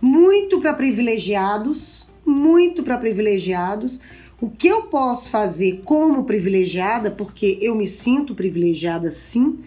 muito 0.00 0.60
para 0.60 0.72
privilegiados, 0.74 2.08
muito 2.24 2.82
para 2.82 2.98
privilegiados. 2.98 4.00
O 4.40 4.50
que 4.50 4.68
eu 4.68 4.82
posso 4.84 5.30
fazer 5.30 5.80
como 5.84 6.24
privilegiada, 6.24 7.10
porque 7.10 7.58
eu 7.60 7.74
me 7.74 7.86
sinto 7.86 8.34
privilegiada 8.34 9.10
sim, 9.10 9.58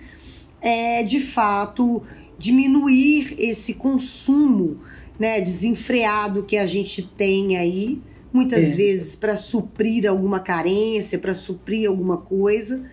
é 0.62 1.04
de 1.04 1.20
fato 1.20 2.04
diminuir 2.38 3.36
esse 3.40 3.74
consumo 3.76 4.78
né, 5.20 5.42
desenfreado 5.42 6.44
que 6.44 6.58
a 6.58 6.66
gente 6.66 7.02
tem 7.02 7.58
aí, 7.58 8.00
muitas 8.32 8.74
É. 8.74 8.76
vezes 8.76 9.16
para 9.16 9.36
suprir 9.36 10.10
alguma 10.10 10.40
carência, 10.40 11.18
para 11.18 11.34
suprir 11.34 11.90
alguma 11.90 12.18
coisa 12.18 12.84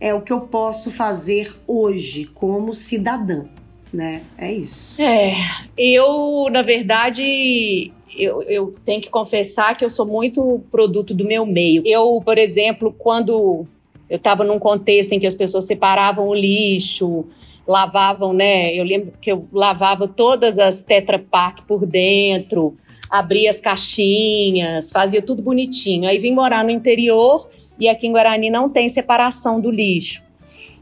é 0.00 0.12
o 0.12 0.20
que 0.20 0.32
eu 0.32 0.42
posso 0.42 0.90
fazer 0.90 1.54
hoje 1.66 2.26
como 2.34 2.74
cidadã, 2.74 3.44
né? 3.90 4.22
É 4.36 4.52
isso. 4.52 5.00
É, 5.00 5.34
eu, 5.78 6.48
na 6.50 6.60
verdade, 6.60 7.90
eu, 8.14 8.42
eu 8.42 8.74
tenho 8.84 9.00
que 9.00 9.08
confessar 9.08 9.74
que 9.76 9.84
eu 9.84 9.88
sou 9.88 10.04
muito 10.04 10.60
produto 10.70 11.14
do 11.14 11.24
meu 11.24 11.46
meio. 11.46 11.82
Eu, 11.86 12.20
por 12.22 12.36
exemplo, 12.36 12.94
quando 12.98 13.66
eu 14.10 14.16
estava 14.16 14.44
num 14.44 14.58
contexto 14.58 15.12
em 15.12 15.20
que 15.20 15.26
as 15.26 15.34
pessoas 15.34 15.64
separavam 15.64 16.28
o 16.28 16.34
lixo, 16.34 17.24
lavavam, 17.66 18.32
né? 18.32 18.74
Eu 18.74 18.84
lembro 18.84 19.12
que 19.20 19.30
eu 19.30 19.48
lavava 19.52 20.06
todas 20.06 20.58
as 20.58 20.82
Tetra 20.82 21.18
Pak 21.18 21.62
por 21.62 21.86
dentro, 21.86 22.76
abria 23.10 23.50
as 23.50 23.60
caixinhas, 23.60 24.90
fazia 24.90 25.22
tudo 25.22 25.42
bonitinho. 25.42 26.08
Aí 26.08 26.18
vim 26.18 26.32
morar 26.32 26.64
no 26.64 26.70
interior 26.70 27.48
e 27.78 27.88
aqui 27.88 28.06
em 28.06 28.12
Guarani 28.12 28.50
não 28.50 28.68
tem 28.68 28.88
separação 28.88 29.60
do 29.60 29.70
lixo. 29.70 30.22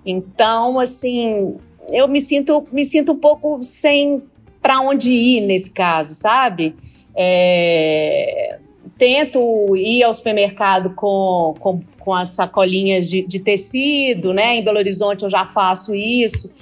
Então, 0.05 0.79
assim, 0.79 1.57
eu 1.91 2.09
me 2.09 2.21
sinto, 2.21 2.67
me 2.73 2.85
sinto 2.85 3.13
um 3.13 3.19
pouco 3.19 3.61
sem 3.63 4.23
para 4.61 4.81
onde 4.81 5.13
ir 5.13 5.41
nesse 5.41 5.71
caso, 5.71 6.15
sabe? 6.15 6.75
É, 7.15 8.59
tento 8.97 9.77
ir 9.77 10.03
ao 10.03 10.15
supermercado 10.15 10.95
com, 10.95 11.55
com, 11.59 11.81
com 11.99 12.15
as 12.15 12.31
sacolinhas 12.31 13.11
de, 13.11 13.23
de 13.23 13.41
tecido, 13.41 14.33
né? 14.33 14.57
Em 14.57 14.65
Belo 14.65 14.79
Horizonte 14.79 15.25
eu 15.25 15.31
já 15.31 15.45
faço 15.45 15.95
isso. 15.95 16.53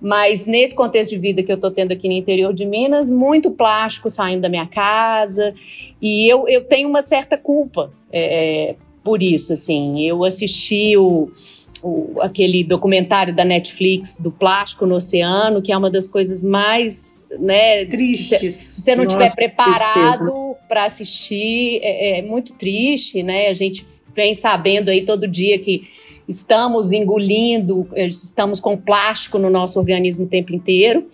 Mas 0.00 0.46
nesse 0.46 0.74
contexto 0.74 1.10
de 1.10 1.18
vida 1.18 1.42
que 1.42 1.50
eu 1.50 1.56
estou 1.56 1.70
tendo 1.70 1.92
aqui 1.92 2.08
no 2.08 2.14
interior 2.14 2.54
de 2.54 2.64
Minas, 2.64 3.10
muito 3.10 3.50
plástico 3.50 4.08
saindo 4.08 4.42
da 4.42 4.48
minha 4.48 4.66
casa. 4.66 5.54
E 6.00 6.28
eu, 6.28 6.46
eu 6.48 6.62
tenho 6.64 6.88
uma 6.88 7.02
certa 7.02 7.36
culpa 7.36 7.92
é, 8.12 8.76
por 9.02 9.22
isso, 9.22 9.52
assim. 9.52 10.06
Eu 10.06 10.24
assisti 10.24 10.96
o, 10.96 11.30
o, 11.82 12.14
aquele 12.20 12.62
documentário 12.62 13.34
da 13.34 13.44
Netflix 13.44 14.20
do 14.20 14.30
plástico 14.30 14.86
no 14.86 14.96
oceano, 14.96 15.62
que 15.62 15.72
é 15.72 15.76
uma 15.76 15.90
das 15.90 16.06
coisas 16.06 16.42
mais, 16.42 17.28
né, 17.38 17.84
Tristes. 17.86 18.54
se 18.54 18.80
você 18.82 18.94
não 18.94 19.04
Nossa, 19.04 19.24
estiver 19.24 19.34
preparado 19.34 20.18
tristeza. 20.18 20.56
para 20.68 20.84
assistir, 20.84 21.80
é, 21.82 22.18
é 22.18 22.22
muito 22.22 22.54
triste, 22.54 23.22
né? 23.22 23.48
A 23.48 23.54
gente 23.54 23.84
vem 24.14 24.34
sabendo 24.34 24.90
aí 24.90 25.04
todo 25.04 25.26
dia 25.26 25.58
que 25.58 25.82
estamos 26.28 26.92
engolindo, 26.92 27.88
eh, 27.94 28.06
estamos 28.06 28.60
com 28.60 28.76
plástico 28.76 29.38
no 29.38 29.48
nosso 29.48 29.78
organismo 29.78 30.26
o 30.26 30.28
tempo 30.28 30.54
inteiro. 30.54 31.06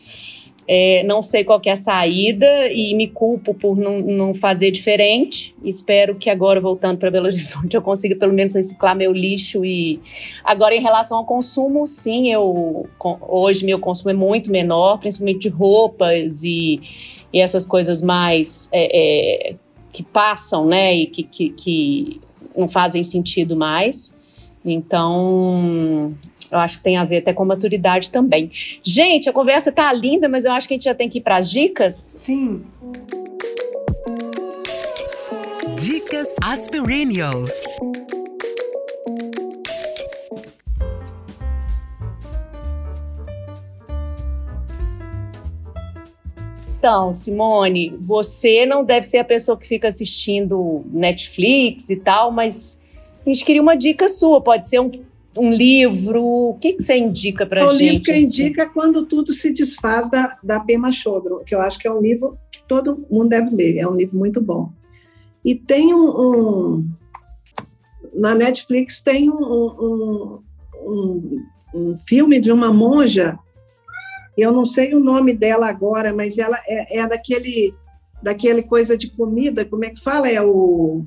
É, 0.66 1.02
não 1.02 1.22
sei 1.22 1.44
qual 1.44 1.60
é 1.66 1.70
a 1.70 1.76
saída 1.76 2.72
e 2.72 2.94
me 2.94 3.06
culpo 3.06 3.52
por 3.52 3.76
não, 3.76 4.00
não 4.00 4.34
fazer 4.34 4.70
diferente. 4.70 5.54
Espero 5.62 6.14
que 6.14 6.30
agora, 6.30 6.58
voltando 6.58 6.98
para 6.98 7.10
Belo 7.10 7.26
Horizonte, 7.26 7.76
eu 7.76 7.82
consiga 7.82 8.16
pelo 8.16 8.32
menos 8.32 8.54
reciclar 8.54 8.96
meu 8.96 9.12
lixo. 9.12 9.64
E 9.64 10.00
agora, 10.42 10.74
em 10.74 10.80
relação 10.80 11.18
ao 11.18 11.26
consumo, 11.26 11.86
sim, 11.86 12.32
eu 12.32 12.86
hoje 13.28 13.64
meu 13.64 13.78
consumo 13.78 14.10
é 14.10 14.14
muito 14.14 14.50
menor, 14.50 14.98
principalmente 14.98 15.40
de 15.40 15.48
roupas 15.50 16.42
e, 16.42 16.80
e 17.30 17.40
essas 17.40 17.64
coisas 17.64 18.00
mais 18.00 18.70
é, 18.72 19.50
é, 19.50 19.54
que 19.92 20.02
passam, 20.02 20.66
né? 20.66 20.94
E 20.96 21.06
que, 21.06 21.22
que, 21.24 21.50
que 21.50 22.20
não 22.56 22.68
fazem 22.70 23.02
sentido 23.02 23.54
mais. 23.54 24.23
Então, 24.64 26.14
eu 26.50 26.58
acho 26.58 26.78
que 26.78 26.84
tem 26.84 26.96
a 26.96 27.04
ver 27.04 27.18
até 27.18 27.32
com 27.32 27.44
maturidade 27.44 28.10
também. 28.10 28.50
Gente, 28.82 29.28
a 29.28 29.32
conversa 29.32 29.70
tá 29.70 29.92
linda, 29.92 30.28
mas 30.28 30.44
eu 30.44 30.52
acho 30.52 30.66
que 30.66 30.74
a 30.74 30.76
gente 30.76 30.84
já 30.84 30.94
tem 30.94 31.08
que 31.08 31.18
ir 31.18 31.20
para 31.20 31.36
as 31.36 31.50
dicas. 31.50 31.94
Sim. 31.94 32.62
Dicas 35.76 36.36
Aspirinios. 36.42 37.50
Então, 46.78 47.14
Simone, 47.14 47.96
você 47.98 48.66
não 48.66 48.84
deve 48.84 49.06
ser 49.06 49.16
a 49.16 49.24
pessoa 49.24 49.58
que 49.58 49.66
fica 49.66 49.88
assistindo 49.88 50.84
Netflix 50.92 51.88
e 51.88 51.96
tal, 51.96 52.30
mas 52.30 52.83
a 53.24 53.28
gente 53.28 53.44
queria 53.44 53.62
uma 53.62 53.76
dica 53.76 54.08
sua. 54.08 54.40
Pode 54.40 54.68
ser 54.68 54.80
um, 54.80 54.90
um 55.36 55.52
livro. 55.52 56.22
O 56.22 56.58
que, 56.60 56.74
que 56.74 56.82
você 56.82 56.96
indica 56.96 57.48
É 57.50 57.64
o 57.64 57.70
gente? 57.70 57.82
livro 57.90 58.02
que 58.04 58.10
assim? 58.12 58.24
indica 58.24 58.66
quando 58.68 59.06
tudo 59.06 59.32
se 59.32 59.50
desfaz 59.52 60.10
da, 60.10 60.36
da 60.42 60.60
Pema 60.60 60.92
Chodron, 60.92 61.38
que 61.44 61.54
eu 61.54 61.60
acho 61.60 61.78
que 61.78 61.88
é 61.88 61.92
um 61.92 62.00
livro 62.00 62.36
que 62.50 62.62
todo 62.68 63.04
mundo 63.10 63.28
deve 63.30 63.54
ler, 63.54 63.78
é 63.78 63.86
um 63.88 63.94
livro 63.96 64.18
muito 64.18 64.40
bom. 64.40 64.70
E 65.44 65.54
tem 65.54 65.94
um. 65.94 66.06
um- 66.08 66.84
na 68.14 68.32
Netflix 68.34 69.00
tem 69.00 69.28
um, 69.28 69.34
um, 69.34 70.38
um, 70.86 71.42
um 71.74 71.96
filme 71.96 72.38
de 72.38 72.52
uma 72.52 72.72
monja, 72.72 73.36
eu 74.38 74.52
não 74.52 74.64
sei 74.64 74.94
o 74.94 75.00
nome 75.00 75.32
dela 75.32 75.68
agora, 75.68 76.12
mas 76.12 76.38
ela 76.38 76.56
é, 76.68 76.98
é 77.00 77.06
daquele, 77.08 77.72
daquele 78.22 78.62
coisa 78.62 78.96
de 78.96 79.10
comida, 79.10 79.64
como 79.64 79.84
é 79.84 79.90
que 79.90 80.00
fala? 80.00 80.28
É 80.30 80.40
o. 80.40 81.02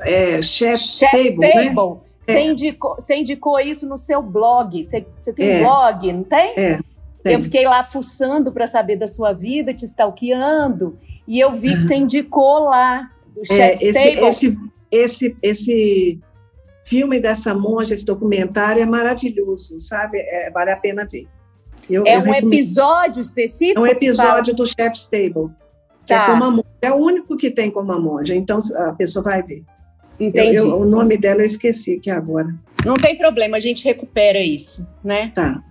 É, 0.00 0.42
Chef's 0.42 0.98
Chef's 0.98 1.10
Table, 1.34 1.38
né? 1.38 1.52
Table. 1.74 2.00
Você, 2.20 2.32
É. 2.38 2.46
indicou, 2.46 2.94
você 2.94 3.16
indicou 3.16 3.58
isso 3.60 3.88
no 3.88 3.96
seu 3.96 4.22
blog. 4.22 4.82
Você, 4.82 5.04
você 5.20 5.32
tem 5.32 5.48
É. 5.50 5.56
um 5.58 5.62
blog, 5.64 6.12
não 6.12 6.22
tem? 6.24 6.54
É, 6.56 6.78
tem. 7.22 7.32
Eu 7.34 7.40
fiquei 7.40 7.64
lá 7.66 7.82
fuçando 7.82 8.52
para 8.52 8.66
saber 8.66 8.96
da 8.96 9.08
sua 9.08 9.32
vida, 9.32 9.74
te 9.74 9.84
stalkeando, 9.84 10.96
e 11.26 11.40
eu 11.40 11.52
vi 11.52 11.74
que 11.74 11.80
você 11.82 11.94
indicou 11.96 12.60
lá 12.64 13.10
do 13.34 13.40
É, 13.42 13.44
Chef's 13.76 13.82
esse, 13.82 13.92
Table. 14.14 14.26
esse, 14.28 14.58
esse, 14.90 15.36
esse 15.42 16.20
filme 16.84 17.18
dessa 17.18 17.54
monja, 17.54 17.94
esse 17.94 18.04
documentário 18.04 18.82
é 18.82 18.86
maravilhoso, 18.86 19.80
sabe? 19.80 20.18
É, 20.18 20.50
vale 20.50 20.70
a 20.70 20.76
pena 20.76 21.04
ver. 21.10 21.26
Eu- 21.90 22.06
é 22.06 22.14
eu 22.16 22.20
um 22.20 22.22
recomendo. 22.22 22.52
episódio 22.52 23.18
É 23.18 23.22
específico? 23.22 23.80
um 23.80 23.84
que 23.84 23.88
fala- 23.94 23.96
episódio 24.04 24.54
do 24.54 24.64
Chef's 24.66 25.08
Table, 25.08 25.50
Tá. 26.06 26.22
é 26.24 26.26
como 26.26 26.44
a 26.44 26.50
monja. 26.50 26.64
É 26.82 26.90
o 26.90 26.96
único 26.96 27.36
que 27.36 27.50
tem 27.50 27.70
como 27.70 27.92
a 27.92 28.00
monja, 28.00 28.34
então 28.34 28.58
a 28.76 28.92
pessoa 28.92 29.22
vai 29.22 29.42
ver. 29.42 29.62
Eu- 30.20 30.26
Entendi. 30.28 30.56
eu- 30.58 30.80
o 30.80 30.84
nome 30.84 31.16
dela 31.16 31.40
eu 31.40 31.46
esqueci 31.46 31.96
aqui 31.96 32.10
agora. 32.10 32.54
Não 32.84 32.94
tem 32.94 33.16
problema, 33.16 33.56
a 33.56 33.60
gente 33.60 33.84
recupera 33.84 34.40
isso, 34.40 34.86
né? 35.04 35.30
Tá. 35.34 35.62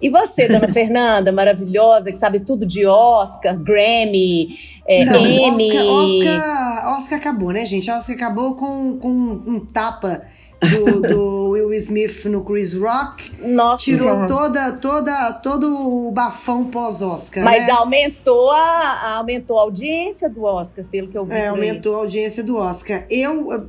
E 0.00 0.08
você, 0.08 0.48
dona 0.48 0.66
Fernanda, 0.72 1.30
maravilhosa, 1.30 2.10
que 2.10 2.16
sabe 2.18 2.40
tudo 2.40 2.64
de 2.64 2.86
Oscar, 2.86 3.58
Grammy, 3.58 4.48
é, 4.86 5.04
Não, 5.04 5.14
Emmy. 5.20 5.76
Oscar, 5.76 5.86
Oscar, 5.86 6.96
Oscar 6.96 7.18
acabou, 7.18 7.50
né, 7.52 7.66
gente? 7.66 7.90
Oscar 7.90 8.16
acabou 8.16 8.54
com, 8.54 8.96
com 8.98 9.08
um 9.10 9.60
tapa 9.66 10.22
do, 10.60 11.00
do 11.00 11.48
Will 11.50 11.72
Smith 11.74 12.24
no 12.26 12.44
Chris 12.44 12.74
Rock. 12.74 13.32
Nossa, 13.40 13.82
Tirou 13.82 14.26
toda, 14.26 14.72
toda, 14.72 15.32
todo 15.34 16.06
o 16.06 16.10
bafão 16.10 16.66
pós-Oscar. 16.66 17.44
mas 17.44 17.66
né? 17.66 17.72
aumentou, 17.72 18.50
a, 18.50 19.16
aumentou 19.16 19.58
a 19.58 19.62
audiência 19.62 20.28
do 20.28 20.42
Oscar, 20.44 20.84
pelo 20.84 21.08
que 21.08 21.16
eu 21.16 21.24
vi. 21.24 21.34
É, 21.34 21.48
aumentou 21.48 21.94
a 21.94 21.98
audiência 21.98 22.42
do 22.42 22.56
Oscar. 22.56 23.04
Eu 23.08 23.52
eh, 23.52 23.60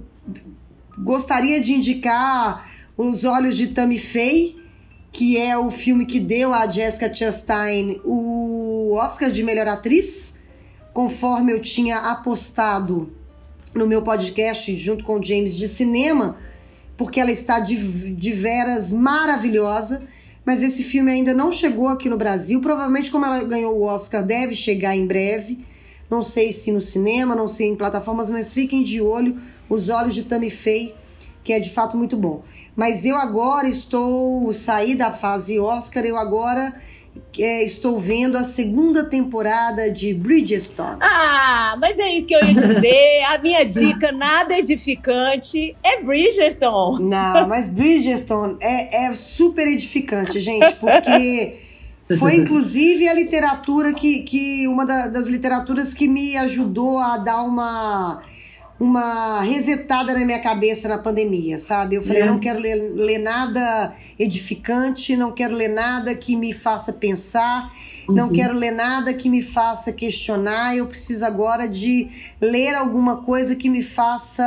gostaria 0.98 1.62
de 1.62 1.74
indicar 1.74 2.70
Os 2.98 3.24
Olhos 3.24 3.58
de 3.58 3.68
Tammy 3.68 3.98
Faye, 3.98 4.60
que 5.12 5.38
é 5.38 5.58
o 5.58 5.70
filme 5.70 6.06
que 6.06 6.20
deu 6.20 6.54
a 6.54 6.70
Jessica 6.70 7.14
Chastain 7.14 8.00
o 8.04 8.94
Oscar 8.94 9.30
de 9.30 9.44
melhor 9.44 9.68
atriz, 9.68 10.36
conforme 10.94 11.54
eu 11.54 11.62
tinha 11.62 11.98
apostado 11.98 13.12
no 13.74 13.88
meu 13.88 14.02
podcast 14.02 14.76
junto 14.76 15.04
com 15.04 15.20
o 15.20 15.24
James 15.24 15.56
de 15.56 15.68
cinema, 15.68 16.38
porque 17.02 17.20
ela 17.20 17.32
está 17.32 17.60
de, 17.60 18.12
de 18.14 18.32
veras 18.32 18.92
maravilhosa. 18.92 20.04
Mas 20.46 20.62
esse 20.62 20.84
filme 20.84 21.12
ainda 21.12 21.34
não 21.34 21.52
chegou 21.52 21.88
aqui 21.88 22.08
no 22.08 22.16
Brasil. 22.16 22.62
Provavelmente, 22.62 23.10
como 23.10 23.26
ela 23.26 23.44
ganhou 23.44 23.76
o 23.76 23.82
Oscar, 23.82 24.24
deve 24.24 24.54
chegar 24.54 24.96
em 24.96 25.08
breve. 25.08 25.66
Não 26.12 26.22
sei 26.22 26.54
se 26.54 26.72
no 26.72 26.80
cinema, 26.80 27.36
não 27.36 27.48
sei 27.48 27.70
em 27.70 27.76
plataformas, 27.76 28.30
mas 28.30 28.54
fiquem 28.54 28.84
de 28.84 29.02
olho. 29.02 29.42
Os 29.68 29.90
Olhos 29.90 30.14
de 30.14 30.26
Tammy 30.26 30.52
Faye, 30.52 30.94
que 31.44 31.54
é 31.54 31.60
de 31.60 31.72
fato 31.72 31.98
muito 31.98 32.16
bom. 32.16 32.44
Mas 32.76 33.04
eu 33.04 33.16
agora 33.16 33.68
estou 33.68 34.54
saí 34.54 34.94
da 34.94 35.10
fase 35.10 35.60
Oscar, 35.60 36.06
eu 36.06 36.18
agora 36.18 36.80
é, 37.40 37.64
estou 37.64 37.98
vendo 37.98 38.38
a 38.38 38.44
segunda 38.44 39.04
temporada 39.04 39.90
de 39.90 40.14
Bridgestone. 40.14 40.98
Ah, 41.02 41.76
mas 41.80 41.98
é 41.98 42.10
isso 42.18 42.28
que 42.28 42.36
eu 42.36 42.40
ia 42.40 42.54
dizer. 42.54 43.24
A 43.30 43.38
minha 43.38 43.66
dica 43.66 44.12
nada 44.12 44.58
edificante 44.58 45.76
é 45.84 46.02
Bridgerton. 46.02 46.98
Não, 47.00 47.48
mas 47.48 47.68
Bridgestone 47.68 48.58
é, 48.60 49.06
é 49.06 49.14
super 49.14 49.68
edificante, 49.68 50.40
gente, 50.40 50.74
porque 50.76 51.60
foi 52.18 52.36
inclusive 52.36 53.08
a 53.08 53.14
literatura 53.14 53.94
que, 53.94 54.24
que 54.24 54.68
uma 54.68 54.86
da, 54.86 55.08
das 55.08 55.28
literaturas 55.28 55.94
que 55.94 56.08
me 56.08 56.38
ajudou 56.38 57.00
a 57.00 57.18
dar 57.18 57.42
uma 57.44 58.22
uma 58.82 59.42
resetada 59.44 60.12
na 60.12 60.26
minha 60.26 60.40
cabeça 60.40 60.88
na 60.88 60.98
pandemia, 60.98 61.60
sabe? 61.60 61.98
Eu 61.98 62.02
falei, 62.02 62.24
é. 62.24 62.26
não 62.26 62.40
quero 62.40 62.60
ler, 62.60 62.74
ler, 62.96 63.20
nada 63.20 63.94
edificante, 64.18 65.16
não 65.16 65.32
quero 65.32 65.54
ler 65.54 65.68
nada 65.68 66.16
que 66.16 66.36
me 66.36 66.52
faça 66.52 66.92
pensar, 66.92 67.72
uhum. 68.10 68.16
não 68.16 68.34
quero 68.34 68.56
ler 68.56 68.72
nada 68.72 69.14
que 69.14 69.30
me 69.30 69.44
faça 69.44 69.94
questionar. 69.94 70.76
Eu 70.76 70.88
preciso 70.88 71.24
agora 71.24 71.70
de 71.70 72.10
ler 72.42 72.74
alguma 72.74 73.18
coisa 73.18 73.56
que 73.56 73.70
me 73.70 73.84
faça. 73.84 74.44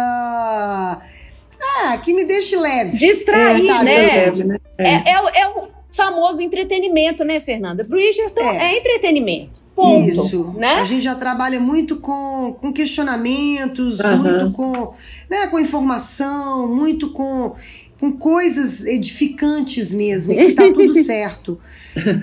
Ah, 1.76 1.96
que 1.98 2.12
me 2.12 2.24
deixe 2.24 2.56
leve. 2.56 2.96
Distrair, 2.96 3.70
é, 3.70 3.84
né? 3.84 4.44
né? 4.44 4.58
É. 4.76 4.84
É, 4.84 5.02
é, 5.10 5.42
é 5.42 5.48
o 5.50 5.68
famoso 5.92 6.42
entretenimento, 6.42 7.22
né, 7.22 7.38
Fernanda? 7.38 7.84
Bridgerton 7.84 8.42
é, 8.42 8.72
é 8.72 8.78
entretenimento. 8.78 9.63
Ponto, 9.74 10.08
Isso. 10.08 10.54
Né? 10.56 10.74
A 10.74 10.84
gente 10.84 11.02
já 11.02 11.16
trabalha 11.16 11.58
muito 11.58 11.96
com, 11.96 12.56
com 12.60 12.72
questionamentos, 12.72 13.98
uhum. 13.98 14.16
muito 14.18 14.52
com, 14.52 14.94
né, 15.28 15.48
com 15.48 15.58
informação, 15.58 16.72
muito 16.72 17.10
com, 17.10 17.54
com 17.98 18.12
coisas 18.12 18.84
edificantes 18.84 19.92
mesmo, 19.92 20.32
e 20.32 20.46
que 20.46 20.52
tá 20.52 20.72
tudo 20.72 20.94
certo. 21.02 21.58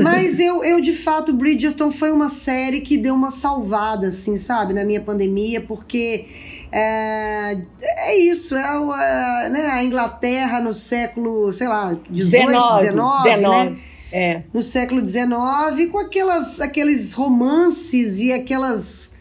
Mas 0.01 0.39
eu, 0.39 0.63
eu, 0.63 0.79
de 0.79 0.93
fato, 0.93 1.33
Bridgerton 1.33 1.91
foi 1.91 2.11
uma 2.11 2.29
série 2.29 2.79
que 2.79 2.97
deu 2.97 3.13
uma 3.13 3.31
salvada, 3.31 4.07
assim, 4.07 4.37
sabe, 4.37 4.73
na 4.73 4.85
minha 4.85 5.01
pandemia, 5.01 5.59
porque 5.59 6.25
é, 6.71 7.57
é 7.81 8.17
isso, 8.17 8.55
é 8.55 8.63
a, 8.63 9.49
né, 9.49 9.67
a 9.71 9.83
Inglaterra 9.83 10.61
no 10.61 10.73
século, 10.73 11.51
sei 11.51 11.67
lá, 11.67 11.91
18, 12.09 12.47
19, 12.47 12.81
19, 12.81 13.29
19. 13.29 13.69
né? 13.69 13.90
É. 14.11 14.43
No 14.53 14.61
século 14.61 15.05
XIX, 15.05 15.89
com 15.91 15.99
aquelas, 15.99 16.59
aqueles 16.59 17.13
romances 17.13 18.19
e 18.19 18.31
aquelas 18.31 19.11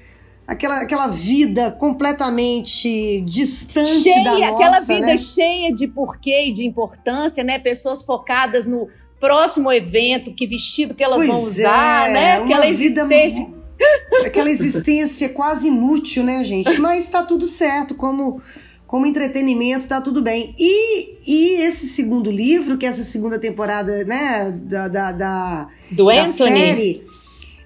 aquela, 0.51 0.81
aquela 0.81 1.07
vida 1.07 1.71
completamente 1.71 3.21
distante 3.21 3.89
cheia, 3.89 4.25
da 4.25 4.33
nossa, 4.33 4.55
aquela 4.55 4.81
vida 4.81 5.07
né? 5.07 5.17
cheia 5.17 5.73
de 5.73 5.87
porquê 5.87 6.49
e 6.49 6.53
de 6.53 6.67
importância, 6.67 7.45
né? 7.45 7.59
Pessoas 7.59 8.03
focadas 8.03 8.67
no 8.67 8.89
próximo 9.21 9.71
evento, 9.71 10.35
que 10.35 10.47
vestido 10.47 10.93
que 10.93 11.05
elas 11.05 11.19
pois 11.19 11.29
vão 11.29 11.43
usar, 11.43 12.11
é, 12.11 12.13
né? 12.13 12.37
Aquela 12.39 12.67
existência. 12.67 13.45
Vida, 13.45 13.61
aquela 14.27 14.51
existência 14.51 15.29
quase 15.29 15.69
inútil, 15.69 16.25
né, 16.25 16.43
gente? 16.43 16.81
Mas 16.81 17.05
está 17.05 17.23
tudo 17.23 17.47
certo, 17.47 17.95
como 17.95 18.43
como 18.91 19.07
entretenimento 19.07 19.87
tá 19.87 20.01
tudo 20.01 20.21
bem. 20.21 20.53
E, 20.59 21.15
e 21.25 21.63
esse 21.63 21.87
segundo 21.87 22.29
livro, 22.29 22.77
que 22.77 22.85
é 22.85 22.89
essa 22.89 23.05
segunda 23.05 23.39
temporada, 23.39 24.05
né, 24.05 24.51
da, 24.65 24.89
da, 24.89 25.13
da, 25.13 25.69
do 25.93 26.07
da 26.07 26.25
Anthony. 26.25 26.51
série, 26.51 27.07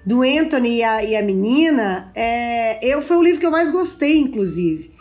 do 0.05 0.21
Anthony 0.21 0.77
e 0.77 0.83
a, 0.83 1.03
e 1.03 1.15
a 1.15 1.23
menina, 1.23 2.11
é, 2.13 2.77
eu, 2.87 3.01
foi 3.01 3.17
o 3.17 3.23
livro 3.23 3.39
que 3.39 3.45
eu 3.47 3.49
mais 3.49 3.71
gostei, 3.71 4.19
inclusive. 4.19 4.91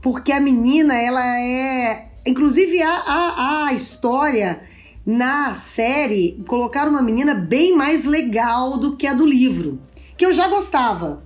Porque 0.00 0.32
a 0.32 0.40
menina, 0.40 0.98
ela 0.98 1.22
é. 1.38 2.12
Inclusive, 2.24 2.80
a, 2.80 2.88
a, 2.88 3.66
a 3.66 3.74
história 3.74 4.62
na 5.04 5.52
série 5.52 6.42
colocaram 6.48 6.92
uma 6.92 7.02
menina 7.02 7.34
bem 7.34 7.76
mais 7.76 8.06
legal 8.06 8.78
do 8.78 8.96
que 8.96 9.06
a 9.06 9.12
do 9.12 9.26
livro, 9.26 9.78
que 10.16 10.24
eu 10.24 10.32
já 10.32 10.48
gostava. 10.48 11.22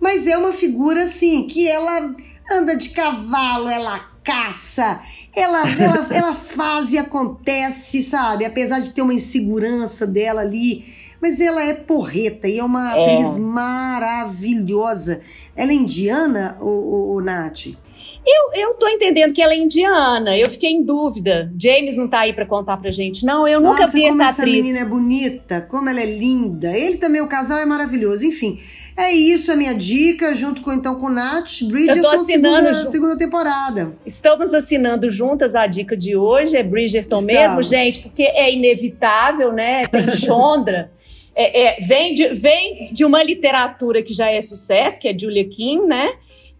Mas 0.00 0.26
é 0.26 0.38
uma 0.38 0.52
figura 0.52 1.02
assim 1.02 1.46
que 1.46 1.68
ela 1.68 2.16
anda 2.50 2.76
de 2.76 2.90
cavalo, 2.90 3.68
ela 3.68 4.08
caça, 4.24 5.00
ela, 5.34 5.62
ela, 5.68 6.06
ela 6.12 6.34
faz 6.34 6.92
e 6.92 6.98
acontece, 6.98 8.02
sabe? 8.02 8.44
Apesar 8.44 8.80
de 8.80 8.90
ter 8.90 9.02
uma 9.02 9.14
insegurança 9.14 10.06
dela 10.06 10.40
ali. 10.42 10.84
Mas 11.20 11.40
ela 11.40 11.64
é 11.64 11.74
porreta 11.74 12.46
e 12.46 12.60
é 12.60 12.64
uma 12.64 12.96
é. 12.96 13.00
atriz 13.00 13.36
maravilhosa. 13.38 15.20
Ela 15.56 15.72
é 15.72 15.74
indiana, 15.74 16.56
o, 16.60 17.17
Nath? 17.28 17.66
Eu, 18.30 18.62
eu 18.62 18.74
tô 18.74 18.86
entendendo 18.88 19.32
que 19.32 19.40
ela 19.40 19.54
é 19.54 19.56
indiana. 19.56 20.36
Eu 20.36 20.50
fiquei 20.50 20.70
em 20.70 20.82
dúvida. 20.82 21.50
James 21.58 21.96
não 21.96 22.06
tá 22.06 22.20
aí 22.20 22.32
para 22.32 22.44
contar 22.44 22.76
pra 22.76 22.90
gente. 22.90 23.24
Não, 23.24 23.48
eu 23.48 23.60
nunca 23.60 23.80
Nossa, 23.80 23.92
vi 23.92 24.02
como 24.02 24.20
essa, 24.20 24.30
essa 24.30 24.42
atriz. 24.42 24.66
menina 24.66 24.80
é 24.80 24.84
bonita, 24.84 25.60
como 25.62 25.88
ela 25.88 26.00
é 26.00 26.06
linda. 26.06 26.76
Ele 26.76 26.98
também, 26.98 27.22
o 27.22 27.26
casal 27.26 27.58
é 27.58 27.64
maravilhoso. 27.64 28.26
Enfim, 28.26 28.58
é 28.96 29.12
isso 29.12 29.50
a 29.50 29.56
minha 29.56 29.74
dica, 29.74 30.34
junto 30.34 30.60
com 30.60 30.72
então 30.72 30.96
com 30.96 31.08
Nath, 31.08 31.62
Bridgerton, 31.62 31.96
Eu 31.96 32.02
tô 32.02 32.08
assinando 32.08 32.74
segunda, 32.74 32.90
segunda 32.90 33.16
temporada. 33.16 33.96
Estamos 34.04 34.52
assinando 34.52 35.10
juntas 35.10 35.54
a 35.54 35.66
dica 35.66 35.96
de 35.96 36.14
hoje, 36.16 36.56
é 36.56 36.62
Bridgerton 36.62 37.20
Estamos. 37.20 37.26
mesmo, 37.26 37.62
gente, 37.62 38.00
porque 38.00 38.24
é 38.24 38.52
inevitável, 38.52 39.52
né? 39.52 39.86
Tem 39.86 40.08
Chondra. 40.18 40.90
É, 41.34 41.62
é, 41.62 41.80
vem, 41.80 42.12
de, 42.12 42.28
vem 42.34 42.92
de 42.92 43.04
uma 43.04 43.22
literatura 43.22 44.02
que 44.02 44.12
já 44.12 44.28
é 44.28 44.40
sucesso, 44.40 44.98
que 45.00 45.06
é 45.06 45.16
Julia 45.16 45.48
Kim, 45.48 45.86
né? 45.86 46.10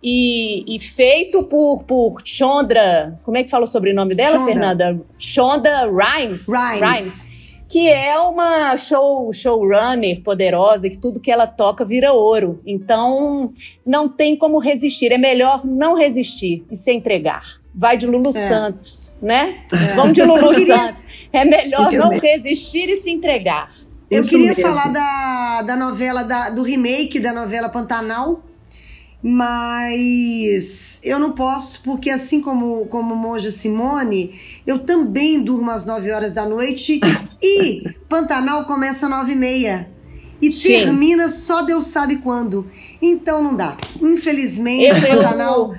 E, 0.03 0.76
e, 0.76 0.78
feito 0.78 1.42
por, 1.42 1.82
por 1.82 2.18
Chondra. 2.24 3.18
Como 3.24 3.36
é 3.36 3.42
que 3.42 3.51
fala 3.51 3.64
o 3.64 3.66
sobrenome 3.66 4.14
dela, 4.14 4.36
Shonda. 4.38 4.46
Fernanda? 4.53 5.01
Chonda 5.18 5.86
Rhimes. 5.90 6.46
Rhimes. 6.49 7.26
Que 7.68 7.88
é 7.90 8.18
uma 8.18 8.76
show, 8.78 9.30
showrunner 9.32 10.22
poderosa, 10.22 10.88
que 10.88 10.96
tudo 10.96 11.20
que 11.20 11.30
ela 11.30 11.46
toca 11.46 11.84
vira 11.84 12.12
ouro. 12.14 12.62
Então, 12.64 13.53
não 13.84 14.09
tem 14.09 14.36
como 14.36 14.59
resistir. 14.59 15.12
É 15.12 15.18
melhor 15.18 15.66
não 15.66 15.94
resistir 15.94 16.64
e 16.70 16.76
se 16.76 16.90
entregar. 16.92 17.42
Vai 17.74 17.96
de 17.99 18.07
Lulu 18.07 18.30
É. 18.30 18.32
Santos, 18.32 19.14
né? 19.20 19.64
Vamos 19.94 20.14
de 20.14 20.22
Lulu 20.22 20.51
queria- 20.51 20.76
Santos. 20.78 21.28
É 21.32 21.44
melhor 21.44 21.82
Isso 21.88 21.99
não 21.99 22.09
mesmo. 22.09 22.26
resistir 22.26 22.88
e 22.88 22.96
se 22.96 23.11
entregar. 23.11 23.70
Eu 24.11 24.20
Isso 24.22 24.30
queria 24.30 24.55
mesmo. 24.55 24.62
falar 24.62 24.88
da, 24.90 25.62
da 25.62 25.76
novela, 25.76 26.22
da, 26.22 26.49
do 26.49 26.62
remake 26.62 27.20
da 27.20 27.34
novela 27.34 27.68
Pantanal, 27.68 28.42
mas 29.22 31.00
eu 31.02 31.18
não 31.18 31.32
posso, 31.32 31.82
porque 31.82 32.10
assim 32.10 32.40
como, 32.40 32.86
como 32.86 33.14
Monja 33.16 33.50
Simone, 33.50 34.38
eu 34.66 34.78
também 34.78 35.42
durmo 35.42 35.70
às 35.70 35.84
9 35.84 36.10
horas 36.12 36.32
da 36.32 36.46
noite 36.46 37.00
e 37.42 37.82
Pantanal 38.08 38.64
começa 38.64 39.06
às 39.06 39.10
9 39.10 39.32
e 39.32 39.36
meia. 39.36 39.90
E 40.40 40.52
Sim. 40.52 40.68
termina 40.68 41.28
só 41.28 41.62
Deus 41.62 41.86
sabe 41.86 42.16
quando. 42.16 42.68
Então 43.02 43.42
não 43.42 43.56
dá. 43.56 43.76
Infelizmente, 44.00 44.84
Eu- 44.84 44.94
eu- 44.94 45.16
Pantanal 45.22 45.74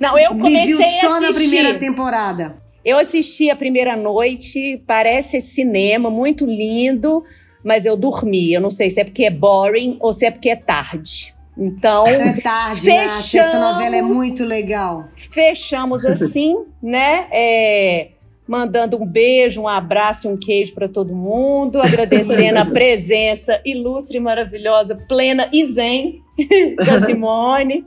Não, 0.00 0.18
eu 0.18 0.34
me 0.34 0.40
comecei 0.42 0.66
viu 0.66 0.80
só 1.00 1.16
a 1.16 1.20
na 1.20 1.30
primeira 1.30 1.74
temporada. 1.78 2.56
Eu 2.84 2.98
assisti 2.98 3.50
a 3.50 3.56
primeira 3.56 3.94
noite, 3.94 4.82
parece 4.86 5.40
cinema, 5.40 6.10
muito 6.10 6.44
lindo, 6.46 7.22
mas 7.62 7.84
eu 7.84 7.96
dormi. 7.96 8.52
Eu 8.52 8.60
não 8.60 8.70
sei 8.70 8.88
se 8.90 9.00
é 9.00 9.04
porque 9.04 9.24
é 9.24 9.30
boring 9.30 9.96
ou 10.00 10.12
se 10.12 10.24
é 10.26 10.30
porque 10.30 10.48
é 10.50 10.56
tarde. 10.56 11.34
Então, 11.58 12.06
É 12.06 12.32
tarde, 12.40 12.86
Nath. 12.88 13.04
Essa 13.06 13.22
Fechamos. 13.22 13.60
novela 13.60 13.96
é 13.96 14.02
muito 14.02 14.44
legal. 14.44 15.08
fechamos 15.14 16.04
assim, 16.06 16.56
né? 16.82 17.26
É, 17.30 18.08
mandando 18.46 19.00
um 19.00 19.06
beijo, 19.06 19.60
um 19.62 19.68
abraço 19.68 20.26
e 20.26 20.30
um 20.32 20.36
queijo 20.36 20.74
para 20.74 20.88
todo 20.88 21.14
mundo, 21.14 21.80
agradecendo 21.80 22.58
a 22.58 22.64
presença 22.66 23.60
ilustre, 23.64 24.18
maravilhosa, 24.18 24.96
plena 25.08 25.48
e 25.52 25.64
zen 25.66 26.20
da 26.76 27.04
Simone. 27.04 27.84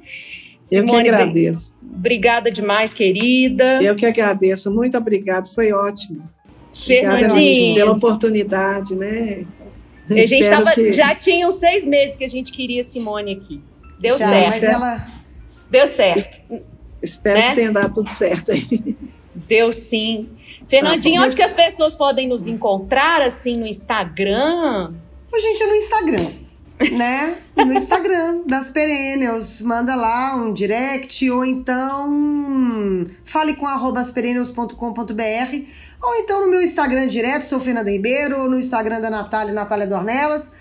Eu 0.71 0.83
que 0.83 0.89
Simone, 0.89 1.09
agradeço. 1.09 1.75
Obrigada 1.83 2.49
demais, 2.49 2.93
querida. 2.93 3.81
Eu 3.83 3.95
que 3.95 4.05
agradeço. 4.05 4.73
Muito 4.73 4.97
obrigado. 4.97 5.53
Foi 5.53 5.73
ótimo. 5.73 6.23
Obrigada 6.81 7.17
Fernandinho. 7.29 7.75
pela 7.75 7.91
oportunidade, 7.91 8.95
né? 8.95 9.45
A 10.09 10.25
gente 10.25 10.49
tava, 10.49 10.71
que- 10.71 10.91
já 10.93 11.15
tinha 11.15 11.47
uns 11.47 11.55
seis 11.55 11.85
meses 11.85 12.15
que 12.15 12.23
a 12.25 12.29
gente 12.29 12.51
queria 12.51 12.83
Simone 12.83 13.33
aqui. 13.33 13.61
Deu 13.99 14.17
Já, 14.19 14.27
certo. 14.27 14.49
Mas 14.51 14.63
ela. 14.63 15.07
Deu 15.69 15.87
certo. 15.87 16.41
Espero 17.01 17.39
né? 17.39 17.49
que 17.49 17.55
tenha 17.55 17.71
dado 17.71 17.93
tudo 17.93 18.09
certo 18.09 18.51
aí. 18.51 18.95
Deu 19.33 19.71
sim. 19.71 20.29
Fernandinho, 20.67 21.15
Tá 21.15 21.21
bom. 21.21 21.25
onde 21.27 21.35
que 21.35 21.41
as 21.41 21.53
pessoas 21.53 21.93
podem 21.95 22.27
nos 22.27 22.47
encontrar, 22.47 23.21
assim, 23.21 23.53
no 23.57 23.65
Instagram? 23.67 24.93
Gente, 25.35 25.63
é 25.63 25.65
no 25.67 25.75
Instagram, 25.75 26.27
né? 26.91 27.37
No 27.55 27.73
Instagram 27.73 28.41
das 28.45 28.69
Perennials. 28.69 29.61
Manda 29.61 29.95
lá 29.95 30.35
um 30.35 30.51
direct 30.53 31.29
ou 31.29 31.45
então 31.45 33.03
fale 33.23 33.55
com 33.55 33.65
arroba 33.65 34.01
asperennials.com.br 34.01 34.73
ou 36.01 36.15
então 36.15 36.41
no 36.41 36.51
meu 36.51 36.61
Instagram 36.61 37.07
direto, 37.07 37.43
sou 37.43 37.59
Fernanda 37.59 37.89
Ribeiro, 37.89 38.41
ou 38.41 38.49
no 38.49 38.59
Instagram 38.59 38.99
da 38.99 39.09
Natália, 39.09 39.53
Natália 39.53 39.87
Dornelas. 39.87 40.51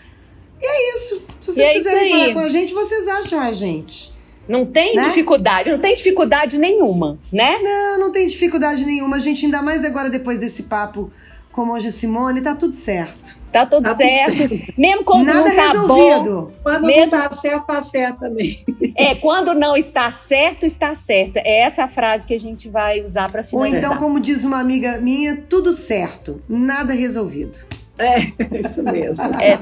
E 0.60 0.64
é 0.64 0.94
isso. 0.94 1.22
Se 1.40 1.52
vocês 1.52 1.68
é 1.68 1.72
quiserem 1.74 2.10
falar 2.10 2.32
com 2.34 2.38
a 2.38 2.48
gente, 2.48 2.72
vocês 2.72 3.08
acham 3.08 3.40
a 3.40 3.50
gente. 3.50 4.12
Não 4.48 4.64
tem 4.64 4.94
Né? 4.94 5.02
dificuldade, 5.02 5.70
não 5.70 5.80
tem 5.80 5.94
dificuldade 5.94 6.58
nenhuma, 6.58 7.18
né? 7.32 7.58
Não, 7.60 7.98
não 7.98 8.12
tem 8.12 8.26
dificuldade 8.26 8.84
nenhuma. 8.84 9.16
A 9.16 9.18
gente, 9.18 9.44
ainda 9.44 9.62
mais 9.62 9.84
agora 9.84 10.10
depois 10.10 10.38
desse 10.38 10.64
papo 10.64 11.12
como 11.52 11.72
hoje 11.72 11.88
a 11.88 11.90
Simone, 11.90 12.40
tá 12.40 12.54
tudo 12.54 12.74
certo. 12.74 13.40
Tá 13.52 13.66
tudo 13.66 13.84
Tá 13.84 13.90
tudo 13.90 13.98
certo. 13.98 14.72
Mesmo 14.78 15.04
quando 15.04 15.26
Nada 15.26 15.40
não 15.50 15.54
tá 15.56 15.66
resolvido. 15.68 16.42
bom. 16.42 16.50
Quando 16.62 16.86
Mesmo- 16.86 17.16
não 17.16 17.22
tá 17.28 17.32
certo, 17.32 17.66
tá 17.66 17.82
certo 17.82 18.20
também. 18.20 18.58
É, 18.96 19.14
quando 19.14 19.54
não 19.54 19.74
está 19.76 20.10
certo, 20.10 20.64
está 20.66 20.94
certa. 20.94 21.38
É 21.40 21.60
essa 21.60 21.84
a 21.84 21.88
frase 21.88 22.26
que 22.26 22.34
a 22.34 22.38
gente 22.40 22.68
vai 22.68 23.02
usar 23.02 23.30
para 23.30 23.40
Ou 23.40 23.46
finalizar. 23.46 23.78
então, 23.78 23.96
como 23.96 24.20
diz 24.20 24.44
uma 24.44 24.58
amiga 24.60 24.98
minha, 24.98 25.44
tudo 25.48 25.72
certo, 25.72 26.42
nada 26.48 26.92
resolvido. 26.94 27.58
É 27.98 28.58
isso 28.58 28.82
mesmo. 28.82 29.24
É, 29.40 29.56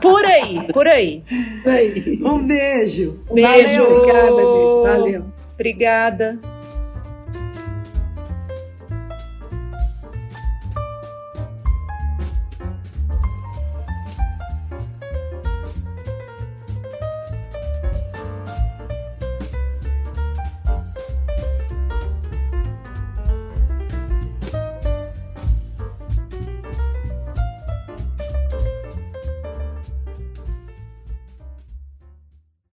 por 0.00 0.24
aí, 0.24 0.66
por 0.72 0.86
aí. 0.86 1.22
Aí. 1.66 2.20
Um 2.22 2.38
beijo. 2.46 3.18
Beijo. 3.32 3.48
Valeu, 3.84 3.96
obrigada, 3.96 4.46
gente. 4.46 4.82
Valeu. 4.82 5.24
Obrigada. 5.54 6.38